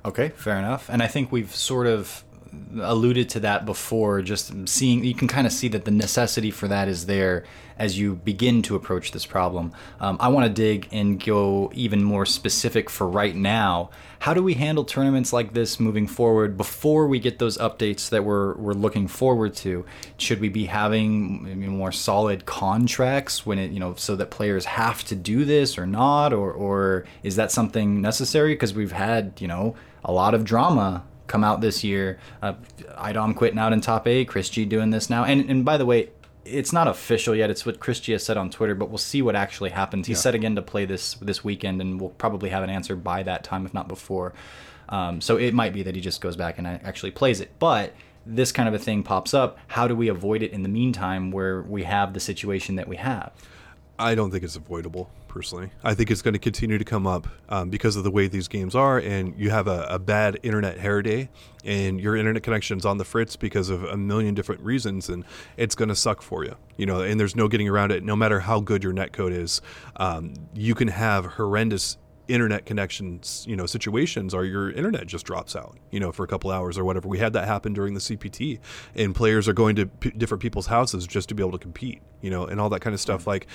Okay, 0.05 0.29
fair 0.29 0.58
enough. 0.58 0.89
And 0.89 1.03
I 1.03 1.08
think 1.08 1.31
we've 1.31 1.53
sort 1.53 1.88
of 1.88 2.23
alluded 2.81 3.29
to 3.29 3.39
that 3.41 3.65
before, 3.65 4.21
just 4.21 4.67
seeing, 4.67 5.03
you 5.03 5.13
can 5.13 5.27
kind 5.27 5.47
of 5.47 5.53
see 5.53 5.67
that 5.69 5.85
the 5.85 5.91
necessity 5.91 6.51
for 6.51 6.67
that 6.67 6.87
is 6.87 7.05
there 7.05 7.43
as 7.77 7.99
you 7.99 8.15
begin 8.15 8.61
to 8.61 8.75
approach 8.75 9.11
this 9.11 9.25
problem. 9.25 9.73
Um, 9.99 10.17
I 10.19 10.29
want 10.29 10.47
to 10.47 10.53
dig 10.53 10.87
and 10.91 11.23
go 11.23 11.71
even 11.75 12.03
more 12.03 12.25
specific 12.25 12.89
for 12.89 13.07
right 13.07 13.35
now. 13.35 13.89
How 14.19 14.33
do 14.33 14.41
we 14.41 14.53
handle 14.53 14.85
tournaments 14.85 15.33
like 15.33 15.53
this 15.53 15.79
moving 15.79 16.07
forward 16.07 16.57
before 16.57 17.07
we 17.07 17.19
get 17.19 17.37
those 17.37 17.57
updates 17.57 18.09
that 18.09 18.23
we're, 18.23 18.55
we're 18.55 18.73
looking 18.73 19.07
forward 19.07 19.55
to? 19.57 19.85
Should 20.17 20.39
we 20.39 20.49
be 20.49 20.65
having 20.65 21.67
more 21.69 21.91
solid 21.91 22.45
contracts 22.45 23.45
when 23.45 23.59
it, 23.59 23.71
you 23.71 23.79
know, 23.79 23.93
so 23.95 24.15
that 24.15 24.31
players 24.31 24.65
have 24.65 25.03
to 25.05 25.15
do 25.15 25.43
this 25.43 25.77
or 25.77 25.85
not? 25.85 26.33
Or, 26.33 26.51
or 26.51 27.05
is 27.23 27.35
that 27.35 27.51
something 27.51 28.01
necessary? 28.01 28.53
Because 28.53 28.73
we've 28.73 28.93
had, 28.93 29.33
you 29.39 29.47
know, 29.47 29.75
a 30.03 30.11
lot 30.11 30.33
of 30.33 30.45
drama 30.45 31.03
come 31.27 31.43
out 31.43 31.61
this 31.61 31.83
year. 31.83 32.19
Uh, 32.41 32.53
IDOM 32.97 33.35
quitting 33.35 33.59
out 33.59 33.73
in 33.73 33.81
top 33.81 34.07
eight, 34.07 34.27
Chris 34.27 34.49
G 34.49 34.65
doing 34.65 34.89
this 34.89 35.09
now. 35.09 35.23
And, 35.23 35.49
and 35.49 35.65
by 35.65 35.77
the 35.77 35.85
way, 35.85 36.09
it's 36.45 36.71
not 36.71 36.88
official 36.88 37.35
yet. 37.35 37.49
It's 37.49 37.65
what 37.65 37.79
Chris 37.79 37.99
G 37.99 38.11
has 38.11 38.23
said 38.23 38.38
on 38.38 38.49
Twitter, 38.49 38.75
but 38.75 38.89
we'll 38.89 38.97
see 38.99 39.21
what 39.21 39.35
actually 39.35 39.71
happens. 39.71 40.07
He's 40.07 40.21
set 40.21 40.35
again 40.35 40.55
to 40.55 40.61
play 40.61 40.85
this 40.85 41.15
this 41.15 41.43
weekend, 41.43 41.81
and 41.81 41.99
we'll 41.99 42.11
probably 42.11 42.49
have 42.49 42.63
an 42.63 42.69
answer 42.69 42.95
by 42.95 43.23
that 43.23 43.43
time, 43.43 43.65
if 43.65 43.73
not 43.73 43.88
before. 43.88 44.33
Um, 44.89 45.21
so 45.21 45.38
it 45.38 45.53
might 45.53 45.73
be 45.73 45.81
that 45.83 45.95
he 45.95 46.01
just 46.01 46.21
goes 46.21 46.35
back 46.35 46.59
and 46.59 46.67
actually 46.67 47.11
plays 47.11 47.41
it. 47.41 47.51
But 47.57 47.93
this 48.27 48.51
kind 48.51 48.67
of 48.67 48.75
a 48.75 48.79
thing 48.79 49.01
pops 49.01 49.33
up. 49.33 49.57
How 49.67 49.88
do 49.88 49.95
we 49.95 50.07
avoid 50.07 50.43
it 50.43 50.51
in 50.51 50.61
the 50.61 50.69
meantime, 50.69 51.31
where 51.31 51.61
we 51.63 51.83
have 51.83 52.13
the 52.13 52.19
situation 52.19 52.75
that 52.75 52.88
we 52.88 52.97
have? 52.97 53.31
I 53.97 54.15
don't 54.15 54.31
think 54.31 54.43
it's 54.43 54.55
avoidable 54.55 55.10
personally. 55.27 55.69
I 55.84 55.93
think 55.93 56.12
it's 56.12 56.21
going 56.21 56.34
to 56.34 56.39
continue 56.39 56.77
to 56.77 56.86
come 56.86 57.05
up 57.05 57.27
um, 57.49 57.69
because 57.69 57.95
of 57.95 58.03
the 58.03 58.12
way 58.12 58.27
these 58.27 58.47
games 58.47 58.73
are, 58.73 58.99
and 58.99 59.38
you 59.38 59.49
have 59.49 59.67
a, 59.67 59.86
a, 59.89 59.99
bad 59.99 60.39
internet 60.43 60.77
hair 60.77 61.01
day, 61.01 61.29
and 61.63 61.99
your 61.99 62.15
internet 62.15 62.43
connection's 62.43 62.86
on 62.86 62.97
the 62.97 63.03
fritz 63.03 63.36
because 63.36 63.69
of 63.69 63.84
a 63.84 63.97
million 63.97 64.34
different 64.34 64.62
reasons, 64.62 65.09
and 65.09 65.26
it's 65.57 65.76
going 65.76 65.89
to 65.89 65.95
suck 65.95 66.22
for 66.22 66.45
you. 66.45 66.55
You 66.78 66.86
know, 66.86 67.01
and 67.01 67.19
there's 67.19 67.36
no 67.36 67.47
getting 67.47 67.67
around 67.67 67.91
it. 67.91 68.03
No 68.03 68.15
matter 68.15 68.39
how 68.39 68.61
good 68.61 68.84
your 68.84 68.93
net 68.93 69.11
code 69.11 69.34
is, 69.34 69.61
um, 69.97 70.34
you 70.53 70.74
can 70.74 70.88
have 70.88 71.26
horrendous 71.26 71.97
internet 72.28 72.65
connections, 72.65 73.45
you 73.47 73.55
know, 73.55 73.65
situations 73.65 74.34
or 74.34 74.45
your 74.45 74.72
internet 74.72 75.05
just 75.07 75.26
drops 75.26 75.55
out, 75.55 75.78
you 75.91 75.99
know, 75.99 76.11
for 76.11 76.24
a 76.24 76.28
couple 76.28 76.49
hours 76.51 76.78
or 76.78 76.84
whatever. 76.84 77.07
We 77.07 77.19
had 77.19 77.34
that 77.34 77.47
happen 77.47 77.74
during 77.74 77.93
the 77.93 77.99
CPT, 77.99 78.59
and 78.95 79.13
players 79.13 79.47
are 79.47 79.53
going 79.53 79.76
to 79.76 79.86
p- 79.86 80.11
different 80.11 80.41
people's 80.41 80.67
houses 80.67 81.05
just 81.05 81.30
to 81.30 81.36
be 81.36 81.43
able 81.43 81.51
to 81.51 81.57
compete, 81.57 82.01
you 82.22 82.30
know, 82.30 82.45
and 82.45 82.59
all 82.59 82.69
that 82.69 82.82
kind 82.82 82.93
of 82.93 82.99
stuff. 82.99 83.28
Like, 83.28 83.47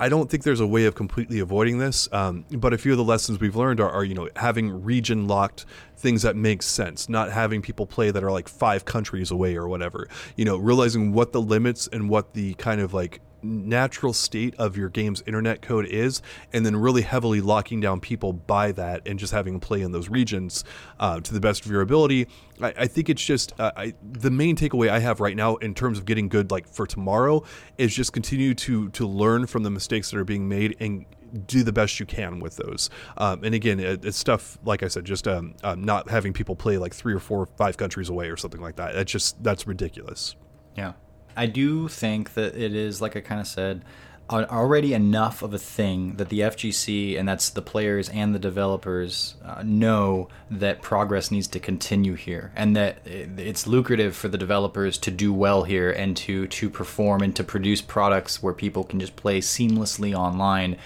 I 0.00 0.08
don't 0.08 0.28
think 0.28 0.42
there's 0.42 0.60
a 0.60 0.66
way 0.66 0.86
of 0.86 0.94
completely 0.94 1.38
avoiding 1.38 1.78
this, 1.78 2.08
um, 2.12 2.44
but 2.50 2.72
a 2.72 2.78
few 2.78 2.92
of 2.92 2.98
the 2.98 3.04
lessons 3.04 3.38
we've 3.38 3.54
learned 3.54 3.80
are, 3.80 3.90
are, 3.90 4.04
you 4.04 4.14
know, 4.14 4.28
having 4.36 4.82
region 4.82 5.28
locked 5.28 5.66
things 5.96 6.22
that 6.22 6.34
make 6.34 6.62
sense, 6.62 7.08
not 7.08 7.30
having 7.30 7.62
people 7.62 7.86
play 7.86 8.10
that 8.10 8.24
are 8.24 8.32
like 8.32 8.48
five 8.48 8.84
countries 8.84 9.30
away 9.30 9.56
or 9.56 9.68
whatever, 9.68 10.08
you 10.36 10.44
know, 10.44 10.56
realizing 10.56 11.12
what 11.12 11.32
the 11.32 11.40
limits 11.40 11.88
and 11.92 12.08
what 12.08 12.34
the 12.34 12.54
kind 12.54 12.80
of 12.80 12.92
like 12.92 13.20
natural 13.44 14.12
state 14.12 14.54
of 14.56 14.76
your 14.76 14.88
game's 14.88 15.22
internet 15.26 15.62
code 15.62 15.86
is, 15.86 16.22
and 16.52 16.64
then 16.64 16.74
really 16.76 17.02
heavily 17.02 17.40
locking 17.40 17.80
down 17.80 18.00
people 18.00 18.32
by 18.32 18.72
that 18.72 19.06
and 19.06 19.18
just 19.18 19.32
having 19.32 19.60
play 19.60 19.82
in 19.82 19.92
those 19.92 20.08
regions 20.08 20.64
uh, 20.98 21.20
to 21.20 21.32
the 21.32 21.40
best 21.40 21.64
of 21.64 21.70
your 21.70 21.82
ability. 21.82 22.26
I, 22.60 22.74
I 22.78 22.86
think 22.86 23.08
it's 23.08 23.24
just 23.24 23.58
uh, 23.60 23.72
I, 23.76 23.94
the 24.02 24.30
main 24.30 24.56
takeaway 24.56 24.88
I 24.88 24.98
have 24.98 25.20
right 25.20 25.36
now 25.36 25.56
in 25.56 25.74
terms 25.74 25.98
of 25.98 26.04
getting 26.04 26.28
good, 26.28 26.50
like 26.50 26.66
for 26.66 26.86
tomorrow, 26.86 27.44
is 27.78 27.94
just 27.94 28.12
continue 28.12 28.54
to 28.54 28.88
to 28.90 29.06
learn 29.06 29.46
from 29.46 29.62
the 29.62 29.70
mistakes 29.70 30.10
that 30.10 30.18
are 30.18 30.24
being 30.24 30.48
made 30.48 30.76
and 30.80 31.04
do 31.46 31.64
the 31.64 31.72
best 31.72 31.98
you 31.98 32.06
can 32.06 32.38
with 32.38 32.56
those. 32.56 32.90
Um, 33.16 33.42
and 33.42 33.54
again, 33.54 33.80
it, 33.80 34.04
it's 34.04 34.16
stuff 34.16 34.58
like 34.64 34.82
I 34.82 34.88
said, 34.88 35.04
just 35.04 35.26
um, 35.26 35.54
um, 35.64 35.82
not 35.82 36.08
having 36.08 36.32
people 36.32 36.56
play 36.56 36.78
like 36.78 36.94
three 36.94 37.12
or 37.12 37.18
four, 37.18 37.42
or 37.42 37.46
five 37.46 37.76
countries 37.76 38.08
away 38.08 38.30
or 38.30 38.36
something 38.36 38.60
like 38.60 38.76
that. 38.76 38.94
That's 38.94 39.10
just 39.10 39.42
that's 39.42 39.66
ridiculous. 39.66 40.36
Yeah. 40.76 40.92
I 41.36 41.46
do 41.46 41.88
think 41.88 42.34
that 42.34 42.56
it 42.56 42.74
is, 42.74 43.00
like 43.00 43.16
I 43.16 43.20
kind 43.20 43.40
of 43.40 43.46
said, 43.46 43.82
already 44.30 44.94
enough 44.94 45.42
of 45.42 45.52
a 45.52 45.58
thing 45.58 46.16
that 46.16 46.30
the 46.30 46.40
FGC 46.40 47.18
and 47.18 47.28
that's 47.28 47.50
the 47.50 47.60
players 47.60 48.08
and 48.08 48.34
the 48.34 48.38
developers 48.38 49.34
uh, 49.44 49.62
know 49.62 50.28
that 50.50 50.80
progress 50.80 51.30
needs 51.30 51.46
to 51.48 51.60
continue 51.60 52.14
here 52.14 52.50
and 52.56 52.74
that 52.74 52.98
it's 53.04 53.66
lucrative 53.66 54.16
for 54.16 54.28
the 54.28 54.38
developers 54.38 54.96
to 54.96 55.10
do 55.10 55.32
well 55.32 55.64
here 55.64 55.90
and 55.90 56.16
to 56.16 56.46
to 56.46 56.70
perform 56.70 57.20
and 57.20 57.36
to 57.36 57.44
produce 57.44 57.82
products 57.82 58.42
where 58.42 58.54
people 58.54 58.82
can 58.82 58.98
just 58.98 59.14
play 59.14 59.40
seamlessly 59.40 60.14
online 60.14 60.76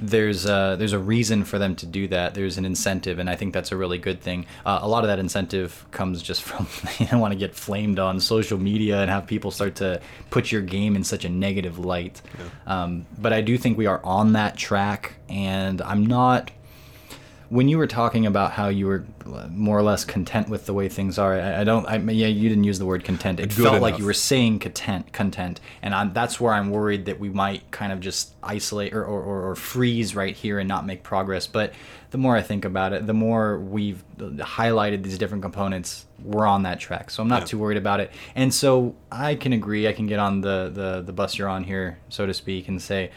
there's 0.00 0.46
a, 0.46 0.76
there's 0.78 0.92
a 0.92 0.98
reason 0.98 1.44
for 1.44 1.58
them 1.58 1.76
to 1.76 1.86
do 1.86 2.08
that. 2.08 2.34
There's 2.34 2.58
an 2.58 2.64
incentive, 2.64 3.18
and 3.18 3.28
I 3.28 3.36
think 3.36 3.54
that's 3.54 3.72
a 3.72 3.76
really 3.76 3.98
good 3.98 4.20
thing. 4.20 4.46
Uh, 4.64 4.78
a 4.82 4.88
lot 4.88 5.04
of 5.04 5.08
that 5.08 5.18
incentive 5.18 5.84
comes 5.90 6.22
just 6.22 6.42
from 6.42 6.66
you 6.98 7.06
don't 7.06 7.20
want 7.20 7.32
to 7.32 7.38
get 7.38 7.54
flamed 7.54 7.98
on 7.98 8.20
social 8.20 8.58
media 8.58 9.00
and 9.00 9.10
have 9.10 9.26
people 9.26 9.50
start 9.50 9.76
to 9.76 10.00
put 10.30 10.52
your 10.52 10.62
game 10.62 10.96
in 10.96 11.04
such 11.04 11.24
a 11.24 11.28
negative 11.28 11.78
light. 11.78 12.20
Yeah. 12.38 12.82
Um, 12.82 13.06
but 13.18 13.32
I 13.32 13.40
do 13.40 13.56
think 13.58 13.78
we 13.78 13.86
are 13.86 14.00
on 14.04 14.32
that 14.32 14.56
track, 14.56 15.14
and 15.28 15.80
I'm 15.82 16.06
not 16.06 16.50
when 17.48 17.68
you 17.68 17.78
were 17.78 17.86
talking 17.86 18.26
about 18.26 18.52
how 18.52 18.68
you 18.68 18.86
were 18.86 19.04
uh, 19.26 19.48
more 19.50 19.78
or 19.78 19.82
less 19.82 20.04
content 20.04 20.48
with 20.48 20.66
the 20.66 20.72
way 20.72 20.88
things 20.88 21.18
are, 21.18 21.34
I, 21.34 21.60
I 21.60 21.64
don't. 21.64 21.86
I, 21.86 21.96
yeah, 21.96 22.26
you 22.26 22.48
didn't 22.48 22.64
use 22.64 22.78
the 22.78 22.86
word 22.86 23.04
content. 23.04 23.40
It 23.40 23.50
Good 23.50 23.62
felt 23.62 23.68
enough. 23.76 23.82
like 23.82 23.98
you 23.98 24.04
were 24.04 24.14
saying 24.14 24.60
content, 24.60 25.12
content, 25.12 25.60
and 25.82 25.94
I'm, 25.94 26.12
that's 26.12 26.40
where 26.40 26.54
I'm 26.54 26.70
worried 26.70 27.06
that 27.06 27.20
we 27.20 27.28
might 27.28 27.70
kind 27.70 27.92
of 27.92 28.00
just 28.00 28.34
isolate 28.42 28.94
or, 28.94 29.04
or, 29.04 29.50
or 29.50 29.54
freeze 29.54 30.14
right 30.14 30.34
here 30.34 30.58
and 30.58 30.68
not 30.68 30.86
make 30.86 31.02
progress. 31.02 31.46
But 31.46 31.74
the 32.10 32.18
more 32.18 32.36
I 32.36 32.42
think 32.42 32.64
about 32.64 32.92
it, 32.92 33.06
the 33.06 33.14
more 33.14 33.58
we've 33.58 34.02
highlighted 34.18 35.02
these 35.02 35.18
different 35.18 35.42
components, 35.42 36.06
we're 36.22 36.46
on 36.46 36.62
that 36.62 36.80
track. 36.80 37.10
So 37.10 37.22
I'm 37.22 37.28
not 37.28 37.42
yeah. 37.42 37.46
too 37.46 37.58
worried 37.58 37.78
about 37.78 38.00
it. 38.00 38.12
And 38.34 38.54
so 38.54 38.94
I 39.10 39.34
can 39.34 39.52
agree. 39.52 39.88
I 39.88 39.92
can 39.92 40.06
get 40.06 40.18
on 40.18 40.40
the 40.40 40.70
the 40.72 41.02
the 41.02 41.12
bus 41.12 41.38
you're 41.38 41.48
on 41.48 41.64
here, 41.64 41.98
so 42.08 42.24
to 42.26 42.32
speak, 42.32 42.68
and 42.68 42.80
say 42.80 43.10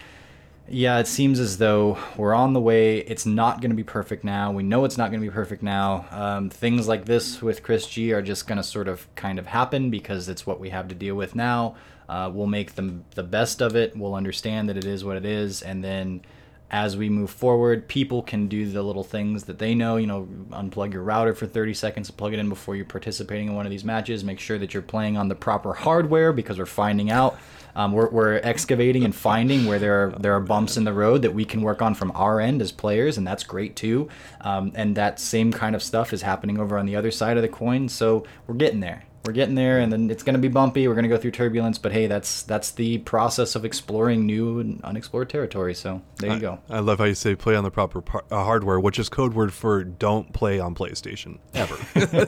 yeah, 0.69 0.99
it 0.99 1.07
seems 1.07 1.39
as 1.39 1.57
though 1.57 1.97
we're 2.17 2.33
on 2.33 2.53
the 2.53 2.59
way. 2.59 2.99
It's 2.99 3.25
not 3.25 3.61
going 3.61 3.71
to 3.71 3.75
be 3.75 3.83
perfect 3.83 4.23
now. 4.23 4.51
We 4.51 4.63
know 4.63 4.85
it's 4.85 4.97
not 4.97 5.11
going 5.11 5.21
to 5.21 5.27
be 5.27 5.33
perfect 5.33 5.63
now. 5.63 6.05
Um, 6.11 6.49
things 6.49 6.87
like 6.87 7.05
this 7.05 7.41
with 7.41 7.63
Chris 7.63 7.87
G 7.87 8.11
are 8.13 8.21
just 8.21 8.47
going 8.47 8.57
to 8.57 8.63
sort 8.63 8.87
of 8.87 9.07
kind 9.15 9.39
of 9.39 9.47
happen 9.47 9.89
because 9.89 10.27
it's 10.29 10.45
what 10.45 10.59
we 10.59 10.69
have 10.69 10.87
to 10.89 10.95
deal 10.95 11.15
with 11.15 11.35
now. 11.35 11.75
Uh, 12.09 12.29
we'll 12.33 12.47
make 12.47 12.75
them 12.75 13.05
the 13.15 13.23
best 13.23 13.61
of 13.61 13.75
it. 13.75 13.95
We'll 13.95 14.15
understand 14.15 14.69
that 14.69 14.77
it 14.77 14.85
is 14.85 15.03
what 15.03 15.17
it 15.17 15.25
is, 15.25 15.61
and 15.61 15.83
then 15.83 16.21
as 16.69 16.97
we 16.97 17.09
move 17.09 17.29
forward, 17.29 17.87
people 17.87 18.21
can 18.21 18.47
do 18.47 18.69
the 18.69 18.83
little 18.83 19.03
things 19.03 19.45
that 19.45 19.59
they 19.59 19.73
know. 19.73 19.97
You 19.97 20.07
know, 20.07 20.27
unplug 20.49 20.93
your 20.93 21.03
router 21.03 21.33
for 21.33 21.47
30 21.47 21.73
seconds, 21.73 22.11
plug 22.11 22.33
it 22.33 22.39
in 22.39 22.49
before 22.49 22.75
you're 22.75 22.85
participating 22.85 23.47
in 23.47 23.55
one 23.55 23.65
of 23.65 23.69
these 23.71 23.85
matches. 23.85 24.23
Make 24.23 24.39
sure 24.39 24.57
that 24.57 24.73
you're 24.73 24.83
playing 24.83 25.17
on 25.17 25.29
the 25.29 25.35
proper 25.35 25.73
hardware 25.73 26.33
because 26.33 26.59
we're 26.59 26.65
finding 26.65 27.09
out 27.09 27.37
um, 27.77 27.91
we're, 27.91 28.09
we're 28.09 28.35
excavating 28.37 29.05
and 29.05 29.15
finding 29.15 29.67
where 29.67 29.77
there 29.77 30.07
are 30.07 30.09
there 30.19 30.33
are 30.33 30.39
bumps 30.39 30.77
in 30.77 30.83
the 30.83 30.91
road 30.91 31.21
that 31.21 31.35
we 31.35 31.45
can 31.45 31.61
work 31.61 31.79
on 31.79 31.93
from 31.93 32.11
our 32.15 32.41
end 32.41 32.59
as 32.59 32.71
players, 32.71 33.19
and 33.19 33.27
that's 33.27 33.43
great 33.43 33.75
too. 33.75 34.09
Um, 34.41 34.71
and 34.73 34.97
that 34.97 35.19
same 35.19 35.53
kind 35.53 35.75
of 35.75 35.83
stuff 35.83 36.11
is 36.11 36.23
happening 36.23 36.59
over 36.59 36.79
on 36.79 36.87
the 36.87 36.95
other 36.95 37.11
side 37.11 37.37
of 37.37 37.43
the 37.43 37.49
coin. 37.49 37.87
So 37.87 38.25
we're 38.47 38.55
getting 38.55 38.79
there 38.79 39.03
we're 39.25 39.33
getting 39.33 39.55
there 39.55 39.79
and 39.79 39.91
then 39.91 40.09
it's 40.09 40.23
going 40.23 40.35
to 40.35 40.39
be 40.39 40.47
bumpy 40.47 40.87
we're 40.87 40.93
going 40.93 41.03
to 41.03 41.09
go 41.09 41.17
through 41.17 41.31
turbulence 41.31 41.77
but 41.77 41.91
hey 41.91 42.07
that's 42.07 42.43
that's 42.43 42.71
the 42.71 42.97
process 42.99 43.55
of 43.55 43.65
exploring 43.65 44.25
new 44.25 44.59
and 44.59 44.81
unexplored 44.83 45.29
territory 45.29 45.73
so 45.73 46.01
there 46.17 46.31
you 46.31 46.37
I, 46.37 46.39
go. 46.39 46.59
I 46.69 46.79
love 46.79 46.99
how 46.99 47.05
you 47.05 47.15
say 47.15 47.35
play 47.35 47.55
on 47.55 47.63
the 47.63 47.71
proper 47.71 48.01
par- 48.01 48.23
uh, 48.31 48.43
hardware 48.43 48.79
which 48.79 48.99
is 48.99 49.09
code 49.09 49.33
word 49.33 49.53
for 49.53 49.83
don't 49.83 50.31
play 50.33 50.59
on 50.59 50.75
playstation 50.75 51.39
ever. 51.53 51.77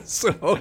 So 0.04 0.60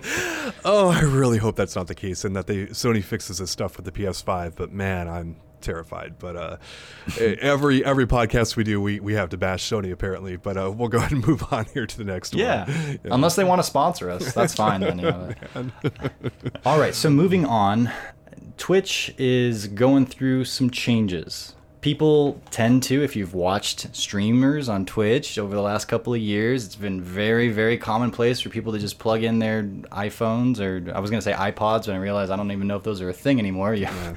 oh 0.66 0.90
i 0.90 1.02
really 1.02 1.38
hope 1.38 1.56
that's 1.56 1.76
not 1.76 1.88
the 1.88 1.96
case 1.96 2.24
and 2.24 2.36
that 2.36 2.48
they 2.48 2.68
sony 2.68 3.04
fixes 3.04 3.40
this 3.40 3.52
stuff 3.52 3.76
with 3.76 3.86
the 3.86 3.92
ps5 3.92 4.56
but 4.56 4.72
man 4.72 5.08
i'm 5.08 5.36
terrified. 5.62 6.20
But 6.20 6.36
uh, 6.36 6.58
every 7.20 7.84
every 7.84 8.08
podcast 8.08 8.56
we 8.56 8.64
do, 8.64 8.82
we, 8.82 9.00
we 9.00 9.14
have 9.14 9.30
to 9.30 9.38
bash 9.38 9.68
Sony 9.70 9.92
apparently. 9.92 10.38
But 10.38 10.58
uh, 10.58 10.72
we'll 10.72 10.90
go 10.90 10.98
ahead 11.00 11.12
and 11.12 11.26
move 11.26 11.46
on 11.52 11.66
here 11.74 11.86
to 11.86 11.98
the 11.98 12.04
next 12.04 12.34
yeah. 12.34 12.66
one. 12.66 13.00
Yeah, 13.04 13.12
unless 13.12 13.36
they 13.36 13.44
want 13.44 13.60
to 13.60 13.64
sponsor 13.64 14.10
us, 14.10 14.34
that's 14.34 14.56
fine. 14.56 14.82
Then, 14.82 15.00
you 15.00 15.06
know. 15.06 15.34
All 16.66 16.80
right, 16.80 16.96
so 16.96 17.10
moving 17.10 17.46
on, 17.46 17.92
Twitch 18.58 19.14
is 19.18 19.68
going 19.68 20.06
through 20.06 20.46
some 20.46 20.70
changes 20.70 21.56
people 21.82 22.42
tend 22.52 22.84
to 22.84 23.04
if 23.04 23.16
you've 23.16 23.34
watched 23.34 23.96
streamers 23.96 24.68
on 24.68 24.86
twitch 24.86 25.40
over 25.40 25.56
the 25.56 25.62
last 25.62 25.86
couple 25.86 26.14
of 26.14 26.20
years 26.20 26.66
it's 26.66 26.76
been 26.76 27.02
very 27.02 27.50
very 27.50 27.78
commonplace 27.78 28.42
for 28.42 28.50
people 28.50 28.74
to 28.74 28.80
just 28.80 29.00
plug 29.00 29.24
in 29.24 29.40
their 29.40 29.64
iphones 29.64 30.60
or 30.60 30.94
i 30.94 31.00
was 31.00 31.10
going 31.10 31.22
to 31.22 31.24
say 31.24 31.34
ipods 31.34 31.86
but 31.86 31.92
i 31.92 31.98
realized 31.98 32.32
i 32.32 32.36
don't 32.36 32.52
even 32.52 32.68
know 32.68 32.76
if 32.76 32.84
those 32.84 33.02
are 33.02 33.10
a 33.10 33.14
thing 33.14 33.40
anymore 33.40 33.74
you 33.74 33.84
yeah. 33.84 34.14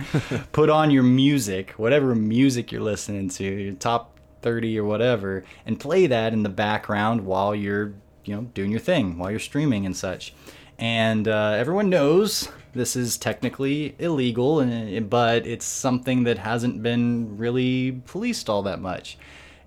put 0.52 0.70
on 0.70 0.90
your 0.90 1.04
music 1.04 1.70
whatever 1.72 2.14
music 2.14 2.72
you're 2.72 2.80
listening 2.80 3.28
to 3.28 3.44
your 3.44 3.74
top 3.74 4.18
30 4.42 4.78
or 4.78 4.84
whatever 4.84 5.44
and 5.64 5.78
play 5.78 6.08
that 6.08 6.32
in 6.32 6.42
the 6.42 6.48
background 6.48 7.20
while 7.24 7.54
you're 7.54 7.94
you 8.24 8.34
know 8.34 8.42
doing 8.54 8.70
your 8.70 8.80
thing 8.80 9.18
while 9.18 9.30
you're 9.30 9.38
streaming 9.38 9.86
and 9.86 9.96
such 9.96 10.34
and 10.78 11.28
uh, 11.28 11.54
everyone 11.56 11.88
knows 11.88 12.48
this 12.72 12.96
is 12.96 13.18
technically 13.18 13.94
illegal, 13.98 14.64
but 15.02 15.46
it's 15.46 15.66
something 15.66 16.24
that 16.24 16.38
hasn't 16.38 16.82
been 16.82 17.36
really 17.36 18.02
policed 18.06 18.48
all 18.48 18.62
that 18.62 18.80
much. 18.80 19.18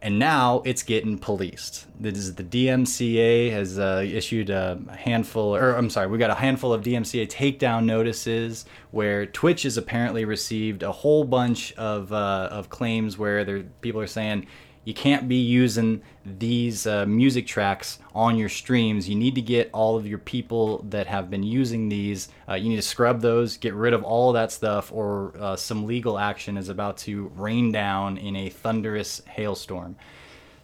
And 0.02 0.20
now 0.20 0.62
it's 0.66 0.84
getting 0.84 1.18
policed. 1.18 1.88
This 2.00 2.18
is 2.18 2.36
the 2.36 2.44
DMCA 2.44 3.52
has 3.52 3.80
uh, 3.80 4.04
issued 4.06 4.52
a 4.52 4.80
handful, 4.96 5.56
or 5.56 5.72
I'm 5.76 5.90
sorry, 5.90 6.08
we 6.08 6.20
got 6.20 6.30
a 6.30 6.36
handful 6.36 6.74
of 6.74 6.84
DMCA 6.84 7.28
takedown 7.28 7.86
notices 7.86 8.66
where 8.92 9.26
Twitch 9.26 9.64
has 9.64 9.78
apparently 9.78 10.24
received 10.24 10.84
a 10.84 10.92
whole 10.92 11.24
bunch 11.24 11.74
of 11.74 12.14
uh, 12.14 12.50
of 12.52 12.70
claims 12.70 13.18
where 13.18 13.64
people 13.82 14.00
are 14.00 14.06
saying 14.06 14.46
you 14.86 14.94
can't 14.94 15.28
be 15.28 15.38
using 15.38 16.02
these 16.24 16.88
uh, 16.88 17.06
music 17.08 17.48
tracks 17.48 18.00
on 18.14 18.38
your 18.38 18.50
streams. 18.50 19.10
You 19.10 19.16
need 19.16 19.36
to 19.36 19.42
get 19.42 19.70
all 19.74 19.98
of 19.98 20.08
your 20.08 20.20
people 20.20 20.84
that 20.90 21.08
have 21.08 21.30
been 21.30 21.44
using 21.44 21.90
these. 21.90 22.30
Uh, 22.48 22.54
you 22.54 22.70
need 22.70 22.76
to 22.78 22.82
scrub 22.84 23.20
those, 23.20 23.58
get 23.58 23.74
rid 23.74 23.94
of 23.94 24.04
all 24.04 24.32
that 24.34 24.52
stuff, 24.52 24.92
or 24.92 25.34
uh, 25.40 25.56
some 25.56 25.86
legal 25.86 26.20
action 26.20 26.56
is 26.56 26.70
about 26.70 26.98
to 27.00 27.32
rain 27.36 27.72
down 27.72 28.18
in 28.18 28.36
a 28.36 28.50
thunderous 28.50 29.22
hailstorm. 29.28 29.96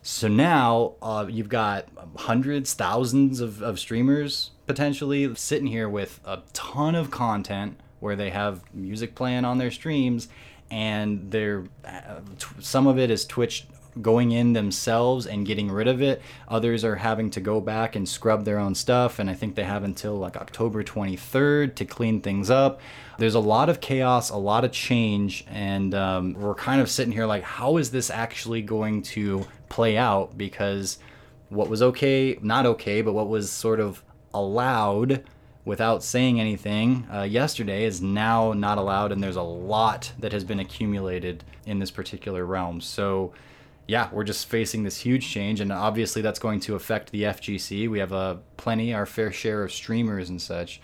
So 0.04 0.28
now 0.28 0.94
uh, 1.02 1.26
you've 1.28 1.50
got 1.50 1.88
hundreds, 2.16 2.74
thousands 2.74 3.40
of, 3.40 3.62
of 3.62 3.80
streamers 3.80 4.52
potentially 4.68 5.34
sitting 5.36 5.68
here 5.68 5.90
with 5.90 6.20
a 6.26 6.42
ton 6.54 6.96
of 6.96 7.12
content 7.12 7.80
where 8.00 8.16
they 8.16 8.30
have 8.30 8.62
music 8.74 9.16
playing 9.16 9.46
on 9.46 9.58
their 9.58 9.70
streams 9.70 10.28
and 10.72 11.30
they're 11.30 11.66
uh, 11.86 12.22
some 12.60 12.88
of 12.88 12.98
it 12.98 13.12
is 13.12 13.26
Twitch 13.26 13.68
going 14.00 14.32
in 14.32 14.54
themselves 14.54 15.26
and 15.26 15.46
getting 15.46 15.72
rid 15.72 15.88
of 15.88 16.02
it. 16.02 16.22
Others 16.48 16.86
are 16.86 16.96
having 16.96 17.30
to 17.32 17.42
go 17.42 17.60
back 17.60 17.96
and 17.96 18.08
scrub 18.08 18.46
their 18.46 18.60
own 18.60 18.76
stuff, 18.76 19.20
and 19.20 19.30
I 19.30 19.34
think 19.34 19.56
they 19.56 19.64
have 19.64 19.84
until 19.84 20.16
like 20.16 20.38
October 20.38 20.84
23rd 20.84 21.76
to 21.76 21.86
clean 21.86 22.22
things 22.22 22.50
up. 22.50 22.80
There's 23.18 23.36
a 23.36 23.40
lot 23.40 23.70
of 23.70 23.82
chaos, 23.82 24.30
a 24.30 24.38
lot 24.38 24.64
of 24.64 24.72
change, 24.72 25.46
and 25.50 25.94
um, 25.94 26.34
we're 26.34 26.56
kind 26.56 26.82
of 26.82 26.90
sitting 26.90 27.12
here 27.12 27.26
like, 27.26 27.44
how 27.44 27.78
is 27.78 27.92
this 27.92 28.10
actually 28.10 28.62
going 28.62 29.02
to 29.04 29.46
play 29.70 29.98
out? 29.98 30.38
Because 30.38 31.00
what 31.50 31.70
was 31.70 31.82
okay, 31.82 32.38
not 32.42 32.66
okay, 32.66 33.02
but 33.02 33.14
what 33.14 33.28
was 33.28 33.52
sort 33.52 33.80
of 33.80 34.04
allowed 34.34 35.24
without 35.66 36.04
saying 36.04 36.40
anything 36.40 37.08
uh, 37.14 37.22
yesterday 37.22 37.84
is 37.84 38.02
now 38.02 38.54
not 38.54 38.78
allowed, 38.78 39.12
and 39.12 39.22
there's 39.22 39.36
a 39.36 39.42
lot 39.42 40.12
that 40.20 40.32
has 40.32 40.44
been 40.44 40.60
accumulated 40.60 41.44
in 41.66 41.80
this 41.80 41.92
particular 41.92 42.46
realm. 42.46 42.82
So, 42.82 43.34
yeah, 43.92 44.08
we're 44.14 44.24
just 44.24 44.48
facing 44.48 44.84
this 44.84 44.98
huge 44.98 45.30
change, 45.30 45.60
and 45.60 45.70
obviously 45.70 46.22
that's 46.22 46.40
going 46.40 46.62
to 46.62 46.76
affect 46.76 47.12
the 47.12 47.24
FGC. 47.24 47.90
We 47.90 48.00
have 48.00 48.14
a 48.14 48.16
uh, 48.16 48.38
plenty, 48.56 48.94
our 48.94 49.06
fair 49.06 49.34
share 49.34 49.64
of 49.64 49.72
streamers 49.74 50.30
and 50.30 50.42
such 50.42 50.82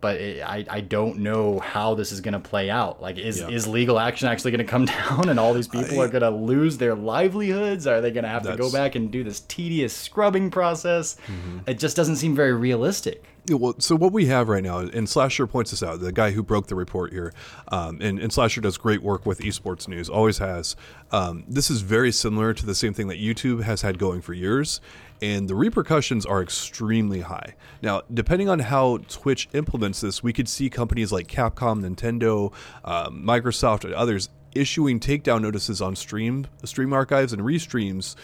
but 0.00 0.16
it, 0.16 0.42
I, 0.42 0.64
I 0.68 0.80
don't 0.80 1.18
know 1.18 1.58
how 1.58 1.94
this 1.94 2.12
is 2.12 2.20
going 2.20 2.32
to 2.32 2.40
play 2.40 2.70
out. 2.70 3.02
Like, 3.02 3.18
is, 3.18 3.40
yeah. 3.40 3.48
is 3.48 3.68
legal 3.68 3.98
action 3.98 4.28
actually 4.28 4.52
going 4.52 4.66
to 4.66 4.70
come 4.70 4.84
down 4.86 5.28
and 5.28 5.38
all 5.38 5.52
these 5.52 5.68
people 5.68 6.00
I, 6.00 6.04
are 6.04 6.08
going 6.08 6.22
to 6.22 6.30
lose 6.30 6.78
their 6.78 6.94
livelihoods? 6.94 7.86
Are 7.86 8.00
they 8.00 8.10
going 8.10 8.24
to 8.24 8.30
have 8.30 8.42
to 8.44 8.56
go 8.56 8.72
back 8.72 8.94
and 8.94 9.10
do 9.10 9.22
this 9.22 9.40
tedious 9.40 9.94
scrubbing 9.94 10.50
process? 10.50 11.16
Mm-hmm. 11.26 11.70
It 11.70 11.78
just 11.78 11.96
doesn't 11.96 12.16
seem 12.16 12.34
very 12.34 12.52
realistic. 12.52 13.24
Well, 13.54 13.74
so 13.78 13.96
what 13.96 14.12
we 14.12 14.26
have 14.26 14.48
right 14.48 14.62
now, 14.62 14.78
and 14.78 15.08
Slasher 15.08 15.46
points 15.46 15.72
this 15.72 15.82
out, 15.82 16.00
the 16.00 16.12
guy 16.12 16.30
who 16.30 16.42
broke 16.42 16.68
the 16.68 16.76
report 16.76 17.12
here, 17.12 17.32
um, 17.68 17.98
and, 18.00 18.20
and, 18.20 18.32
Slasher 18.32 18.60
does 18.60 18.78
great 18.78 19.02
work 19.02 19.26
with 19.26 19.40
esports 19.40 19.88
news, 19.88 20.08
always 20.08 20.38
has. 20.38 20.76
Um, 21.10 21.44
this 21.48 21.68
is 21.68 21.80
very 21.80 22.12
similar 22.12 22.54
to 22.54 22.64
the 22.64 22.74
same 22.74 22.94
thing 22.94 23.08
that 23.08 23.18
YouTube 23.18 23.62
has 23.62 23.82
had 23.82 23.98
going 23.98 24.20
for 24.20 24.34
years, 24.34 24.80
and 25.20 25.48
the 25.48 25.56
repercussions 25.56 26.24
are 26.24 26.42
extremely 26.42 27.22
high. 27.22 27.54
Now, 27.82 28.02
depending 28.14 28.48
on 28.48 28.60
how 28.60 28.98
Twitch 29.08 29.48
implements 29.52 30.00
this, 30.00 30.22
we 30.22 30.32
could 30.32 30.48
see 30.48 30.70
companies 30.70 31.10
like 31.10 31.26
Capcom, 31.26 31.82
Nintendo, 31.82 32.52
um, 32.84 33.22
Microsoft, 33.24 33.84
and 33.84 33.94
others 33.94 34.28
issuing 34.54 35.00
takedown 35.00 35.42
notices 35.42 35.80
on 35.80 35.96
stream 35.96 36.46
stream 36.64 36.92
archives 36.92 37.32
and 37.32 37.42
restreams, 37.42 38.14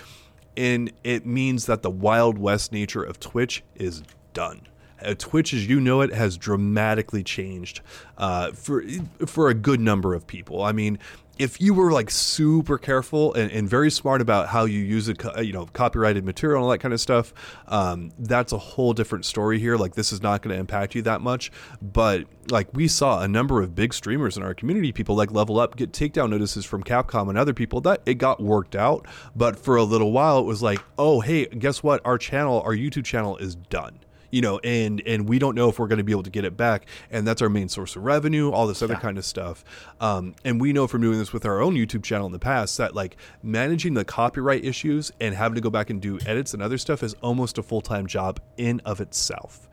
and 0.56 0.92
it 1.02 1.26
means 1.26 1.66
that 1.66 1.82
the 1.82 1.90
wild 1.90 2.38
west 2.38 2.72
nature 2.72 3.02
of 3.02 3.18
Twitch 3.18 3.64
is 3.74 4.02
done. 4.32 4.62
Uh, 5.02 5.14
Twitch, 5.18 5.52
as 5.52 5.66
you 5.66 5.80
know 5.80 6.00
it, 6.00 6.12
has 6.12 6.36
dramatically 6.36 7.22
changed 7.22 7.80
uh, 8.18 8.52
for 8.52 8.84
for 9.26 9.48
a 9.48 9.54
good 9.54 9.80
number 9.80 10.14
of 10.14 10.26
people. 10.26 10.62
I 10.62 10.72
mean, 10.72 10.98
if 11.38 11.60
you 11.60 11.74
were 11.74 11.92
like 11.92 12.10
super 12.10 12.78
careful 12.78 13.34
and, 13.34 13.50
and, 13.52 13.68
very 13.68 13.90
smart 13.90 14.20
about 14.20 14.48
how 14.48 14.64
you 14.64 14.80
use 14.80 15.08
it, 15.08 15.22
you 15.42 15.52
know, 15.52 15.66
copyrighted 15.66 16.24
material 16.24 16.58
and 16.58 16.64
all 16.64 16.70
that 16.70 16.78
kind 16.78 16.94
of 16.94 17.00
stuff, 17.00 17.34
um, 17.68 18.10
that's 18.18 18.52
a 18.52 18.58
whole 18.58 18.94
different 18.94 19.24
story 19.24 19.58
here. 19.58 19.76
Like, 19.76 19.94
this 19.94 20.12
is 20.12 20.22
not 20.22 20.40
going 20.40 20.54
to 20.54 20.58
impact 20.58 20.94
you 20.94 21.02
that 21.02 21.20
much. 21.20 21.52
But 21.82 22.24
like, 22.50 22.72
we 22.72 22.88
saw 22.88 23.20
a 23.20 23.28
number 23.28 23.60
of 23.60 23.74
big 23.74 23.92
streamers 23.92 24.36
in 24.36 24.42
our 24.42 24.54
community, 24.54 24.92
people 24.92 25.14
like 25.14 25.30
Level 25.30 25.60
Up, 25.60 25.76
get 25.76 25.92
takedown 25.92 26.30
notices 26.30 26.64
from 26.64 26.82
Capcom 26.82 27.28
and 27.28 27.36
other 27.36 27.52
people. 27.52 27.80
That 27.82 28.00
it 28.06 28.14
got 28.14 28.42
worked 28.42 28.74
out. 28.74 29.06
But 29.34 29.58
for 29.58 29.76
a 29.76 29.84
little 29.84 30.12
while, 30.12 30.38
it 30.38 30.44
was 30.44 30.62
like, 30.62 30.80
oh, 30.98 31.20
hey, 31.20 31.46
guess 31.46 31.82
what? 31.82 32.00
Our 32.04 32.16
channel, 32.16 32.62
our 32.62 32.74
YouTube 32.74 33.04
channel 33.04 33.36
is 33.36 33.56
done 33.56 33.98
you 34.36 34.42
know, 34.42 34.58
and 34.58 35.02
and 35.06 35.26
we 35.26 35.38
don't 35.38 35.54
know 35.54 35.70
if 35.70 35.78
we're 35.78 35.86
going 35.86 35.96
to 35.96 36.04
be 36.04 36.12
able 36.12 36.22
to 36.22 36.28
get 36.28 36.44
it 36.44 36.58
back, 36.58 36.84
and 37.10 37.26
that's 37.26 37.40
our 37.40 37.48
main 37.48 37.70
source 37.70 37.96
of 37.96 38.04
revenue, 38.04 38.50
all 38.50 38.66
this 38.66 38.82
other 38.82 38.92
yeah. 38.92 39.00
kind 39.00 39.16
of 39.16 39.24
stuff. 39.24 39.64
Um, 39.98 40.34
and 40.44 40.60
we 40.60 40.74
know 40.74 40.86
from 40.86 41.00
doing 41.00 41.18
this 41.18 41.32
with 41.32 41.46
our 41.46 41.62
own 41.62 41.74
YouTube 41.74 42.04
channel 42.04 42.26
in 42.26 42.32
the 42.32 42.38
past 42.38 42.76
that 42.76 42.94
like 42.94 43.16
managing 43.42 43.94
the 43.94 44.04
copyright 44.04 44.62
issues 44.62 45.10
and 45.22 45.34
having 45.34 45.54
to 45.54 45.62
go 45.62 45.70
back 45.70 45.88
and 45.88 46.02
do 46.02 46.18
edits 46.26 46.52
and 46.52 46.62
other 46.62 46.76
stuff 46.76 47.02
is 47.02 47.14
almost 47.22 47.56
a 47.56 47.62
full 47.62 47.80
time 47.80 48.06
job 48.06 48.38
in 48.58 48.82
of 48.84 49.00
itself 49.00 49.70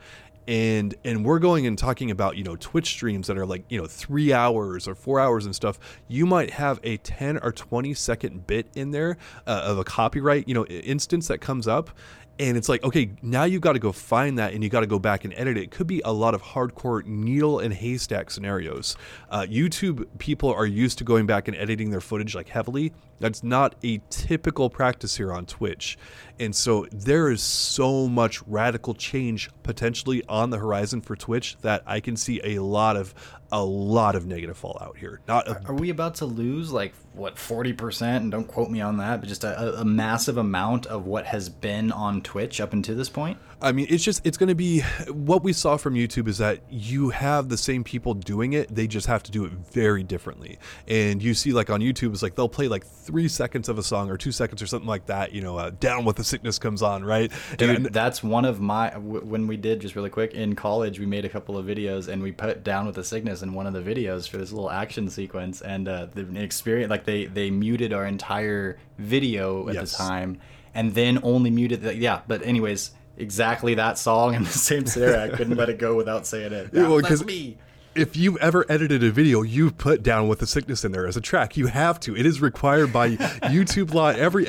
and 0.48 0.96
and 1.06 1.24
we're 1.24 1.40
going 1.40 1.66
and 1.66 1.78
talking 1.78 2.12
about 2.12 2.36
you 2.36 2.44
know 2.44 2.56
twitch 2.58 2.88
streams 2.88 3.28
that 3.28 3.38
are 3.38 3.46
like 3.46 3.64
you 3.70 3.80
know 3.80 3.88
three 3.88 4.34
hours 4.34 4.88
or 4.88 4.96
four 4.96 5.20
hours 5.20 5.46
and 5.46 5.56
stuff 5.56 5.80
you 6.08 6.26
might 6.26 6.50
have 6.50 6.80
a 6.84 6.98
10 6.98 7.38
or 7.38 7.52
20 7.52 7.94
second 7.94 8.46
bit 8.46 8.68
in 8.76 8.92
there 8.92 9.18
uh, 9.48 9.62
of 9.66 9.78
a 9.78 9.84
copyright 9.84 10.48
you 10.48 10.54
know 10.54 10.66
instance 10.66 11.28
that 11.28 11.40
comes 11.40 11.68
up 11.68 11.92
and 12.40 12.58
it's 12.58 12.68
like 12.68 12.84
okay 12.84 13.12
now 13.22 13.44
you've 13.44 13.62
got 13.62 13.74
to 13.74 13.80
go 13.80 13.92
find 13.92 14.38
that 14.40 14.54
and 14.54 14.64
you 14.64 14.70
got 14.70 14.80
to 14.80 14.88
go 14.88 14.98
back 14.98 15.24
and 15.24 15.34
edit 15.38 15.58
it. 15.58 15.64
it 15.64 15.72
could 15.72 15.88
be 15.88 16.02
a 16.04 16.12
lot 16.12 16.34
of 16.34 16.42
hardcore 16.42 17.06
needle 17.06 17.60
and 17.60 17.74
haystack 17.74 18.32
scenarios 18.32 18.96
uh, 19.30 19.42
youtube 19.42 20.08
people 20.18 20.52
are 20.52 20.66
used 20.66 20.98
to 20.98 21.04
going 21.04 21.26
back 21.26 21.48
and 21.48 21.56
editing 21.58 21.90
their 21.92 22.02
footage 22.02 22.34
like 22.34 22.50
heavily 22.50 22.92
that's 23.24 23.42
not 23.42 23.76
a 23.86 24.02
typical 24.10 24.70
practice 24.70 25.16
here 25.16 25.32
on 25.32 25.46
twitch 25.46 25.98
and 26.40 26.54
so 26.54 26.86
there 26.92 27.32
is 27.32 27.42
so 27.42 28.06
much 28.08 28.46
radical 28.48 28.94
change 28.94 29.50
potentially 29.64 30.22
on 30.28 30.50
the 30.50 30.58
horizon 30.58 31.00
for 31.00 31.16
twitch 31.16 31.56
that 31.62 31.82
i 31.88 32.02
can 32.02 32.18
see 32.18 32.42
a 32.44 32.60
lot 32.60 32.98
of 32.98 33.16
a 33.54 33.64
lot 33.64 34.16
of 34.16 34.26
negative 34.26 34.58
fallout 34.58 34.98
here. 34.98 35.22
Not 35.28 35.48
a, 35.48 35.62
are 35.68 35.76
we 35.76 35.92
about 35.92 36.16
to 36.16 36.26
lose 36.26 36.72
like 36.72 36.96
what 37.14 37.38
forty 37.38 37.72
percent? 37.72 38.24
And 38.24 38.32
don't 38.32 38.48
quote 38.48 38.72
me 38.72 38.82
on 38.82 38.98
that, 38.98 39.20
but 39.20 39.30
just 39.30 39.44
a, 39.44 39.80
a, 39.80 39.86
massive 39.86 40.38
amount 40.38 40.88
of 40.88 41.06
what 41.06 41.28
has 41.28 41.50
been 41.50 41.92
on 41.92 42.22
Twitch 42.22 42.60
up 42.60 42.74
until 42.74 42.96
this 42.96 43.10
point. 43.10 43.38
I 43.64 43.72
mean, 43.72 43.88
it's 43.90 44.04
just 44.04 44.26
it's 44.28 44.38
going 44.38 44.50
to 44.50 44.56
be 44.56 44.82
what 45.10 45.42
we 45.42 45.54
saw 45.54 45.78
from 45.78 45.94
YouTube 45.94 46.28
is 46.28 46.38
that 46.40 46.60
you 46.70 47.10
have 47.12 47.48
the 47.48 47.58
same 47.58 47.86
people 47.86 48.14
doing 48.14 48.52
it. 48.54 48.76
They 48.76 48.88
just 48.88 49.08
have 49.08 49.24
to 49.24 49.32
do 49.32 49.46
it 49.46 49.54
very 49.54 50.04
differently. 50.04 50.60
And 50.86 51.24
you 51.24 51.34
see, 51.34 51.54
like 51.54 51.70
on 51.70 51.80
YouTube, 51.80 52.12
it's 52.12 52.22
like 52.22 52.36
they'll 52.36 52.50
play 52.50 52.68
like 52.68 52.86
three 52.86 53.30
seconds 53.30 53.70
of 53.70 53.78
a 53.78 53.84
song 53.84 54.10
or 54.10 54.18
two 54.18 54.34
seconds 54.34 54.62
or 54.62 54.68
something 54.68 54.88
like 54.88 55.06
that. 55.06 55.32
You 55.32 55.42
know, 55.42 55.58
uh, 55.58 55.72
down 55.80 56.04
with 56.04 56.18
the 56.18 56.26
sickness 56.26 56.60
comes 56.60 56.82
on, 56.82 57.06
right? 57.06 57.32
Dude, 57.58 57.70
and, 57.70 57.86
that's 57.86 58.22
one 58.22 58.44
of 58.44 58.60
my 58.60 58.98
when 58.98 59.48
we 59.48 59.56
did 59.56 59.80
just 59.80 59.96
really 59.96 60.10
quick 60.10 60.34
in 60.34 60.56
college, 60.56 61.00
we 61.00 61.06
made 61.06 61.24
a 61.24 61.30
couple 61.30 61.58
of 61.58 61.66
videos 61.66 62.10
and 62.10 62.22
we 62.22 62.34
put 62.34 62.66
down 62.66 62.86
with 62.86 62.96
the 62.96 63.04
sickness 63.04 63.44
in 63.44 63.54
one 63.54 63.66
of 63.66 63.72
the 63.72 63.82
videos 63.82 64.28
for 64.28 64.36
this 64.36 64.52
little 64.52 64.72
action 64.72 65.10
sequence, 65.10 65.62
and 65.62 65.88
uh, 65.88 66.08
the 66.14 66.38
experience 66.38 66.90
like 66.90 67.06
they 67.06 67.26
they 67.26 67.50
muted 67.50 67.94
our 67.94 68.06
entire 68.06 68.78
video 68.98 69.70
at 69.70 69.76
yes. 69.76 69.92
the 69.92 69.98
time, 69.98 70.42
and 70.76 70.94
then 70.96 71.20
only 71.24 71.50
muted 71.50 71.82
the 71.82 71.96
yeah. 71.96 72.22
But 72.28 72.46
anyways, 72.46 72.92
exactly 73.18 73.76
that 73.76 73.98
song 73.98 74.36
and 74.36 74.46
the 74.46 74.52
same 74.52 74.86
scenario. 74.86 75.24
I 75.24 75.36
couldn't 75.36 75.58
let 75.58 75.70
it 75.70 75.80
go 75.80 75.96
without 75.96 76.26
saying 76.26 76.54
it. 76.54 76.70
Yeah, 76.74 76.88
well, 76.88 77.02
that's 77.02 77.24
me 77.24 77.58
if 77.96 78.18
you've 78.18 78.38
ever 78.38 78.66
edited 78.70 79.04
a 79.04 79.12
video, 79.12 79.42
you've 79.42 79.78
put 79.78 80.04
down 80.04 80.28
with 80.28 80.40
the 80.40 80.48
sickness 80.48 80.84
in 80.84 80.92
there 80.92 81.06
as 81.06 81.18
a 81.18 81.22
track. 81.22 81.56
You 81.58 81.68
have 81.68 82.00
to. 82.02 82.16
It 82.16 82.26
is 82.26 82.42
required 82.42 82.92
by 82.92 83.12
YouTube 83.16 83.94
law. 83.94 84.10
Every 84.10 84.46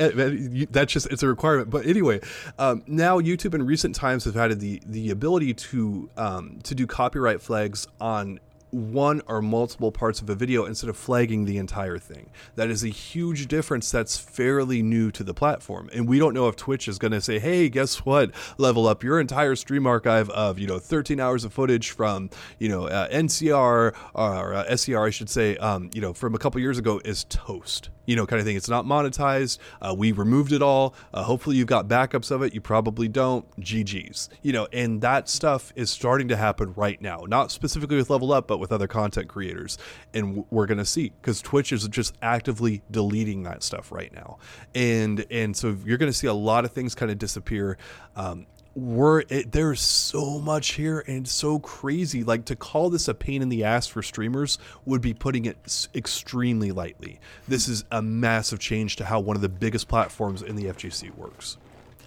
that's 0.71 0.93
just 0.93 1.07
it's 1.11 1.23
a 1.23 1.29
requirement. 1.29 1.71
But 1.71 1.87
anyway, 1.87 2.21
um, 2.59 2.83
now 2.87 3.21
YouTube 3.21 3.55
in 3.55 3.65
recent 3.65 3.95
times 3.95 4.25
have 4.25 4.37
added 4.37 4.61
the 4.61 4.81
the 4.87 5.11
ability 5.11 5.55
to 5.55 6.09
um, 6.17 6.59
to 6.65 6.75
do 6.75 6.87
copyright 6.87 7.41
flags 7.41 7.87
on 8.01 8.41
one 8.75 9.23
or 9.27 9.41
multiple 9.41 9.93
parts 9.93 10.21
of 10.21 10.29
a 10.29 10.35
video 10.35 10.65
instead 10.65 10.91
of 10.91 10.97
flagging 10.97 11.45
the 11.45 11.59
entire 11.59 11.99
thing. 11.99 12.31
That 12.57 12.71
is 12.71 12.83
a 12.83 12.89
huge 12.89 13.47
difference 13.47 13.91
that's 13.91 14.17
fairly 14.17 14.83
new 14.83 15.11
to 15.13 15.23
the 15.23 15.33
platform. 15.33 15.89
And 15.95 16.09
we 16.09 16.19
don't 16.19 16.35
know 16.35 16.49
if 16.49 16.57
Twitch 16.57 16.89
is 16.89 16.99
going 16.99 17.13
to 17.13 17.21
say, 17.21 17.39
"Hey, 17.39 17.69
guess 17.69 18.05
what? 18.05 18.33
Level 18.59 18.87
up 18.87 19.05
your 19.05 19.21
entire 19.21 19.55
stream 19.55 19.87
archive 19.87 20.29
of, 20.31 20.59
you 20.59 20.67
know, 20.67 20.79
13 20.79 21.21
hours 21.21 21.45
of 21.45 21.53
footage 21.53 21.91
from, 21.91 22.31
you 22.59 22.69
know, 22.69 22.89
uh, 22.89 23.09
NCR 23.09 23.95
or 24.15 24.55
uh, 24.55 24.77
SCR 24.77 25.07
I 25.07 25.11
should 25.11 25.31
say, 25.31 25.57
um, 25.59 25.91
you 25.95 26.01
know, 26.01 26.13
from 26.13 26.35
a 26.35 26.39
couple 26.39 26.61
years 26.61 26.79
ago 26.79 27.01
is 27.05 27.25
toast." 27.25 27.91
You 28.07 28.17
know, 28.17 28.27
kind 28.27 28.41
of 28.41 28.47
thing. 28.47 28.57
It's 28.57 28.69
not 28.69 28.85
monetized. 28.85 29.59
Uh, 29.81 29.95
we 29.97 30.13
removed 30.13 30.53
it 30.53 30.63
all. 30.63 30.95
Uh, 31.13 31.23
hopefully, 31.23 31.57
you've 31.57 31.67
got 31.67 31.89
backups 31.89 32.31
of 32.31 32.43
it. 32.43 32.55
You 32.55 32.61
probably 32.61 33.09
don't. 33.09 33.45
GG's. 33.61 34.29
You 34.43 34.53
know, 34.53 34.69
and 34.73 35.01
that 35.01 35.29
stuff 35.29 35.73
is 35.77 35.91
starting 35.91 36.29
to 36.29 36.37
happen 36.37 36.73
right 36.75 37.01
now. 37.01 37.25
Not 37.27 37.51
specifically 37.51 37.97
with 37.97 38.11
Level 38.11 38.33
Up, 38.33 38.47
but 38.47 38.59
with 38.59 38.73
other 38.73 38.89
content 38.89 39.29
creators. 39.29 39.79
And 40.13 40.45
we're 40.51 40.67
going 40.67 40.79
to 40.79 40.85
see 40.85 41.13
because 41.21 41.41
Twitch 41.43 41.73
is 41.73 41.87
just 41.89 42.15
actively 42.23 42.83
deleting 42.91 43.43
that 43.45 43.63
stuff 43.63 43.93
right 43.93 44.13
now. 44.13 44.39
And 44.75 45.25
and 45.31 45.57
so 45.57 45.77
you're 45.85 45.99
going 45.99 46.13
to 46.13 46.17
see 46.17 46.27
a 46.27 46.35
lot 46.35 46.65
of 46.65 46.73
things 46.73 46.95
kind 46.95 47.11
of 47.11 47.19
disappear. 47.19 47.79
Um, 48.17 48.47
we're 48.75 49.21
it, 49.29 49.53
there's 49.53 49.81
so 49.81 50.39
much 50.39 50.73
here 50.73 51.05
and 51.07 51.27
so 51.29 51.59
crazy. 51.59 52.25
Like 52.25 52.45
to 52.47 52.57
call 52.57 52.91
this 52.91 53.09
a 53.09 53.15
pain 53.15 53.43
in 53.43 53.49
the 53.49 53.65
ass 53.65 53.87
for 53.87 54.03
streamers 54.03 54.59
would 54.85 55.01
be 55.01 55.15
putting 55.15 55.45
it 55.45 55.89
extremely 55.95 56.73
lightly. 56.73 57.21
This 57.47 57.69
is 57.69 57.85
a 57.91 58.03
massive 58.03 58.59
change 58.59 58.97
to 58.97 59.05
how 59.05 59.21
one 59.21 59.37
of 59.37 59.43
the 59.43 59.49
biggest 59.49 59.89
platforms 59.89 60.43
in 60.43 60.57
the 60.57 60.65
fgc 60.65 61.15
works. 61.17 61.57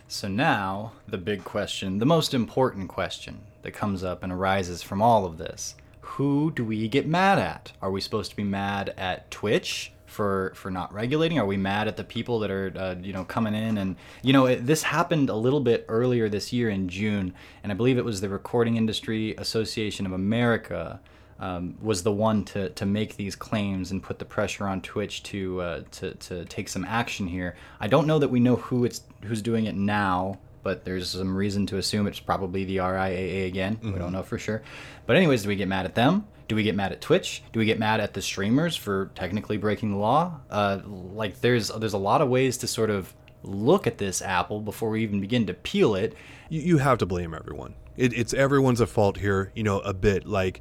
So 0.07 0.27
now 0.27 0.93
the 1.07 1.17
big 1.17 1.43
question 1.43 1.99
the 1.99 2.05
most 2.05 2.33
important 2.33 2.89
question 2.89 3.39
that 3.61 3.71
comes 3.71 4.03
up 4.03 4.23
and 4.23 4.31
arises 4.31 4.81
from 4.81 5.01
all 5.01 5.25
of 5.25 5.37
this. 5.37 5.75
Who 6.01 6.51
do 6.51 6.63
we 6.63 6.87
get 6.87 7.05
mad 7.05 7.37
at? 7.37 7.73
Are 7.81 7.91
we 7.91 8.01
supposed 8.01 8.31
to 8.31 8.37
be 8.37 8.43
mad 8.43 8.93
at 8.97 9.29
twitch 9.29 9.91
for 10.17 10.51
for 10.55 10.71
not 10.71 10.91
regulating? 10.91 11.37
Are 11.37 11.45
we 11.45 11.57
mad 11.57 11.87
at 11.87 11.95
the 11.95 12.03
people 12.03 12.39
that 12.39 12.49
are 12.49 12.73
uh, 12.75 12.95
you 12.99 13.13
know 13.13 13.23
coming 13.23 13.53
in 13.53 13.77
and 13.77 13.95
you 14.23 14.33
know 14.33 14.47
it, 14.47 14.65
this 14.65 14.81
happened 14.81 15.29
a 15.29 15.35
little 15.35 15.59
bit 15.59 15.85
earlier 15.87 16.27
this 16.27 16.51
year 16.51 16.69
in 16.71 16.89
June, 16.89 17.35
and 17.61 17.71
I 17.71 17.75
believe 17.75 17.99
it 17.99 18.05
was 18.05 18.19
the 18.19 18.27
Recording 18.27 18.77
Industry 18.77 19.35
Association 19.37 20.07
of 20.07 20.13
America 20.13 20.99
um, 21.39 21.77
was 21.79 22.01
the 22.01 22.11
one 22.11 22.43
to, 22.45 22.69
to 22.69 22.85
make 22.85 23.15
these 23.15 23.35
claims 23.35 23.91
and 23.91 24.01
put 24.01 24.17
the 24.17 24.25
pressure 24.25 24.67
on 24.67 24.81
Twitch 24.81 25.21
to, 25.23 25.61
uh, 25.61 25.81
to 25.91 26.15
to 26.15 26.45
take 26.45 26.67
some 26.67 26.83
action 26.83 27.27
here. 27.27 27.55
I 27.79 27.87
don't 27.87 28.07
know 28.07 28.17
that 28.17 28.29
we 28.29 28.39
know 28.39 28.55
who 28.55 28.85
it's 28.85 29.01
who's 29.23 29.43
doing 29.43 29.65
it 29.65 29.75
now, 29.75 30.39
but 30.67 30.83
there's 30.83 31.11
some 31.11 31.33
reason 31.33 31.65
to 31.65 31.77
assume 31.77 32.07
it's 32.07 32.19
probably 32.19 32.65
the 32.65 32.75
RIAA 32.75 33.47
again. 33.47 33.77
Mm-hmm. 33.77 33.93
We 33.93 33.99
don't 33.99 34.11
know 34.11 34.21
for 34.21 34.37
sure. 34.37 34.63
But 35.05 35.15
anyways, 35.15 35.43
do 35.43 35.47
we 35.47 35.55
get 35.55 35.69
mad 35.69 35.85
at 35.85 35.95
them? 35.95 36.27
Do 36.49 36.57
we 36.57 36.63
get 36.63 36.75
mad 36.75 36.91
at 36.91 36.99
Twitch? 36.99 37.41
Do 37.53 37.59
we 37.61 37.65
get 37.65 37.79
mad 37.79 38.01
at 38.01 38.13
the 38.13 38.21
streamers 38.21 38.75
for 38.75 39.09
technically 39.15 39.55
breaking 39.55 39.91
the 39.91 39.97
law? 39.97 40.41
Uh, 40.49 40.81
like 40.85 41.39
there's 41.39 41.69
there's 41.69 41.93
a 41.93 41.97
lot 41.97 42.21
of 42.21 42.27
ways 42.27 42.57
to 42.57 42.67
sort 42.67 42.89
of 42.89 43.13
look 43.43 43.87
at 43.87 43.97
this 43.97 44.21
apple 44.21 44.59
before 44.59 44.89
we 44.89 45.03
even 45.03 45.21
begin 45.21 45.47
to 45.47 45.53
peel 45.53 45.95
it. 45.95 46.15
You, 46.49 46.59
you 46.59 46.77
have 46.79 46.97
to 46.97 47.05
blame 47.05 47.33
everyone. 47.33 47.73
It, 47.95 48.11
it's 48.11 48.33
everyone's 48.33 48.81
at 48.81 48.89
fault 48.89 49.15
here, 49.15 49.53
you 49.55 49.63
know, 49.63 49.79
a 49.79 49.93
bit. 49.93 50.25
Like 50.25 50.59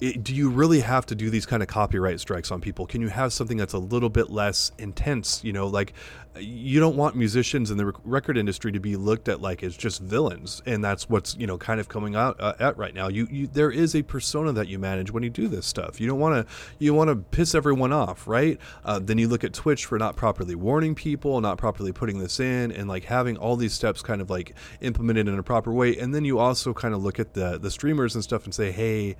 it, 0.00 0.22
do 0.22 0.34
you 0.34 0.50
really 0.50 0.80
have 0.80 1.06
to 1.06 1.14
do 1.14 1.30
these 1.30 1.46
kind 1.46 1.62
of 1.62 1.68
copyright 1.68 2.20
strikes 2.20 2.50
on 2.50 2.60
people? 2.60 2.86
Can 2.86 3.00
you 3.00 3.08
have 3.08 3.32
something 3.32 3.56
that's 3.56 3.72
a 3.72 3.78
little 3.78 4.08
bit 4.08 4.30
less 4.30 4.72
intense? 4.78 5.42
You 5.42 5.52
know, 5.52 5.66
like 5.66 5.92
you 6.40 6.78
don't 6.78 6.96
want 6.96 7.16
musicians 7.16 7.70
in 7.70 7.78
the 7.78 7.92
record 8.04 8.36
industry 8.36 8.70
to 8.72 8.80
be 8.80 8.96
looked 8.96 9.28
at 9.28 9.40
like 9.40 9.62
as 9.62 9.76
just 9.76 10.00
villains, 10.00 10.62
and 10.66 10.84
that's 10.84 11.08
what's 11.08 11.36
you 11.36 11.46
know 11.46 11.58
kind 11.58 11.80
of 11.80 11.88
coming 11.88 12.14
out 12.14 12.36
uh, 12.40 12.54
at 12.60 12.76
right 12.76 12.94
now. 12.94 13.08
You, 13.08 13.26
you 13.30 13.46
there 13.48 13.70
is 13.70 13.94
a 13.94 14.02
persona 14.02 14.52
that 14.52 14.68
you 14.68 14.78
manage 14.78 15.10
when 15.10 15.22
you 15.22 15.30
do 15.30 15.48
this 15.48 15.66
stuff. 15.66 16.00
You 16.00 16.06
don't 16.06 16.20
want 16.20 16.46
to 16.46 16.54
you 16.78 16.94
want 16.94 17.08
to 17.08 17.16
piss 17.16 17.54
everyone 17.54 17.92
off, 17.92 18.28
right? 18.28 18.58
Uh, 18.84 18.98
then 19.00 19.18
you 19.18 19.28
look 19.28 19.44
at 19.44 19.52
Twitch 19.52 19.86
for 19.86 19.98
not 19.98 20.16
properly 20.16 20.54
warning 20.54 20.94
people, 20.94 21.40
not 21.40 21.58
properly 21.58 21.92
putting 21.92 22.18
this 22.18 22.38
in, 22.40 22.70
and 22.72 22.88
like 22.88 23.04
having 23.04 23.36
all 23.36 23.56
these 23.56 23.72
steps 23.72 24.02
kind 24.02 24.20
of 24.20 24.30
like 24.30 24.54
implemented 24.80 25.28
in 25.28 25.38
a 25.38 25.42
proper 25.42 25.72
way. 25.72 25.96
And 25.96 26.14
then 26.14 26.24
you 26.24 26.38
also 26.38 26.72
kind 26.72 26.94
of 26.94 27.02
look 27.02 27.18
at 27.18 27.34
the 27.34 27.58
the 27.58 27.70
streamers 27.70 28.14
and 28.14 28.22
stuff 28.22 28.44
and 28.44 28.54
say, 28.54 28.70
hey 28.70 29.16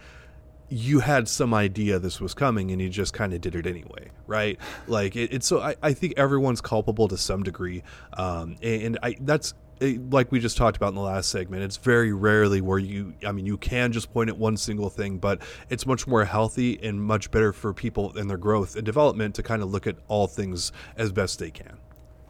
you 0.68 1.00
had 1.00 1.28
some 1.28 1.54
idea 1.54 1.98
this 1.98 2.20
was 2.20 2.34
coming 2.34 2.70
and 2.70 2.80
you 2.80 2.88
just 2.88 3.14
kind 3.14 3.32
of 3.32 3.40
did 3.40 3.54
it 3.54 3.66
anyway 3.66 4.10
right? 4.26 4.58
Like 4.86 5.16
it, 5.16 5.32
it's 5.32 5.46
so 5.46 5.60
I, 5.60 5.76
I 5.82 5.92
think 5.92 6.14
everyone's 6.16 6.60
culpable 6.60 7.08
to 7.08 7.16
some 7.16 7.42
degree 7.42 7.82
um, 8.14 8.56
and 8.62 8.98
i 9.02 9.16
that's 9.20 9.54
like 9.80 10.32
we 10.32 10.40
just 10.40 10.56
talked 10.56 10.76
about 10.76 10.88
in 10.88 10.94
the 10.94 11.00
last 11.00 11.30
segment 11.30 11.62
it's 11.62 11.76
very 11.76 12.12
rarely 12.12 12.60
where 12.60 12.78
you 12.78 13.14
i 13.24 13.30
mean 13.32 13.46
you 13.46 13.56
can 13.56 13.92
just 13.92 14.12
point 14.12 14.28
at 14.28 14.36
one 14.36 14.56
single 14.56 14.90
thing 14.90 15.18
but 15.18 15.40
it's 15.68 15.86
much 15.86 16.06
more 16.06 16.24
healthy 16.24 16.78
and 16.82 17.00
much 17.00 17.30
better 17.30 17.52
for 17.52 17.72
people 17.72 18.16
and 18.16 18.28
their 18.28 18.38
growth 18.38 18.76
and 18.76 18.84
development 18.84 19.34
to 19.34 19.42
kind 19.42 19.62
of 19.62 19.70
look 19.70 19.86
at 19.86 19.96
all 20.08 20.26
things 20.26 20.72
as 20.96 21.12
best 21.12 21.38
they 21.38 21.50
can. 21.50 21.76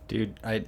Dude 0.08 0.38
i 0.44 0.64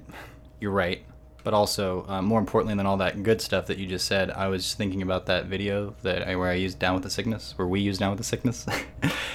you're 0.59 0.71
right 0.71 1.03
but 1.43 1.53
also 1.53 2.05
uh, 2.07 2.21
more 2.21 2.39
importantly 2.39 2.75
than 2.75 2.85
all 2.85 2.97
that 2.97 3.23
good 3.23 3.41
stuff 3.41 3.67
that 3.67 3.77
you 3.77 3.87
just 3.87 4.05
said 4.05 4.31
i 4.31 4.47
was 4.47 4.73
thinking 4.73 5.01
about 5.01 5.25
that 5.25 5.45
video 5.45 5.93
that 6.01 6.27
I, 6.27 6.35
where 6.35 6.49
i 6.49 6.53
used 6.53 6.79
down 6.79 6.93
with 6.93 7.03
the 7.03 7.09
sickness 7.09 7.53
where 7.57 7.67
we 7.67 7.79
used 7.81 7.99
down 7.99 8.11
with 8.11 8.17
the 8.17 8.23
sickness. 8.23 8.65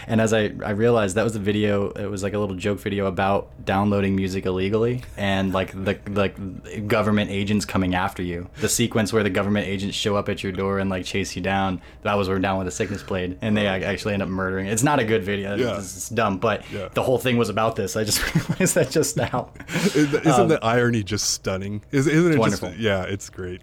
And 0.07 0.21
as 0.21 0.33
I, 0.33 0.53
I 0.65 0.71
realized 0.71 1.17
that 1.17 1.25
was 1.25 1.37
a 1.37 1.41
video 1.41 1.91
it 1.91 2.07
was 2.07 2.23
like 2.23 2.33
a 2.33 2.39
little 2.39 2.55
joke 2.55 2.79
video 2.79 3.07
about 3.07 3.49
downloading 3.65 4.15
music 4.15 4.47
illegally 4.47 5.03
and 5.17 5.53
like 5.53 5.73
the 5.73 5.99
like 6.09 6.87
government 6.87 7.31
agents 7.31 7.65
coming 7.65 7.95
after 7.95 8.23
you. 8.23 8.49
The 8.61 8.69
sequence 8.69 9.13
where 9.13 9.23
the 9.23 9.31
government 9.31 9.67
agents 9.67 9.97
show 9.97 10.17
up 10.17 10.29
at 10.29 10.43
your 10.43 10.53
door 10.53 10.79
and 10.79 10.89
like 10.89 11.05
chase 11.05 11.35
you 11.35 11.43
down 11.43 11.81
that 12.03 12.15
was 12.15 12.29
where 12.29 12.39
down 12.39 12.59
with 12.59 12.67
the 12.67 12.71
sickness 12.71 13.03
played. 13.03 13.39
And 13.43 13.57
they 13.57 13.67
actually 13.67 14.15
end 14.15 14.23
up 14.23 14.29
murdering. 14.29 14.67
It's 14.67 14.83
not 14.83 15.01
a 15.01 15.05
good 15.05 15.25
video. 15.25 15.57
Yeah. 15.57 15.79
it's, 15.79 15.97
it's 15.97 16.09
dumb 16.09 16.39
but 16.39 16.71
yeah. 16.71 16.89
the 16.95 17.03
whole 17.03 17.19
thing 17.19 17.37
was 17.37 17.49
about 17.49 17.77
this. 17.77 17.97
I 17.97 18.05
just 18.05 18.23
realized 18.49 18.75
that 18.77 18.91
just 18.91 19.17
now. 19.17 19.51
Isn't 19.69 20.29
um, 20.29 20.49
the 20.49 20.61
irony 20.63 21.03
just 21.03 21.31
stunning 21.31 21.83
is, 21.97 22.07
isn't 22.07 22.33
it 22.33 22.39
wonderful? 22.39 22.69
Just, 22.69 22.81
yeah, 22.81 23.03
it's 23.05 23.31
great. 23.31 23.63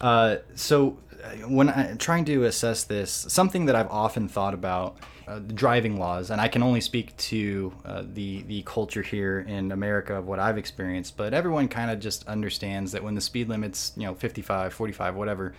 Uh, 0.00 0.36
so 0.54 0.98
uh, 1.22 1.28
when 1.48 1.68
I'm 1.68 1.98
trying 1.98 2.24
to 2.26 2.44
assess 2.44 2.84
this, 2.84 3.10
something 3.10 3.66
that 3.66 3.76
I've 3.76 3.90
often 3.90 4.28
thought 4.28 4.54
about 4.54 4.98
uh, 5.28 5.38
driving 5.38 5.98
laws, 5.98 6.30
and 6.30 6.40
I 6.40 6.48
can 6.48 6.62
only 6.62 6.80
speak 6.80 7.16
to 7.16 7.72
uh, 7.84 8.02
the 8.12 8.42
the 8.42 8.62
culture 8.62 9.02
here 9.02 9.40
in 9.40 9.70
America 9.72 10.16
of 10.16 10.26
what 10.26 10.40
I've 10.40 10.58
experienced, 10.58 11.16
but 11.16 11.32
everyone 11.32 11.68
kind 11.68 11.90
of 11.90 12.00
just 12.00 12.26
understands 12.26 12.92
that 12.92 13.04
when 13.04 13.14
the 13.14 13.20
speed 13.20 13.48
limit's 13.48 13.92
you 13.96 14.06
know 14.06 14.14
55, 14.14 14.72
45, 14.72 15.14
whatever, 15.14 15.54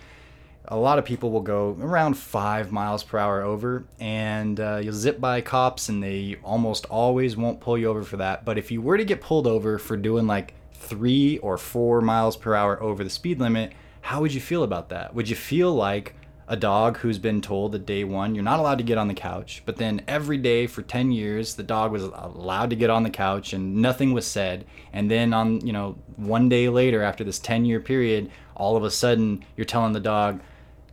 a 0.66 0.76
lot 0.76 0.98
of 0.98 1.04
people 1.04 1.30
will 1.30 1.40
go 1.40 1.76
around 1.80 2.14
five 2.14 2.70
miles 2.70 3.02
per 3.02 3.18
hour 3.18 3.42
over, 3.42 3.84
and 3.98 4.60
uh, 4.60 4.80
you'll 4.82 4.92
zip 4.92 5.20
by 5.20 5.40
cops, 5.40 5.88
and 5.88 6.02
they 6.02 6.36
almost 6.42 6.84
always 6.86 7.36
won't 7.36 7.60
pull 7.60 7.78
you 7.78 7.88
over 7.88 8.02
for 8.02 8.18
that. 8.18 8.44
But 8.44 8.58
if 8.58 8.70
you 8.70 8.82
were 8.82 8.98
to 8.98 9.04
get 9.04 9.20
pulled 9.20 9.46
over 9.46 9.78
for 9.78 9.96
doing 9.96 10.26
like 10.26 10.54
three 10.82 11.38
or 11.38 11.56
four 11.56 12.00
miles 12.00 12.36
per 12.36 12.54
hour 12.54 12.82
over 12.82 13.04
the 13.04 13.10
speed 13.10 13.40
limit, 13.40 13.72
how 14.02 14.20
would 14.20 14.34
you 14.34 14.40
feel 14.40 14.62
about 14.62 14.88
that? 14.90 15.14
Would 15.14 15.28
you 15.28 15.36
feel 15.36 15.72
like 15.72 16.14
a 16.48 16.56
dog 16.56 16.98
who's 16.98 17.18
been 17.18 17.40
told 17.40 17.72
that 17.72 17.86
day 17.86 18.04
one 18.04 18.34
you're 18.34 18.44
not 18.44 18.58
allowed 18.58 18.78
to 18.78 18.84
get 18.84 18.98
on 18.98 19.08
the 19.08 19.14
couch, 19.14 19.62
but 19.64 19.76
then 19.76 20.02
every 20.08 20.36
day 20.36 20.66
for 20.66 20.82
10 20.82 21.12
years 21.12 21.54
the 21.54 21.62
dog 21.62 21.92
was 21.92 22.02
allowed 22.02 22.68
to 22.70 22.76
get 22.76 22.90
on 22.90 23.04
the 23.04 23.10
couch 23.10 23.52
and 23.52 23.76
nothing 23.76 24.12
was 24.12 24.26
said, 24.26 24.66
and 24.92 25.10
then 25.10 25.32
on, 25.32 25.64
you 25.64 25.72
know, 25.72 25.96
one 26.16 26.48
day 26.48 26.68
later 26.68 27.02
after 27.02 27.24
this 27.24 27.38
10 27.38 27.64
year 27.64 27.80
period, 27.80 28.30
all 28.56 28.76
of 28.76 28.84
a 28.84 28.90
sudden 28.90 29.44
you're 29.56 29.64
telling 29.64 29.92
the 29.92 30.00
dog 30.00 30.40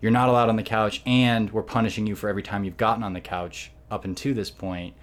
you're 0.01 0.11
not 0.11 0.29
allowed 0.29 0.49
on 0.49 0.55
the 0.55 0.63
couch 0.63 1.01
and 1.05 1.51
we're 1.51 1.63
punishing 1.63 2.07
you 2.07 2.15
for 2.15 2.29
every 2.29 2.43
time 2.43 2.63
you've 2.63 2.77
gotten 2.77 3.03
on 3.03 3.13
the 3.13 3.21
couch 3.21 3.71
up 3.91 4.05
until 4.05 4.33
this 4.33 4.49
point 4.51 4.93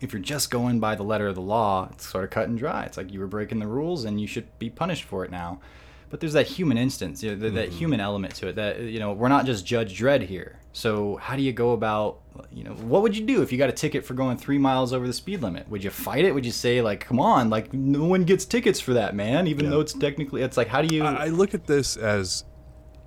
if 0.00 0.12
you're 0.12 0.22
just 0.22 0.50
going 0.50 0.80
by 0.80 0.94
the 0.94 1.02
letter 1.02 1.28
of 1.28 1.34
the 1.34 1.40
law, 1.40 1.88
it's 1.92 2.08
sort 2.08 2.24
of 2.24 2.30
cut 2.30 2.48
and 2.48 2.58
dry. 2.58 2.84
It's 2.84 2.96
like 2.96 3.12
you 3.12 3.20
were 3.20 3.26
breaking 3.26 3.58
the 3.58 3.66
rules 3.66 4.04
and 4.04 4.20
you 4.20 4.26
should 4.26 4.46
be 4.58 4.70
punished 4.70 5.04
for 5.04 5.24
it 5.24 5.30
now. 5.30 5.60
But 6.08 6.20
there's 6.20 6.34
that 6.34 6.46
human 6.46 6.78
instance, 6.78 7.22
you 7.22 7.30
know, 7.30 7.36
that, 7.36 7.46
mm-hmm. 7.46 7.56
that 7.56 7.68
human 7.70 8.00
element 8.00 8.36
to 8.36 8.48
it. 8.48 8.54
That 8.54 8.80
you 8.80 9.00
know, 9.00 9.12
we're 9.12 9.28
not 9.28 9.44
just 9.44 9.66
Judge 9.66 9.98
Dredd 9.98 10.22
here. 10.22 10.60
So 10.72 11.16
how 11.16 11.34
do 11.36 11.42
you 11.42 11.52
go 11.52 11.72
about, 11.72 12.20
you 12.52 12.62
know, 12.62 12.72
what 12.72 13.02
would 13.02 13.16
you 13.16 13.24
do 13.24 13.42
if 13.42 13.50
you 13.50 13.58
got 13.58 13.70
a 13.70 13.72
ticket 13.72 14.04
for 14.04 14.14
going 14.14 14.36
three 14.36 14.58
miles 14.58 14.92
over 14.92 15.06
the 15.06 15.12
speed 15.12 15.42
limit? 15.42 15.68
Would 15.68 15.82
you 15.82 15.90
fight 15.90 16.24
it? 16.24 16.32
Would 16.32 16.46
you 16.46 16.52
say 16.52 16.80
like, 16.80 17.00
come 17.00 17.18
on, 17.18 17.50
like 17.50 17.72
no 17.72 18.04
one 18.04 18.24
gets 18.24 18.44
tickets 18.44 18.78
for 18.78 18.92
that, 18.94 19.16
man? 19.16 19.46
Even 19.48 19.64
yeah. 19.64 19.70
though 19.72 19.80
it's 19.80 19.94
technically, 19.94 20.42
it's 20.42 20.56
like, 20.56 20.68
how 20.68 20.82
do 20.82 20.94
you? 20.94 21.02
I 21.02 21.28
look 21.28 21.54
at 21.54 21.66
this 21.66 21.96
as, 21.96 22.44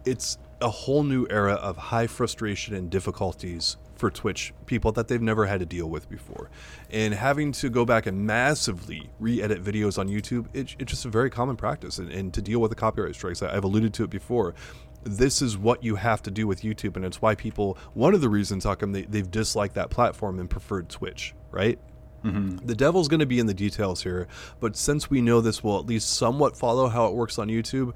it's 0.04 0.38
a 0.60 0.70
whole 0.70 1.04
new 1.04 1.26
era 1.30 1.54
of 1.54 1.78
high 1.78 2.08
frustration 2.08 2.76
and 2.76 2.90
difficulties 2.90 3.78
for 4.00 4.10
Twitch 4.10 4.54
people 4.66 4.92
that 4.94 5.08
they've 5.08 5.22
never 5.22 5.46
had 5.46 5.60
to 5.60 5.66
deal 5.66 5.90
with 5.90 6.10
before. 6.10 6.50
And 6.90 7.14
having 7.14 7.52
to 7.54 7.70
go 7.70 7.86
back 7.86 8.06
and 8.06 8.26
massively 8.26 9.10
re 9.20 9.42
edit 9.42 9.64
videos 9.64 10.00
on 10.00 10.08
YouTube, 10.08 10.48
it, 10.54 10.76
it's 10.80 10.92
just 10.92 11.06
a 11.06 11.10
very 11.10 11.30
common 11.30 11.56
practice. 11.56 12.00
And, 12.00 12.12
and 12.12 12.34
to 12.34 12.42
deal 12.42 12.60
with 12.60 12.72
the 12.72 12.76
copyright 12.76 13.16
strikes, 13.16 13.44
I've 13.44 13.64
alluded 13.64 13.94
to 13.96 14.04
it 14.04 14.10
before 14.10 14.56
this 15.04 15.42
is 15.42 15.58
what 15.58 15.84
you 15.84 15.96
have 15.96 16.22
to 16.24 16.32
do 16.32 16.46
with 16.46 16.62
YouTube, 16.62 16.96
and 16.96 17.06
it's 17.06 17.22
why 17.22 17.36
people. 17.36 17.78
One 17.94 18.14
of 18.14 18.22
the 18.22 18.30
reasons 18.30 18.66
how 18.66 18.76
come 18.76 18.92
they, 18.92 19.04
they've 19.04 19.30
disliked 19.30 19.76
that 19.76 19.90
platform 19.90 20.40
and 20.40 20.50
preferred 20.50 20.90
Twitch, 20.90 21.34
right? 21.52 21.80
Mm-hmm. 22.24 22.66
The 22.66 22.76
devil's 22.76 23.08
going 23.08 23.22
to 23.22 23.26
be 23.26 23.40
in 23.40 23.46
the 23.46 23.54
details 23.54 24.04
here, 24.04 24.28
but 24.60 24.76
since 24.76 25.10
we 25.10 25.22
know 25.22 25.40
this 25.40 25.64
will 25.64 25.80
at 25.80 25.86
least 25.86 26.10
somewhat 26.10 26.58
follow 26.58 26.90
how 26.90 27.06
it 27.08 27.14
works 27.14 27.40
on 27.40 27.48
YouTube, 27.48 27.94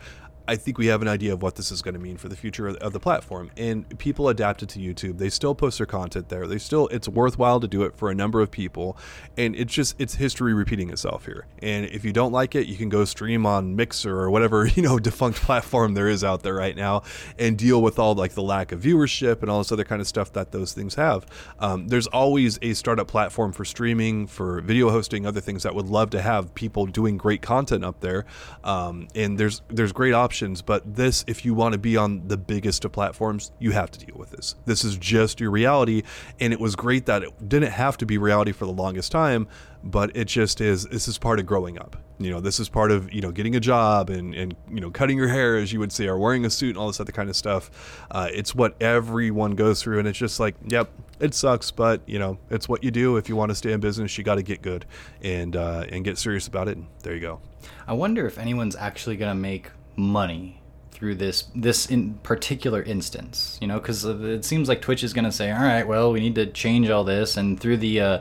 I 0.47 0.57
think 0.57 0.77
we 0.77 0.87
have 0.87 1.01
an 1.01 1.07
idea 1.07 1.31
of 1.31 1.41
what 1.41 1.55
this 1.55 1.71
is 1.71 1.81
going 1.81 1.93
to 1.93 1.99
mean 1.99 2.17
for 2.17 2.27
the 2.27 2.35
future 2.35 2.67
of 2.67 2.91
the 2.91 2.99
platform. 2.99 3.49
And 3.55 3.97
people 3.97 4.27
adapted 4.27 4.67
to 4.69 4.79
YouTube. 4.79 5.17
They 5.17 5.29
still 5.29 5.55
post 5.55 5.77
their 5.77 5.87
content 5.87 6.27
there. 6.27 6.47
They 6.47 6.57
still 6.57 6.87
it's 6.89 7.07
worthwhile 7.07 7.61
to 7.61 7.67
do 7.67 7.83
it 7.83 7.95
for 7.95 8.09
a 8.09 8.15
number 8.15 8.41
of 8.41 8.51
people. 8.51 8.97
And 9.37 9.55
it's 9.55 9.73
just 9.73 9.95
it's 9.99 10.15
history 10.15 10.53
repeating 10.53 10.89
itself 10.89 11.25
here. 11.25 11.45
And 11.61 11.85
if 11.85 12.03
you 12.03 12.11
don't 12.11 12.33
like 12.33 12.55
it, 12.55 12.67
you 12.67 12.75
can 12.75 12.89
go 12.89 13.05
stream 13.05 13.45
on 13.45 13.75
Mixer 13.77 14.19
or 14.19 14.29
whatever, 14.29 14.65
you 14.75 14.83
know, 14.83 14.99
defunct 14.99 15.39
platform 15.39 15.93
there 15.93 16.09
is 16.09 16.23
out 16.23 16.43
there 16.43 16.55
right 16.55 16.75
now 16.75 17.03
and 17.39 17.57
deal 17.57 17.81
with 17.81 17.97
all 17.97 18.13
like 18.13 18.33
the 18.33 18.43
lack 18.43 18.73
of 18.73 18.81
viewership 18.81 19.41
and 19.41 19.49
all 19.49 19.59
this 19.59 19.71
other 19.71 19.85
kind 19.85 20.01
of 20.01 20.07
stuff 20.07 20.33
that 20.33 20.51
those 20.51 20.73
things 20.73 20.95
have. 20.95 21.25
Um, 21.59 21.87
there's 21.87 22.07
always 22.07 22.59
a 22.61 22.73
startup 22.73 23.07
platform 23.07 23.53
for 23.53 23.63
streaming, 23.63 24.27
for 24.27 24.59
video 24.59 24.89
hosting, 24.89 25.25
other 25.25 25.41
things 25.41 25.63
that 25.63 25.73
would 25.73 25.87
love 25.87 26.09
to 26.09 26.21
have 26.21 26.53
people 26.53 26.85
doing 26.85 27.15
great 27.15 27.41
content 27.41 27.85
up 27.85 28.01
there. 28.01 28.25
Um, 28.65 29.07
and 29.15 29.37
there's 29.37 29.61
there's 29.69 29.93
great 29.93 30.13
options 30.13 30.32
options, 30.33 30.63
but 30.63 30.95
this, 30.95 31.23
if 31.27 31.45
you 31.45 31.53
want 31.53 31.73
to 31.73 31.77
be 31.77 31.95
on 31.95 32.27
the 32.27 32.37
biggest 32.37 32.83
of 32.85 32.91
platforms, 32.91 33.51
you 33.59 33.69
have 33.69 33.91
to 33.91 34.03
deal 34.03 34.15
with 34.17 34.31
this. 34.31 34.55
This 34.65 34.83
is 34.83 34.97
just 34.97 35.39
your 35.39 35.51
reality. 35.51 36.01
And 36.39 36.51
it 36.51 36.59
was 36.59 36.75
great 36.75 37.05
that 37.05 37.21
it 37.21 37.47
didn't 37.47 37.69
have 37.69 37.97
to 37.97 38.05
be 38.07 38.17
reality 38.17 38.51
for 38.51 38.65
the 38.65 38.71
longest 38.71 39.11
time, 39.11 39.47
but 39.83 40.15
it 40.15 40.25
just 40.25 40.59
is. 40.59 40.85
This 40.85 41.07
is 41.07 41.19
part 41.19 41.39
of 41.39 41.45
growing 41.45 41.77
up. 41.77 41.97
You 42.17 42.31
know, 42.31 42.39
this 42.39 42.59
is 42.59 42.67
part 42.67 42.89
of, 42.89 43.13
you 43.13 43.21
know, 43.21 43.31
getting 43.31 43.55
a 43.55 43.59
job 43.59 44.09
and, 44.09 44.33
and 44.33 44.55
you 44.71 44.81
know, 44.81 44.89
cutting 44.89 45.19
your 45.19 45.27
hair, 45.27 45.55
as 45.55 45.71
you 45.71 45.79
would 45.79 45.91
say, 45.91 46.07
or 46.07 46.17
wearing 46.17 46.45
a 46.45 46.49
suit 46.49 46.69
and 46.69 46.79
all 46.79 46.87
this 46.87 46.99
other 46.99 47.11
kind 47.11 47.29
of 47.29 47.35
stuff. 47.35 47.69
Uh, 48.09 48.29
it's 48.33 48.55
what 48.55 48.81
everyone 48.81 49.51
goes 49.51 49.83
through. 49.83 49.99
And 49.99 50.07
it's 50.07 50.17
just 50.17 50.39
like, 50.39 50.55
yep, 50.67 50.89
it 51.19 51.35
sucks, 51.35 51.69
but, 51.69 52.01
you 52.07 52.17
know, 52.17 52.39
it's 52.49 52.67
what 52.67 52.83
you 52.83 52.89
do. 52.89 53.17
If 53.17 53.29
you 53.29 53.35
want 53.35 53.49
to 53.49 53.55
stay 53.55 53.71
in 53.71 53.79
business, 53.79 54.17
you 54.17 54.23
got 54.23 54.35
to 54.35 54.43
get 54.43 54.63
good 54.63 54.87
and, 55.21 55.55
uh, 55.55 55.85
and 55.89 56.03
get 56.03 56.17
serious 56.17 56.47
about 56.47 56.67
it. 56.69 56.77
And 56.77 56.87
there 57.03 57.13
you 57.13 57.21
go. 57.21 57.39
I 57.87 57.93
wonder 57.93 58.25
if 58.25 58.37
anyone's 58.37 58.75
actually 58.75 59.15
going 59.15 59.31
to 59.31 59.39
make 59.39 59.69
money 59.95 60.59
through 60.91 61.15
this 61.15 61.45
this 61.55 61.85
in 61.87 62.13
particular 62.23 62.81
instance 62.83 63.57
you 63.59 63.67
know 63.67 63.79
because 63.79 64.05
it 64.05 64.45
seems 64.45 64.69
like 64.69 64.81
twitch 64.81 65.03
is 65.03 65.11
going 65.13 65.25
to 65.25 65.31
say 65.31 65.51
all 65.51 65.61
right 65.61 65.87
well 65.87 66.11
we 66.11 66.19
need 66.19 66.35
to 66.35 66.45
change 66.45 66.89
all 66.89 67.03
this 67.03 67.35
and 67.35 67.59
through 67.59 67.77
the 67.77 67.99
uh, 67.99 68.19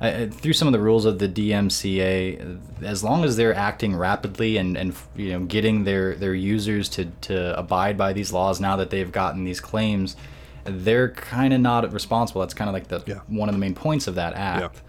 uh, 0.00 0.26
through 0.26 0.52
some 0.52 0.66
of 0.66 0.72
the 0.72 0.80
rules 0.80 1.04
of 1.04 1.20
the 1.20 1.28
DMCA, 1.28 2.58
as 2.82 3.04
long 3.04 3.22
as 3.24 3.36
they're 3.36 3.54
acting 3.54 3.94
rapidly 3.94 4.56
and, 4.56 4.76
and 4.76 4.94
you 5.14 5.32
know 5.32 5.44
getting 5.46 5.84
their, 5.84 6.16
their 6.16 6.34
users 6.34 6.88
to, 6.88 7.04
to 7.20 7.56
abide 7.56 7.96
by 7.96 8.12
these 8.12 8.32
laws 8.32 8.60
now 8.60 8.74
that 8.76 8.90
they've 8.90 9.12
gotten 9.12 9.44
these 9.44 9.60
claims, 9.60 10.16
they're 10.64 11.10
kind 11.10 11.54
of 11.54 11.60
not 11.60 11.92
responsible. 11.92 12.40
That's 12.40 12.54
kind 12.54 12.68
of 12.68 12.74
like 12.74 12.88
the 12.88 13.02
Yeah. 13.06 13.20
one 13.28 13.48
of 13.48 13.54
the 13.54 13.60
main 13.60 13.74
points 13.76 14.08
of 14.08 14.16
that 14.16 14.34
act. 14.34 14.82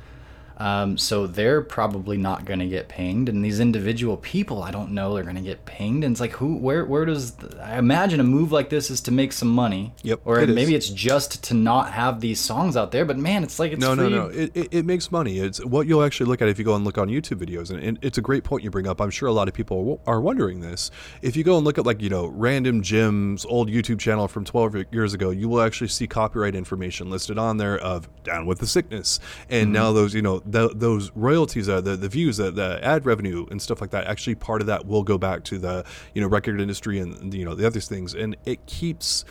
Um, 0.58 0.97
so 0.97 1.28
they're 1.28 1.62
probably 1.62 2.18
not 2.18 2.45
going 2.45 2.60
to 2.60 2.68
get 2.68 2.88
pinged, 2.88 3.30
and 3.30 3.43
these 3.43 3.60
individual 3.60 4.18
people, 4.18 4.62
I 4.64 4.72
don't 4.72 4.91
know, 4.91 5.14
they're 5.16 5.24
going 5.24 5.36
to 5.36 5.41
get 5.41 5.66
pinged. 5.66 6.04
And 6.04 6.14
it's 6.14 6.22
like, 6.22 6.32
who, 6.34 6.58
where, 6.58 6.86
where 6.86 7.06
does? 7.06 7.32
The, 7.32 7.62
I 7.64 7.78
imagine 7.80 8.20
a 8.20 8.24
move 8.24 8.51
like 8.51 8.70
this 8.70 8.89
is 8.91 9.01
to 9.01 9.12
make 9.12 9.34
some 9.34 9.47
money. 9.49 9.93
Yep, 10.04 10.22
Or 10.26 10.39
it 10.39 10.49
is. 10.49 10.56
maybe 10.56 10.76
it's 10.76 10.89
just 10.89 11.43
to 11.45 11.54
not 11.54 11.91
have 11.93 12.22
these 12.22 12.39
songs 12.39 12.78
out 12.78 12.91
there. 12.91 13.06
But 13.06 13.18
man, 13.18 13.43
it's 13.43 13.58
like 13.60 13.72
it's 13.72 13.82
No, 13.82 13.93
no, 13.95 14.04
free. 14.04 14.14
no. 14.16 14.28
It, 14.28 14.51
it, 14.56 14.68
it 14.74 14.86
makes 14.86 15.12
money. 15.12 15.39
It's 15.39 15.64
what 15.66 15.88
you'll 15.88 16.04
actually 16.04 16.28
look 16.28 16.41
at 16.41 16.47
if 16.49 16.60
you 16.60 16.66
go 16.66 16.76
and 16.76 16.86
look 16.86 16.97
on 16.97 17.08
YouTube 17.10 17.43
videos, 17.43 17.72
and, 17.72 17.84
and 17.84 17.99
it's 18.01 18.18
a 18.18 18.22
great 18.22 18.43
point 18.43 18.64
you 18.64 18.70
bring 18.70 18.88
up. 18.88 19.01
I'm 19.01 19.10
sure 19.10 19.28
a 19.28 19.34
lot 19.34 19.47
of 19.47 19.54
people 19.54 20.01
are 20.06 20.22
wondering 20.22 20.60
this. 20.62 20.91
If 21.22 21.36
you 21.36 21.43
go 21.43 21.56
and 21.58 21.66
look 21.66 21.78
at 21.78 21.86
like 21.86 22.01
you 22.01 22.10
know 22.10 22.28
random 22.28 22.82
Jim's 22.84 23.45
old 23.45 23.70
YouTube 23.70 23.99
channel 23.99 24.28
from 24.28 24.45
12 24.45 24.86
years 24.91 25.14
ago, 25.14 25.32
you 25.32 25.49
will 25.49 25.62
actually 25.62 25.88
see 25.88 26.08
copyright 26.08 26.56
information 26.56 27.10
listed 27.10 27.38
on 27.38 27.58
there 27.58 27.78
of 27.80 28.08
"Down 28.24 28.45
with 28.45 28.60
the 28.60 28.68
Sickness," 28.68 29.20
and 29.49 29.74
now 29.74 29.91
those 29.91 30.14
you 30.14 30.22
know 30.22 30.43
th- 30.52 30.72
those 30.76 31.12
royalties, 31.16 31.70
uh, 31.70 31.82
the 31.82 31.96
the 31.96 32.10
views, 32.10 32.38
the, 32.38 32.52
the 32.52 32.80
ad 32.84 33.06
revenue, 33.06 33.46
and 33.52 33.62
stuff 33.62 33.82
like 33.82 33.91
that. 33.91 34.06
Actually, 34.06 34.36
part 34.36 34.62
of 34.62 34.68
that 34.68 34.86
will 34.86 35.04
go 35.04 35.18
back 35.18 35.44
to 35.46 35.58
the 35.58 35.86
you 36.14 36.22
know 36.22 36.28
record 36.28 36.60
industry 36.60 37.00
and 37.00 37.34
you 37.34 37.46
know 37.46 37.56
the 37.56 37.66
other 37.66 37.80
things, 37.80 38.14
and 38.14 38.36
it 38.46 38.66
keeps 38.66 39.26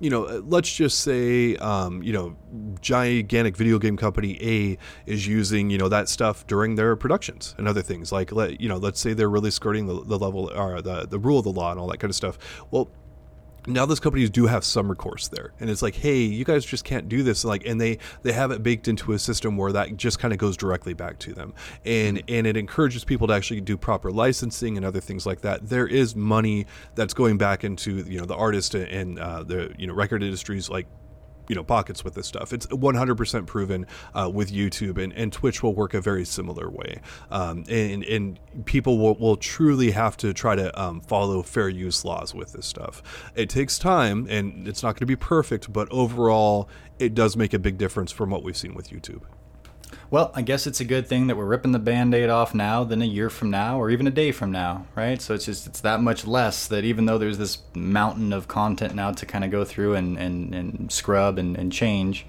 you 0.00 0.10
know, 0.10 0.24
uh, 0.24 0.40
let's 0.46 0.72
just 0.72 1.00
say, 1.00 1.56
um, 1.56 2.02
you 2.02 2.12
know, 2.12 2.36
gigantic 2.80 3.56
video 3.56 3.78
game 3.78 3.96
company 3.96 4.38
A 4.40 4.78
is 5.10 5.26
using, 5.26 5.70
you 5.70 5.78
know, 5.78 5.88
that 5.88 6.08
stuff 6.08 6.46
during 6.46 6.76
their 6.76 6.94
productions 6.96 7.54
and 7.58 7.66
other 7.66 7.82
things. 7.82 8.12
Like, 8.12 8.32
let 8.32 8.60
you 8.60 8.68
know, 8.68 8.76
let's 8.76 9.00
say 9.00 9.12
they're 9.12 9.30
really 9.30 9.50
skirting 9.50 9.86
the, 9.86 9.94
the 10.04 10.18
level 10.18 10.50
or 10.54 10.80
the 10.82 11.06
the 11.06 11.18
rule 11.18 11.38
of 11.38 11.44
the 11.44 11.52
law 11.52 11.70
and 11.70 11.80
all 11.80 11.88
that 11.88 11.98
kind 11.98 12.10
of 12.10 12.16
stuff. 12.16 12.38
Well. 12.70 12.90
Now 13.68 13.86
those 13.86 14.00
companies 14.00 14.30
do 14.30 14.46
have 14.46 14.64
some 14.64 14.88
recourse 14.88 15.28
there, 15.28 15.52
and 15.60 15.68
it's 15.68 15.82
like, 15.82 15.94
hey, 15.94 16.22
you 16.22 16.44
guys 16.44 16.64
just 16.64 16.84
can't 16.84 17.08
do 17.08 17.22
this. 17.22 17.44
Like, 17.44 17.66
and 17.66 17.80
they 17.80 17.98
they 18.22 18.32
have 18.32 18.50
it 18.50 18.62
baked 18.62 18.88
into 18.88 19.12
a 19.12 19.18
system 19.18 19.56
where 19.56 19.72
that 19.72 19.96
just 19.96 20.18
kind 20.18 20.32
of 20.32 20.38
goes 20.38 20.56
directly 20.56 20.94
back 20.94 21.18
to 21.20 21.34
them, 21.34 21.54
and 21.84 22.22
and 22.28 22.46
it 22.46 22.56
encourages 22.56 23.04
people 23.04 23.26
to 23.28 23.34
actually 23.34 23.60
do 23.60 23.76
proper 23.76 24.10
licensing 24.10 24.76
and 24.76 24.86
other 24.86 25.00
things 25.00 25.26
like 25.26 25.42
that. 25.42 25.68
There 25.68 25.86
is 25.86 26.16
money 26.16 26.66
that's 26.94 27.14
going 27.14 27.38
back 27.38 27.62
into 27.62 27.96
you 28.08 28.18
know 28.18 28.26
the 28.26 28.36
artist 28.36 28.74
and 28.74 29.18
uh, 29.18 29.42
the 29.42 29.74
you 29.78 29.86
know 29.86 29.94
record 29.94 30.22
industries 30.22 30.68
like 30.70 30.86
you 31.48 31.54
know 31.54 31.64
pockets 31.64 32.04
with 32.04 32.14
this 32.14 32.26
stuff. 32.26 32.52
It's 32.52 32.66
100% 32.66 33.46
proven 33.46 33.86
uh, 34.14 34.30
with 34.32 34.52
YouTube, 34.52 35.02
and, 35.02 35.12
and 35.12 35.32
Twitch 35.32 35.62
will 35.62 35.74
work 35.74 35.94
a 35.94 36.00
very 36.00 36.24
similar 36.24 36.68
way. 36.70 37.00
Um, 37.30 37.64
and 37.68 38.04
and 38.04 38.38
people 38.64 38.98
will, 38.98 39.14
will 39.16 39.36
truly 39.36 39.90
have 39.92 40.16
to 40.18 40.32
try 40.32 40.54
to 40.56 40.80
um, 40.80 41.00
follow 41.00 41.42
fair 41.42 41.68
use 41.68 42.04
laws 42.04 42.34
with 42.34 42.52
this 42.52 42.66
stuff. 42.66 43.02
It 43.34 43.48
takes 43.48 43.78
time, 43.78 44.26
and 44.28 44.68
it's 44.68 44.82
not 44.82 44.94
going 44.94 45.00
to 45.00 45.06
be 45.06 45.16
perfect, 45.16 45.72
but 45.72 45.88
overall, 45.90 46.68
it 46.98 47.14
does 47.14 47.36
make 47.36 47.54
a 47.54 47.58
big 47.58 47.78
difference 47.78 48.12
from 48.12 48.30
what 48.30 48.42
we've 48.42 48.56
seen 48.56 48.74
with 48.74 48.90
YouTube. 48.90 49.22
Well, 50.10 50.32
I 50.34 50.40
guess 50.40 50.66
it's 50.66 50.80
a 50.80 50.86
good 50.86 51.06
thing 51.06 51.26
that 51.26 51.36
we're 51.36 51.44
ripping 51.44 51.72
the 51.72 51.78
band-aid 51.78 52.30
off 52.30 52.54
now 52.54 52.82
than 52.82 53.02
a 53.02 53.04
year 53.04 53.28
from 53.28 53.50
now 53.50 53.78
or 53.78 53.90
even 53.90 54.06
a 54.06 54.10
day 54.10 54.32
from 54.32 54.50
now, 54.50 54.86
right? 54.96 55.20
So 55.20 55.34
it's 55.34 55.44
just 55.44 55.66
it's 55.66 55.80
that 55.82 56.00
much 56.00 56.26
less 56.26 56.66
that 56.68 56.84
even 56.84 57.04
though 57.04 57.18
there's 57.18 57.36
this 57.36 57.58
mountain 57.74 58.32
of 58.32 58.48
content 58.48 58.94
now 58.94 59.12
to 59.12 59.26
kind 59.26 59.44
of 59.44 59.50
go 59.50 59.66
through 59.66 59.96
and, 59.96 60.16
and, 60.16 60.54
and 60.54 60.90
scrub 60.90 61.36
and, 61.36 61.58
and 61.58 61.70
change, 61.70 62.24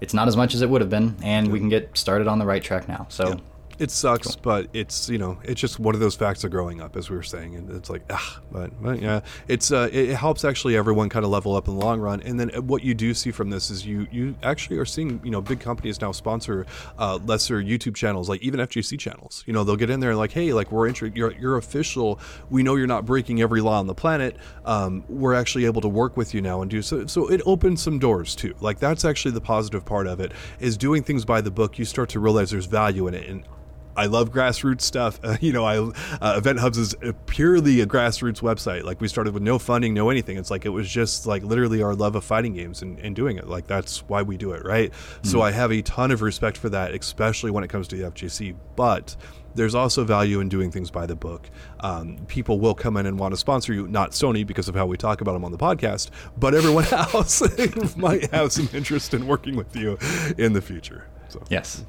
it's 0.00 0.14
not 0.14 0.28
as 0.28 0.36
much 0.36 0.54
as 0.54 0.62
it 0.62 0.70
would 0.70 0.80
have 0.80 0.90
been, 0.90 1.16
and 1.22 1.50
we 1.50 1.58
can 1.58 1.68
get 1.68 1.98
started 1.98 2.28
on 2.28 2.38
the 2.38 2.46
right 2.46 2.62
track 2.62 2.88
now. 2.88 3.06
So 3.08 3.40
It 3.78 3.92
sucks, 3.92 4.34
but 4.34 4.66
it's 4.72 5.08
you 5.08 5.18
know 5.18 5.38
it's 5.44 5.60
just 5.60 5.78
one 5.78 5.94
of 5.94 6.00
those 6.00 6.16
facts 6.16 6.42
of 6.42 6.50
growing 6.50 6.80
up, 6.80 6.96
as 6.96 7.10
we 7.10 7.16
were 7.16 7.22
saying, 7.22 7.54
and 7.54 7.70
it's 7.70 7.88
like 7.88 8.02
ah, 8.10 8.40
but, 8.50 8.82
but 8.82 9.00
yeah, 9.00 9.20
it's 9.46 9.70
uh, 9.70 9.88
it, 9.92 10.16
helps 10.16 10.44
actually 10.44 10.76
everyone 10.76 11.08
kind 11.08 11.24
of 11.24 11.30
level 11.30 11.54
up 11.54 11.68
in 11.68 11.78
the 11.78 11.84
long 11.84 12.00
run. 12.00 12.20
And 12.22 12.40
then 12.40 12.50
uh, 12.56 12.60
what 12.60 12.82
you 12.82 12.92
do 12.92 13.14
see 13.14 13.30
from 13.30 13.50
this 13.50 13.70
is 13.70 13.86
you 13.86 14.08
you 14.10 14.34
actually 14.42 14.78
are 14.78 14.84
seeing 14.84 15.20
you 15.22 15.30
know 15.30 15.40
big 15.40 15.60
companies 15.60 16.00
now 16.00 16.10
sponsor 16.10 16.66
uh, 16.98 17.20
lesser 17.24 17.62
YouTube 17.62 17.94
channels, 17.94 18.28
like 18.28 18.42
even 18.42 18.58
FGC 18.58 18.98
channels. 18.98 19.44
You 19.46 19.52
know 19.52 19.62
they'll 19.62 19.76
get 19.76 19.90
in 19.90 20.00
there 20.00 20.10
and 20.10 20.18
like, 20.18 20.32
hey, 20.32 20.52
like 20.52 20.72
we're 20.72 20.88
inter- 20.88 21.12
you're 21.14 21.32
you're 21.34 21.56
official. 21.56 22.18
We 22.50 22.64
know 22.64 22.74
you're 22.74 22.88
not 22.88 23.06
breaking 23.06 23.40
every 23.42 23.60
law 23.60 23.78
on 23.78 23.86
the 23.86 23.94
planet. 23.94 24.38
Um, 24.64 25.04
we're 25.08 25.34
actually 25.34 25.66
able 25.66 25.82
to 25.82 25.88
work 25.88 26.16
with 26.16 26.34
you 26.34 26.40
now 26.40 26.62
and 26.62 26.70
do 26.70 26.82
so. 26.82 27.06
So 27.06 27.28
it 27.28 27.42
opens 27.46 27.80
some 27.80 28.00
doors 28.00 28.34
too. 28.34 28.56
Like 28.60 28.80
that's 28.80 29.04
actually 29.04 29.32
the 29.32 29.40
positive 29.40 29.84
part 29.84 30.08
of 30.08 30.18
it 30.18 30.32
is 30.58 30.76
doing 30.76 31.04
things 31.04 31.24
by 31.24 31.40
the 31.40 31.52
book. 31.52 31.78
You 31.78 31.84
start 31.84 32.08
to 32.10 32.18
realize 32.18 32.50
there's 32.50 32.66
value 32.66 33.06
in 33.06 33.14
it 33.14 33.28
and 33.28 33.44
I 33.98 34.06
love 34.06 34.30
grassroots 34.30 34.82
stuff. 34.82 35.20
Uh, 35.28 35.36
you 35.40 35.52
know, 35.52 35.64
I 35.64 35.78
uh, 35.78 36.36
Event 36.38 36.60
Hubs 36.60 36.78
is 36.78 36.94
a 37.02 37.12
purely 37.12 37.80
a 37.80 37.86
grassroots 37.86 38.40
website. 38.40 38.84
Like 38.84 39.00
we 39.00 39.08
started 39.08 39.34
with 39.34 39.42
no 39.42 39.58
funding, 39.58 39.92
no 39.92 40.10
anything. 40.10 40.38
It's 40.38 40.50
like 40.50 40.64
it 40.64 40.70
was 40.70 40.88
just 40.88 41.26
like 41.26 41.42
literally 41.42 41.82
our 41.82 41.94
love 41.94 42.14
of 42.14 42.24
fighting 42.24 42.54
games 42.54 42.80
and, 42.82 42.98
and 43.00 43.14
doing 43.14 43.36
it. 43.36 43.46
Like 43.46 43.66
that's 43.66 43.98
why 44.08 44.22
we 44.22 44.36
do 44.36 44.52
it, 44.52 44.64
right? 44.64 44.92
So 45.22 45.42
I 45.42 45.50
have 45.50 45.72
a 45.72 45.82
ton 45.82 46.12
of 46.12 46.22
respect 46.22 46.56
for 46.56 46.68
that, 46.70 46.94
especially 46.94 47.50
when 47.50 47.64
it 47.64 47.68
comes 47.68 47.88
to 47.88 47.96
the 47.96 48.10
FGC. 48.10 48.54
But 48.76 49.16
there's 49.54 49.74
also 49.74 50.04
value 50.04 50.40
in 50.40 50.48
doing 50.48 50.70
things 50.70 50.90
by 50.90 51.04
the 51.04 51.16
book. 51.16 51.50
Um, 51.80 52.18
people 52.28 52.60
will 52.60 52.74
come 52.74 52.96
in 52.96 53.06
and 53.06 53.18
want 53.18 53.32
to 53.34 53.36
sponsor 53.36 53.74
you, 53.74 53.88
not 53.88 54.12
Sony 54.12 54.46
because 54.46 54.68
of 54.68 54.74
how 54.74 54.86
we 54.86 54.96
talk 54.96 55.20
about 55.20 55.32
them 55.32 55.44
on 55.44 55.52
the 55.52 55.58
podcast, 55.58 56.10
but 56.38 56.54
everyone 56.54 56.86
else 56.92 57.42
might 57.96 58.30
have 58.30 58.52
some 58.52 58.68
interest 58.72 59.14
in 59.14 59.26
working 59.26 59.56
with 59.56 59.74
you 59.76 59.98
in 60.38 60.52
the 60.52 60.62
future. 60.62 61.06
So. 61.28 61.42
Yes. 61.50 61.84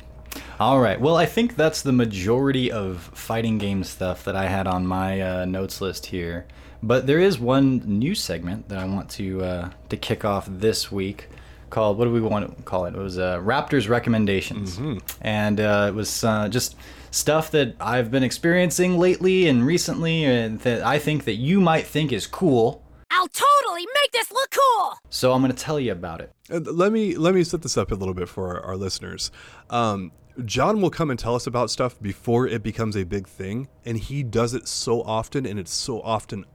All 0.59 0.81
right. 0.81 0.99
Well, 0.99 1.15
I 1.15 1.25
think 1.25 1.55
that's 1.55 1.83
the 1.83 1.93
majority 1.93 2.69
of 2.69 2.99
fighting 3.13 3.59
game 3.59 3.85
stuff 3.85 4.25
that 4.25 4.35
I 4.35 4.47
had 4.47 4.67
on 4.67 4.85
my 4.85 5.21
uh, 5.21 5.45
notes 5.45 5.79
list 5.79 6.07
here. 6.07 6.47
But 6.83 7.07
there 7.07 7.19
is 7.19 7.39
one 7.39 7.81
new 7.85 8.13
segment 8.13 8.67
that 8.67 8.77
I 8.77 8.83
want 8.83 9.09
to 9.11 9.41
uh, 9.41 9.69
to 9.87 9.95
kick 9.95 10.25
off 10.25 10.47
this 10.49 10.91
week 10.91 11.29
called 11.69 11.97
what 11.97 12.05
do 12.05 12.11
we 12.11 12.19
want 12.19 12.57
to 12.57 12.63
call 12.63 12.85
it? 12.85 12.93
It 12.93 12.97
was 12.97 13.17
uh, 13.17 13.39
Raptors 13.39 13.87
recommendations, 13.87 14.77
and 15.21 15.61
uh, 15.61 15.85
it 15.87 15.95
was 15.95 16.25
uh, 16.25 16.49
just 16.49 16.75
stuff 17.09 17.51
that 17.51 17.75
I've 17.79 18.11
been 18.11 18.23
experiencing 18.23 18.97
lately 18.97 19.47
and 19.47 19.65
recently, 19.65 20.25
and 20.25 20.59
that 20.61 20.83
I 20.83 20.99
think 20.99 21.23
that 21.23 21.35
you 21.35 21.61
might 21.61 21.87
think 21.87 22.11
is 22.11 22.27
cool. 22.27 22.83
I'll 23.11 23.29
totally 23.29 23.87
make 23.95 24.11
this 24.11 24.29
look 24.29 24.51
cool! 24.51 24.99
So 25.09 25.31
I'm 25.31 25.41
going 25.41 25.53
to 25.53 25.63
tell 25.63 25.79
you 25.79 25.93
about 25.93 26.19
it. 26.19 26.33
Uh, 26.51 26.59
let 26.59 26.91
me 26.91 27.15
let 27.15 27.33
me 27.33 27.45
set 27.45 27.61
this 27.61 27.77
up 27.77 27.91
a 27.91 27.95
little 27.95 28.13
bit 28.13 28.27
for 28.27 28.57
our, 28.57 28.61
our 28.61 28.77
listeners. 28.77 29.31
Um, 29.69 30.11
John 30.45 30.81
will 30.81 30.89
come 30.89 31.09
and 31.09 31.19
tell 31.19 31.35
us 31.35 31.47
about 31.47 31.69
stuff 31.71 31.99
before 32.01 32.47
it 32.47 32.63
becomes 32.63 32.95
a 32.95 33.03
big 33.03 33.27
thing, 33.27 33.67
and 33.85 33.97
he 33.97 34.23
does 34.23 34.53
it 34.53 34.67
so 34.67 35.01
often, 35.03 35.45
and 35.45 35.59
it's 35.59 35.73
so 35.73 36.01
often 36.01 36.45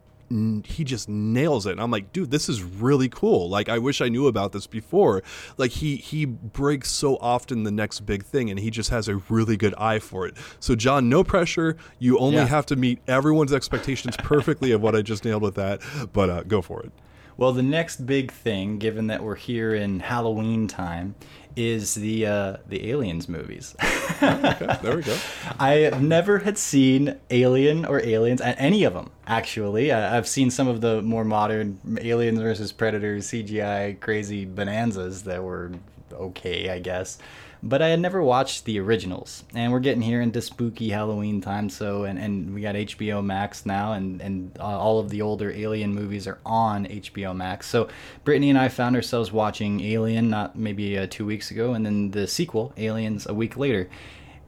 he 0.65 0.83
just 0.85 1.09
nails 1.09 1.67
it. 1.67 1.73
And 1.73 1.81
I'm 1.81 1.91
like, 1.91 2.13
dude, 2.13 2.31
this 2.31 2.49
is 2.49 2.63
really 2.63 3.09
cool. 3.11 3.49
Like, 3.49 3.69
I 3.69 3.79
wish 3.79 4.01
I 4.01 4.09
knew 4.09 4.27
about 4.27 4.53
this 4.53 4.67
before. 4.67 5.23
Like, 5.59 5.71
he 5.71 5.97
he 5.97 6.25
breaks 6.25 6.91
so 6.91 7.17
often 7.21 7.63
the 7.63 7.71
next 7.71 8.01
big 8.07 8.25
thing, 8.25 8.51
and 8.51 8.59
he 8.59 8.71
just 8.71 8.91
has 8.91 9.07
a 9.07 9.17
really 9.29 9.57
good 9.57 9.75
eye 9.77 9.99
for 9.99 10.27
it. 10.27 10.35
So, 10.61 10.75
John, 10.75 11.09
no 11.09 11.23
pressure. 11.25 11.77
You 11.99 12.19
only 12.19 12.37
Yeah. 12.39 12.47
have 12.47 12.67
to 12.67 12.77
meet 12.77 13.01
everyone's 13.07 13.53
expectations 13.53 14.17
perfectly 14.19 14.73
of 14.73 14.81
what 14.81 14.97
I 14.97 15.03
just 15.03 15.25
nailed 15.25 15.43
with 15.43 15.55
that. 15.57 15.81
But 16.13 16.31
uh, 16.31 16.43
go 16.45 16.63
for 16.63 16.81
it. 16.83 16.91
Well, 17.37 17.53
the 17.53 17.63
next 17.65 18.07
big 18.07 18.31
thing, 18.33 18.79
given 18.79 19.09
that 19.09 19.23
we're 19.23 19.35
here 19.35 19.75
in 19.75 19.99
Halloween 20.01 20.69
time, 20.69 21.17
is 21.57 21.95
the 21.95 22.27
uh, 22.27 22.57
the 22.69 22.91
Aliens 22.91 23.29
movies. 23.29 23.75
There 24.21 24.97
we 24.97 25.03
go. 25.03 25.17
I 25.59 25.91
never 26.01 26.39
had 26.39 26.57
seen 26.57 27.19
Alien 27.31 27.85
or 27.85 28.01
Aliens 28.01 28.41
at 28.41 28.57
any 28.59 28.85
of 28.85 28.95
them. 28.95 29.11
Actually, 29.27 29.93
I, 29.93 30.17
I've 30.17 30.29
seen 30.29 30.51
some 30.51 30.69
of 30.69 30.81
the 30.81 31.03
more 31.03 31.25
modern 31.25 31.81
Aliens 32.01 32.41
versus 32.41 32.73
Predators 32.73 33.27
CGI 33.29 33.99
crazy 34.01 34.45
bonanzas 34.45 35.25
that 35.25 35.43
were 35.43 35.73
okay, 36.13 36.71
I 36.71 36.79
guess. 36.79 37.19
But 37.67 37.81
I 37.81 37.89
had 37.89 38.01
never 38.01 38.23
watched 38.23 38.67
the 38.67 38.79
originals, 38.79 39.43
and 39.55 39.73
we're 39.73 39.81
getting 39.81 40.03
here 40.03 40.21
into 40.21 40.43
spooky 40.43 40.91
Halloween 40.91 41.41
time. 41.41 41.71
So, 41.71 42.05
and, 42.05 42.19
and 42.19 42.55
we 42.55 42.61
got 42.61 42.75
HBO 42.75 43.25
Max 43.25 43.65
now, 43.65 43.95
and 43.95 44.21
and 44.21 44.55
uh, 44.61 44.65
all 44.65 44.99
of 44.99 45.09
the 45.09 45.23
older 45.23 45.51
Alien 45.51 45.95
movies 45.95 46.27
are 46.27 46.39
on 46.45 46.85
HBO 46.85 47.35
Max. 47.35 47.67
So, 47.67 47.89
Brittany 48.23 48.51
and 48.51 48.59
I 48.59 48.69
found 48.69 48.97
ourselves 48.97 49.33
watching 49.33 49.81
Alien 49.81 50.29
not 50.29 50.59
maybe 50.59 50.99
uh, 50.99 51.07
two 51.09 51.25
weeks 51.25 51.51
ago, 51.51 51.73
and 51.73 51.87
then 51.87 52.11
the 52.11 52.27
sequel, 52.27 52.75
Aliens, 52.77 53.27
a 53.27 53.33
week 53.33 53.57
later. 53.57 53.89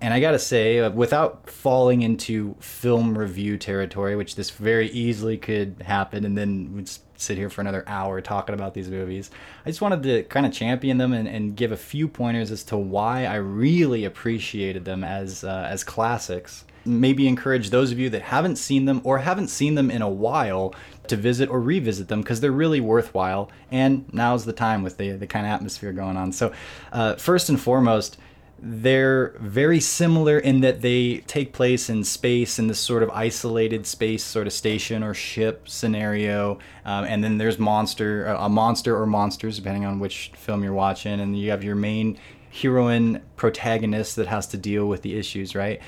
And 0.00 0.12
I 0.12 0.20
gotta 0.20 0.38
say, 0.38 0.80
uh, 0.80 0.90
without 0.90 1.48
falling 1.48 2.02
into 2.02 2.54
film 2.60 3.16
review 3.16 3.56
territory, 3.56 4.14
which 4.14 4.36
this 4.36 4.50
very 4.50 4.88
easily 4.90 5.38
could 5.38 5.82
happen, 5.84 6.24
and 6.24 6.36
then 6.36 6.74
we'd 6.74 6.90
sit 7.16 7.38
here 7.38 7.48
for 7.48 7.62
another 7.62 7.82
hour 7.86 8.20
talking 8.20 8.54
about 8.54 8.74
these 8.74 8.88
movies, 8.88 9.30
I 9.64 9.70
just 9.70 9.80
wanted 9.80 10.02
to 10.02 10.22
kind 10.24 10.44
of 10.44 10.52
champion 10.52 10.98
them 10.98 11.12
and, 11.12 11.26
and 11.26 11.56
give 11.56 11.72
a 11.72 11.76
few 11.76 12.08
pointers 12.08 12.50
as 12.50 12.62
to 12.64 12.76
why 12.76 13.24
I 13.24 13.36
really 13.36 14.04
appreciated 14.04 14.84
them 14.84 15.02
as 15.02 15.44
uh, 15.44 15.66
as 15.70 15.82
classics. 15.82 16.64
Maybe 16.84 17.26
encourage 17.26 17.70
those 17.70 17.90
of 17.90 17.98
you 17.98 18.10
that 18.10 18.22
haven't 18.22 18.56
seen 18.56 18.84
them 18.84 19.00
or 19.02 19.18
haven't 19.18 19.48
seen 19.48 19.74
them 19.74 19.90
in 19.90 20.02
a 20.02 20.08
while 20.08 20.72
to 21.08 21.16
visit 21.16 21.48
or 21.48 21.60
revisit 21.60 22.08
them 22.08 22.20
because 22.20 22.40
they're 22.40 22.52
really 22.52 22.80
worthwhile. 22.80 23.50
And 23.72 24.04
now's 24.12 24.44
the 24.44 24.52
time 24.52 24.82
with 24.82 24.98
the 24.98 25.12
the 25.12 25.26
kind 25.26 25.46
of 25.46 25.52
atmosphere 25.52 25.92
going 25.92 26.16
on. 26.16 26.32
So, 26.32 26.52
uh, 26.92 27.14
first 27.16 27.48
and 27.48 27.58
foremost 27.58 28.18
they're 28.58 29.34
very 29.38 29.80
similar 29.80 30.38
in 30.38 30.60
that 30.60 30.80
they 30.80 31.18
take 31.26 31.52
place 31.52 31.90
in 31.90 32.02
space 32.02 32.58
in 32.58 32.68
this 32.68 32.80
sort 32.80 33.02
of 33.02 33.10
isolated 33.10 33.86
space 33.86 34.24
sort 34.24 34.46
of 34.46 34.52
station 34.52 35.02
or 35.02 35.12
ship 35.12 35.68
scenario 35.68 36.58
um, 36.86 37.04
and 37.04 37.22
then 37.22 37.36
there's 37.36 37.58
monster 37.58 38.26
a 38.26 38.48
monster 38.48 38.96
or 38.96 39.06
monsters 39.06 39.56
depending 39.56 39.84
on 39.84 39.98
which 39.98 40.32
film 40.34 40.64
you're 40.64 40.72
watching 40.72 41.20
and 41.20 41.38
you 41.38 41.50
have 41.50 41.62
your 41.62 41.76
main 41.76 42.18
heroine 42.50 43.20
protagonist 43.36 44.16
that 44.16 44.26
has 44.26 44.46
to 44.46 44.56
deal 44.56 44.88
with 44.88 45.02
the 45.02 45.18
issues 45.18 45.54
right 45.54 45.82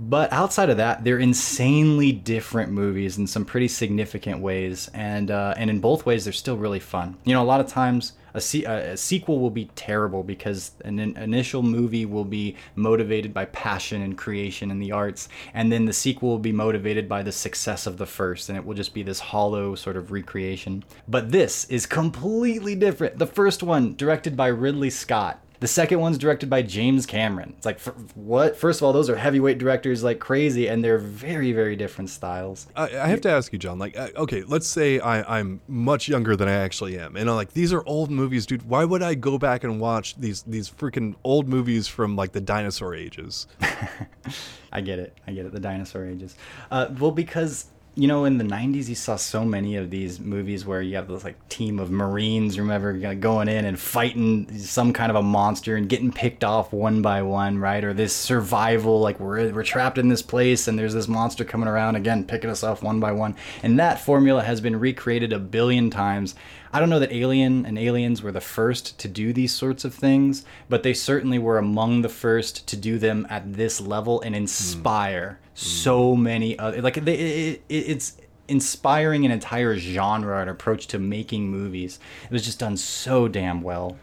but 0.00 0.32
outside 0.32 0.68
of 0.68 0.78
that, 0.78 1.04
they're 1.04 1.18
insanely 1.18 2.10
different 2.10 2.72
movies 2.72 3.18
in 3.18 3.26
some 3.28 3.44
pretty 3.44 3.68
significant 3.68 4.40
ways, 4.40 4.90
and 4.94 5.30
uh, 5.30 5.54
and 5.56 5.70
in 5.70 5.78
both 5.80 6.04
ways, 6.04 6.24
they're 6.24 6.32
still 6.32 6.56
really 6.56 6.80
fun. 6.80 7.16
You 7.24 7.34
know, 7.34 7.42
a 7.42 7.44
lot 7.44 7.60
of 7.60 7.68
times 7.68 8.14
a, 8.34 8.64
a 8.64 8.96
sequel 8.96 9.40
will 9.40 9.50
be 9.50 9.66
terrible 9.74 10.22
because 10.22 10.72
an 10.84 10.98
initial 10.98 11.62
movie 11.62 12.06
will 12.06 12.24
be 12.24 12.56
motivated 12.74 13.34
by 13.34 13.46
passion 13.46 14.02
and 14.02 14.16
creation 14.16 14.70
in 14.70 14.78
the 14.78 14.92
arts, 14.92 15.28
and 15.54 15.70
then 15.70 15.84
the 15.84 15.92
sequel 15.92 16.30
will 16.30 16.38
be 16.38 16.52
motivated 16.52 17.08
by 17.08 17.22
the 17.22 17.32
success 17.32 17.86
of 17.86 17.98
the 17.98 18.06
first, 18.06 18.48
and 18.48 18.56
it 18.56 18.64
will 18.64 18.74
just 18.74 18.94
be 18.94 19.02
this 19.02 19.20
hollow 19.20 19.74
sort 19.74 19.96
of 19.96 20.10
recreation. 20.10 20.84
But 21.08 21.30
this 21.30 21.64
is 21.66 21.86
completely 21.86 22.74
different. 22.74 23.18
The 23.18 23.26
first 23.26 23.62
one, 23.62 23.94
directed 23.96 24.36
by 24.36 24.48
Ridley 24.48 24.90
Scott, 24.90 25.41
the 25.62 25.68
second 25.68 26.00
one's 26.00 26.18
directed 26.18 26.50
by 26.50 26.60
James 26.60 27.06
Cameron. 27.06 27.54
It's 27.56 27.64
like, 27.64 27.78
for, 27.78 27.92
what? 28.16 28.56
First 28.56 28.80
of 28.80 28.82
all, 28.82 28.92
those 28.92 29.08
are 29.08 29.14
heavyweight 29.14 29.58
directors 29.58 30.02
like 30.02 30.18
crazy, 30.18 30.66
and 30.66 30.82
they're 30.82 30.98
very, 30.98 31.52
very 31.52 31.76
different 31.76 32.10
styles. 32.10 32.66
I, 32.74 32.86
I 32.98 33.06
have 33.06 33.20
to 33.20 33.30
ask 33.30 33.52
you, 33.52 33.60
John. 33.60 33.78
Like, 33.78 33.96
uh, 33.96 34.08
okay, 34.16 34.42
let's 34.42 34.66
say 34.66 34.98
I, 34.98 35.38
I'm 35.38 35.60
much 35.68 36.08
younger 36.08 36.34
than 36.34 36.48
I 36.48 36.54
actually 36.54 36.98
am, 36.98 37.14
and 37.14 37.30
I'm 37.30 37.36
like, 37.36 37.52
these 37.52 37.72
are 37.72 37.84
old 37.86 38.10
movies, 38.10 38.44
dude. 38.44 38.68
Why 38.68 38.84
would 38.84 39.04
I 39.04 39.14
go 39.14 39.38
back 39.38 39.62
and 39.62 39.78
watch 39.78 40.16
these 40.16 40.42
these 40.42 40.68
freaking 40.68 41.14
old 41.22 41.46
movies 41.46 41.86
from 41.86 42.16
like 42.16 42.32
the 42.32 42.40
dinosaur 42.40 42.92
ages? 42.96 43.46
I 44.72 44.80
get 44.80 44.98
it. 44.98 45.16
I 45.28 45.32
get 45.32 45.46
it. 45.46 45.52
The 45.52 45.60
dinosaur 45.60 46.04
ages. 46.06 46.34
Uh, 46.72 46.88
well, 46.98 47.12
because 47.12 47.66
you 47.94 48.08
know, 48.08 48.24
in 48.24 48.38
the 48.38 48.44
90s, 48.44 48.88
you 48.88 48.94
saw 48.94 49.16
so 49.16 49.44
many 49.44 49.76
of 49.76 49.90
these 49.90 50.18
movies 50.18 50.64
where 50.64 50.80
you 50.80 50.96
have 50.96 51.08
this 51.08 51.24
like 51.24 51.48
team 51.50 51.78
of 51.78 51.90
Marines, 51.90 52.58
remember, 52.58 52.94
going 53.14 53.48
in 53.48 53.66
and 53.66 53.78
fighting 53.78 54.58
some 54.58 54.94
kind 54.94 55.10
of 55.10 55.16
a 55.16 55.22
monster 55.22 55.76
and 55.76 55.90
getting 55.90 56.10
picked 56.10 56.42
off 56.42 56.72
one 56.72 57.02
by 57.02 57.20
one, 57.20 57.58
right? 57.58 57.84
Or 57.84 57.92
this 57.92 58.16
survival, 58.16 59.00
like 59.00 59.20
we're, 59.20 59.52
we're 59.52 59.62
trapped 59.62 59.98
in 59.98 60.08
this 60.08 60.22
place 60.22 60.68
and 60.68 60.78
there's 60.78 60.94
this 60.94 61.06
monster 61.06 61.44
coming 61.44 61.68
around 61.68 61.96
again, 61.96 62.24
picking 62.24 62.48
us 62.48 62.64
off 62.64 62.82
one 62.82 62.98
by 62.98 63.12
one. 63.12 63.36
And 63.62 63.78
that 63.78 64.00
formula 64.00 64.42
has 64.42 64.62
been 64.62 64.80
recreated 64.80 65.34
a 65.34 65.38
billion 65.38 65.90
times. 65.90 66.34
I 66.72 66.80
don't 66.80 66.88
know 66.88 67.00
that 67.00 67.12
Alien 67.12 67.66
and 67.66 67.78
Aliens 67.78 68.22
were 68.22 68.32
the 68.32 68.40
first 68.40 68.98
to 69.00 69.08
do 69.08 69.32
these 69.32 69.52
sorts 69.52 69.84
of 69.84 69.94
things, 69.94 70.44
but 70.70 70.82
they 70.82 70.94
certainly 70.94 71.38
were 71.38 71.58
among 71.58 72.00
the 72.00 72.08
first 72.08 72.66
to 72.68 72.76
do 72.76 72.98
them 72.98 73.26
at 73.28 73.54
this 73.54 73.80
level 73.80 74.22
and 74.22 74.34
inspire 74.34 75.38
mm. 75.42 75.58
so 75.58 76.16
many 76.16 76.58
other. 76.58 76.80
Like 76.80 77.04
they, 77.04 77.14
it, 77.14 77.62
it, 77.68 77.74
it's 77.74 78.16
inspiring 78.48 79.26
an 79.26 79.30
entire 79.30 79.76
genre 79.76 80.40
and 80.40 80.48
approach 80.48 80.86
to 80.88 80.98
making 80.98 81.48
movies. 81.48 81.98
It 82.24 82.30
was 82.30 82.44
just 82.44 82.58
done 82.58 82.78
so 82.78 83.28
damn 83.28 83.60
well 83.60 83.98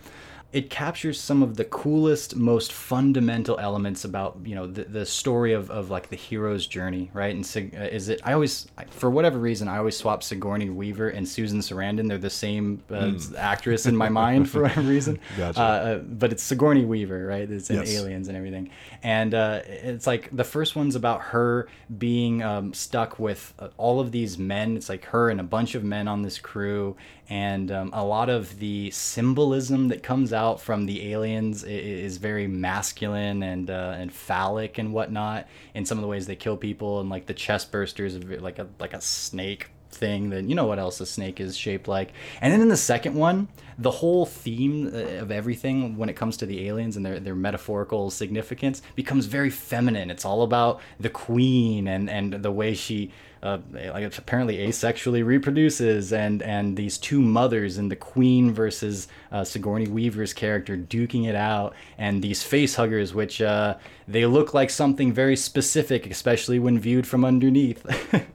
it 0.52 0.70
captures 0.72 1.20
some 1.20 1.44
of 1.44 1.58
the 1.58 1.66
coolest 1.66 2.36
most 2.36 2.74
fundamental 2.74 3.60
elements 3.60 4.04
about 4.04 4.38
you 4.44 4.56
know 4.56 4.66
the, 4.66 4.84
the 4.84 5.06
story 5.06 5.54
of, 5.54 5.70
of 5.70 5.92
like 5.92 6.10
the 6.10 6.16
hero's 6.16 6.66
journey 6.66 7.12
right? 7.14 7.36
And 7.36 7.46
Sig- 7.46 7.76
uh, 7.76 7.84
is 7.84 8.10
it 8.10 8.20
i 8.24 8.34
always 8.34 8.68
for 8.90 9.10
whatever 9.10 9.38
reason 9.38 9.68
i 9.68 9.78
always 9.78 9.96
swap 9.96 10.24
sigourney 10.24 10.70
weaver 10.70 11.10
and 11.10 11.28
susan 11.28 11.60
sarandon. 11.60 12.08
They're 12.08 12.18
the 12.18 12.30
same 12.30 12.82
uh, 12.90 12.94
mm. 12.94 13.38
actress 13.38 13.86
in 13.86 13.96
my 13.96 14.10
mind 14.10 14.50
for 14.50 14.64
whatever 14.64 14.82
reason. 14.90 15.20
Gotcha. 15.38 15.60
Uh, 15.60 15.64
uh, 15.64 15.98
but 16.00 16.32
it's 16.32 16.44
sigourney 16.44 16.86
weaver 16.86 17.26
right? 17.26 17.50
It's 17.50 17.70
in 17.70 17.78
yes. 17.78 17.94
aliens 17.94 18.28
and 18.28 18.36
everything. 18.36 18.70
And 19.04 19.34
uh, 19.34 19.62
it's 19.66 20.08
like 20.08 20.30
the 20.36 20.44
first 20.44 20.76
one's 20.76 20.96
about 20.96 21.22
her 21.22 21.68
being 21.98 22.42
um, 22.42 22.74
stuck 22.74 23.20
with 23.20 23.54
uh, 23.60 23.70
all 23.78 24.00
of 24.00 24.12
these 24.12 24.38
men. 24.38 24.76
It's 24.76 24.90
like 24.90 25.06
her 25.06 25.30
and 25.30 25.40
a 25.40 25.44
bunch 25.44 25.76
of 25.76 25.84
men 25.84 26.08
on 26.08 26.22
this 26.22 26.40
crew 26.40 26.96
and 27.30 27.72
um, 27.72 27.92
a 27.94 28.04
lot 28.04 28.30
of 28.30 28.58
the 28.58 28.90
symbolism 28.92 29.90
that 29.90 30.02
comes 30.02 30.34
out 30.34 30.60
from 30.60 30.88
the 30.88 31.12
aliens 31.14 31.64
is 31.64 32.18
very 32.18 32.48
masculine 32.48 33.44
and 33.44 33.70
uh, 33.70 33.96
and 33.98 34.12
phallic 34.12 34.78
and 34.78 34.92
whatnot 34.92 35.48
in 35.76 35.86
some 35.86 35.98
of 35.98 36.02
the 36.02 36.08
ways 36.08 36.26
they 36.26 36.36
kill 36.36 36.58
people 36.58 37.00
and 37.00 37.10
like 37.10 37.28
the 37.28 37.34
chest 37.34 37.72
bursters 37.72 38.42
like 38.42 38.58
a 38.58 38.68
like 38.80 38.94
a 38.94 39.02
snake 39.02 39.68
thing 39.92 40.30
that 40.30 40.44
you 40.46 40.56
know 40.56 40.66
what 40.66 40.80
else 40.80 41.00
a 41.00 41.06
snake 41.06 41.40
is 41.40 41.56
shaped 41.56 41.88
like. 41.88 42.14
And 42.42 42.52
then 42.52 42.62
in 42.62 42.70
the 42.70 42.78
second 42.78 43.16
one 43.16 43.48
the 43.80 43.92
whole 43.92 44.26
theme 44.26 44.88
uh, 44.94 45.22
of 45.24 45.32
everything 45.32 45.98
when 45.98 46.10
it 46.10 46.16
comes 46.16 46.38
to 46.38 46.46
the 46.46 46.68
aliens 46.68 46.98
and 46.98 47.06
their, 47.06 47.20
their 47.20 47.36
metaphorical 47.36 48.12
significance 48.12 48.82
becomes 48.96 49.26
very 49.26 49.50
feminine 49.50 50.12
it's 50.12 50.26
all 50.26 50.44
about 50.44 50.82
the 51.00 51.10
queen 51.10 51.88
and 51.88 52.10
and 52.10 52.34
the 52.34 52.52
way 52.52 52.74
she 52.74 53.12
uh, 53.42 53.60
like 53.74 54.18
apparently 54.18 54.58
asexually 54.58 55.26
reproduces, 55.26 56.12
and 56.12 56.42
and 56.42 56.76
these 56.76 56.98
two 56.98 57.22
mothers 57.22 57.78
and 57.78 57.90
the 57.90 57.96
queen 57.96 58.52
versus 58.52 59.08
uh, 59.32 59.44
Sigourney 59.44 59.88
Weaver's 59.88 60.34
character 60.34 60.76
duking 60.76 61.28
it 61.28 61.36
out, 61.36 61.74
and 61.98 62.22
these 62.22 62.44
face 62.44 62.76
huggers, 62.76 63.14
which 63.14 63.42
uh, 63.42 63.78
they 64.08 64.26
look 64.26 64.54
like 64.54 64.70
something 64.70 65.14
very 65.14 65.38
specific, 65.38 66.10
especially 66.10 66.60
when 66.60 66.80
viewed 66.80 67.08
from 67.08 67.24
underneath. 67.24 67.86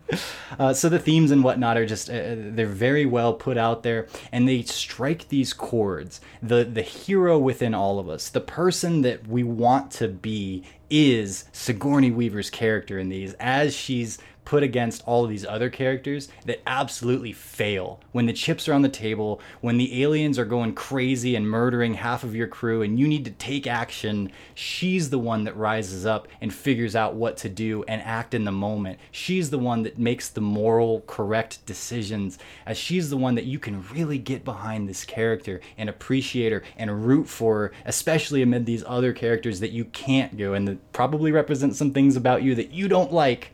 Uh, 0.56 0.72
so 0.72 0.88
the 0.88 0.98
themes 0.98 1.32
and 1.32 1.42
whatnot 1.42 1.76
are 1.76 1.86
just 1.86 2.08
uh, 2.08 2.36
they're 2.36 2.66
very 2.66 3.04
well 3.04 3.34
put 3.34 3.58
out 3.58 3.82
there, 3.82 4.06
and 4.30 4.48
they 4.48 4.62
strike 4.62 5.26
these 5.34 5.52
chords. 5.52 6.20
The 6.40 6.62
the 6.62 6.82
hero 6.82 7.36
within 7.38 7.74
all 7.74 7.98
of 7.98 8.08
us, 8.08 8.28
the 8.28 8.40
person 8.40 9.02
that 9.02 9.26
we 9.26 9.42
want 9.42 9.90
to 9.92 10.06
be, 10.06 10.62
is 10.88 11.46
Sigourney 11.50 12.12
Weaver's 12.12 12.50
character 12.50 13.00
in 13.00 13.08
these 13.08 13.34
as 13.40 13.74
she's 13.74 14.18
put 14.44 14.62
against 14.62 15.02
all 15.06 15.24
of 15.24 15.30
these 15.30 15.46
other 15.46 15.70
characters 15.70 16.28
that 16.44 16.62
absolutely 16.66 17.32
fail. 17.32 18.00
When 18.12 18.26
the 18.26 18.32
chips 18.32 18.68
are 18.68 18.74
on 18.74 18.82
the 18.82 18.88
table, 18.88 19.40
when 19.60 19.78
the 19.78 20.02
aliens 20.02 20.38
are 20.38 20.44
going 20.44 20.74
crazy 20.74 21.34
and 21.34 21.48
murdering 21.48 21.94
half 21.94 22.24
of 22.24 22.34
your 22.34 22.46
crew 22.46 22.82
and 22.82 22.98
you 22.98 23.08
need 23.08 23.24
to 23.24 23.30
take 23.32 23.66
action, 23.66 24.30
she's 24.54 25.10
the 25.10 25.18
one 25.18 25.44
that 25.44 25.56
rises 25.56 26.04
up 26.06 26.28
and 26.40 26.52
figures 26.52 26.94
out 26.94 27.14
what 27.14 27.36
to 27.38 27.48
do 27.48 27.84
and 27.88 28.02
act 28.02 28.34
in 28.34 28.44
the 28.44 28.52
moment. 28.52 28.98
She's 29.10 29.50
the 29.50 29.58
one 29.58 29.82
that 29.84 29.98
makes 29.98 30.28
the 30.28 30.40
moral 30.40 31.02
correct 31.06 31.64
decisions 31.66 32.38
as 32.66 32.76
she's 32.76 33.10
the 33.10 33.16
one 33.16 33.34
that 33.36 33.44
you 33.44 33.58
can 33.58 33.84
really 33.94 34.18
get 34.18 34.44
behind 34.44 34.88
this 34.88 35.04
character 35.04 35.60
and 35.78 35.88
appreciate 35.88 36.52
her 36.52 36.62
and 36.76 37.06
root 37.06 37.28
for 37.28 37.54
her, 37.54 37.72
especially 37.84 38.42
amid 38.42 38.66
these 38.66 38.84
other 38.86 39.12
characters 39.12 39.60
that 39.60 39.72
you 39.72 39.84
can't 39.86 40.36
go 40.36 40.54
and 40.54 40.68
that 40.68 40.92
probably 40.92 41.32
represent 41.32 41.74
some 41.74 41.92
things 41.92 42.16
about 42.16 42.42
you 42.42 42.54
that 42.54 42.72
you 42.72 42.88
don't 42.88 43.12
like 43.12 43.53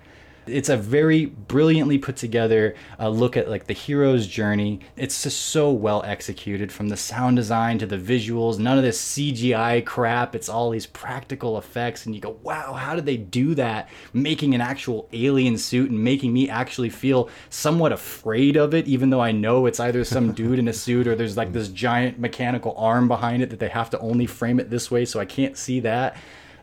it's 0.50 0.68
a 0.68 0.76
very 0.76 1.26
brilliantly 1.26 1.98
put 1.98 2.16
together 2.16 2.74
uh, 2.98 3.08
look 3.08 3.36
at 3.36 3.48
like 3.48 3.66
the 3.66 3.72
hero's 3.72 4.26
journey. 4.26 4.80
It's 4.96 5.22
just 5.22 5.40
so 5.40 5.70
well 5.70 6.02
executed 6.04 6.72
from 6.72 6.88
the 6.88 6.96
sound 6.96 7.36
design 7.36 7.78
to 7.78 7.86
the 7.86 7.96
visuals. 7.96 8.58
None 8.58 8.76
of 8.76 8.84
this 8.84 9.00
CGI 9.00 9.84
crap. 9.84 10.34
It's 10.34 10.48
all 10.48 10.70
these 10.70 10.86
practical 10.86 11.58
effects, 11.58 12.06
and 12.06 12.14
you 12.14 12.20
go, 12.20 12.36
wow, 12.42 12.74
how 12.74 12.94
did 12.94 13.06
they 13.06 13.16
do 13.16 13.54
that? 13.54 13.88
Making 14.12 14.54
an 14.54 14.60
actual 14.60 15.08
alien 15.12 15.56
suit 15.56 15.90
and 15.90 16.02
making 16.02 16.32
me 16.32 16.48
actually 16.48 16.90
feel 16.90 17.28
somewhat 17.48 17.92
afraid 17.92 18.56
of 18.56 18.74
it, 18.74 18.86
even 18.86 19.10
though 19.10 19.20
I 19.20 19.32
know 19.32 19.66
it's 19.66 19.80
either 19.80 20.04
some 20.04 20.32
dude 20.40 20.58
in 20.58 20.68
a 20.68 20.72
suit 20.72 21.06
or 21.06 21.14
there's 21.14 21.36
like 21.36 21.52
this 21.52 21.68
giant 21.68 22.18
mechanical 22.18 22.74
arm 22.76 23.08
behind 23.08 23.42
it 23.42 23.50
that 23.50 23.58
they 23.58 23.68
have 23.68 23.90
to 23.90 23.98
only 24.00 24.26
frame 24.26 24.60
it 24.60 24.70
this 24.70 24.90
way, 24.90 25.04
so 25.04 25.20
I 25.20 25.24
can't 25.24 25.56
see 25.56 25.80
that. 25.80 26.16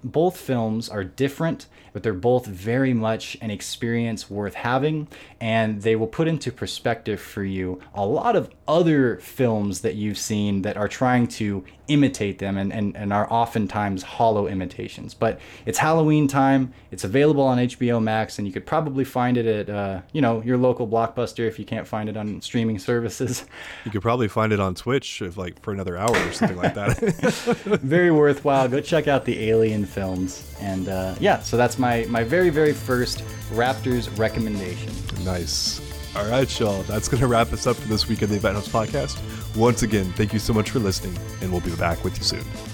Both 0.03 0.37
films 0.37 0.89
are 0.89 1.03
different 1.03 1.67
but 1.97 2.03
they're 2.03 2.13
both 2.13 2.45
very 2.45 2.93
much 2.93 3.35
an 3.41 3.49
experience 3.49 4.29
worth 4.29 4.53
having, 4.53 5.07
and 5.41 5.81
they 5.81 5.95
will 5.95 6.05
put 6.05 6.27
into 6.27 6.51
perspective 6.51 7.19
for 7.19 7.43
you 7.43 7.81
a 7.95 8.05
lot 8.05 8.35
of 8.35 8.51
other 8.67 9.17
films 9.17 9.81
that 9.81 9.95
you've 9.95 10.19
seen 10.19 10.61
that 10.61 10.77
are 10.77 10.87
trying 10.87 11.25
to 11.25 11.63
imitate 11.87 12.39
them 12.39 12.57
and, 12.57 12.71
and, 12.73 12.95
and 12.95 13.13
are 13.13 13.31
oftentimes 13.31 14.03
hollow 14.03 14.47
imitations. 14.47 15.13
But 15.13 15.39
it's 15.65 15.77
Halloween 15.77 16.27
time, 16.27 16.73
it's 16.91 17.03
available 17.03 17.43
on 17.43 17.57
HBO 17.57 18.01
Max, 18.01 18.37
and 18.37 18.47
you 18.47 18.53
could 18.53 18.65
probably 18.65 19.03
find 19.03 19.37
it 19.37 19.45
at 19.45 19.69
uh, 19.69 20.01
you 20.13 20.21
know 20.21 20.41
your 20.41 20.57
local 20.57 20.87
blockbuster 20.87 21.47
if 21.47 21.59
you 21.59 21.65
can't 21.65 21.87
find 21.87 22.09
it 22.09 22.17
on 22.17 22.41
streaming 22.41 22.79
services. 22.79 23.45
You 23.85 23.91
could 23.91 24.01
probably 24.01 24.27
find 24.27 24.51
it 24.51 24.59
on 24.59 24.75
Twitch 24.75 25.21
if 25.21 25.37
like 25.37 25.61
for 25.61 25.71
another 25.73 25.97
hour 25.97 26.15
or 26.15 26.31
something 26.31 26.57
like 26.57 26.73
that. 26.73 26.97
very 27.81 28.11
worthwhile. 28.11 28.67
Go 28.67 28.81
check 28.81 29.07
out 29.07 29.25
the 29.25 29.49
Alien 29.49 29.85
films. 29.85 30.55
And 30.59 30.89
uh, 30.89 31.15
yeah, 31.19 31.39
so 31.39 31.57
that's 31.57 31.77
my, 31.77 32.05
my 32.09 32.23
very, 32.23 32.49
very 32.49 32.73
first 32.73 33.23
Raptors 33.51 34.15
recommendation. 34.17 34.91
Nice. 35.23 35.81
All 36.15 36.27
right, 36.27 36.59
y'all. 36.59 36.83
That's 36.83 37.07
going 37.07 37.21
to 37.21 37.27
wrap 37.27 37.53
us 37.53 37.67
up 37.67 37.75
for 37.75 37.87
this 37.87 38.07
week 38.07 38.21
of 38.21 38.29
the 38.29 38.35
Event 38.35 38.55
Hubs 38.55 38.69
podcast. 38.69 39.21
Once 39.57 39.81
again, 39.81 40.05
thank 40.13 40.33
you 40.33 40.39
so 40.39 40.53
much 40.53 40.69
for 40.69 40.77
listening, 40.77 41.17
and 41.41 41.51
we'll 41.51 41.61
be 41.61 41.75
back 41.77 42.03
with 42.03 42.15
you 42.15 42.23
soon. 42.23 42.66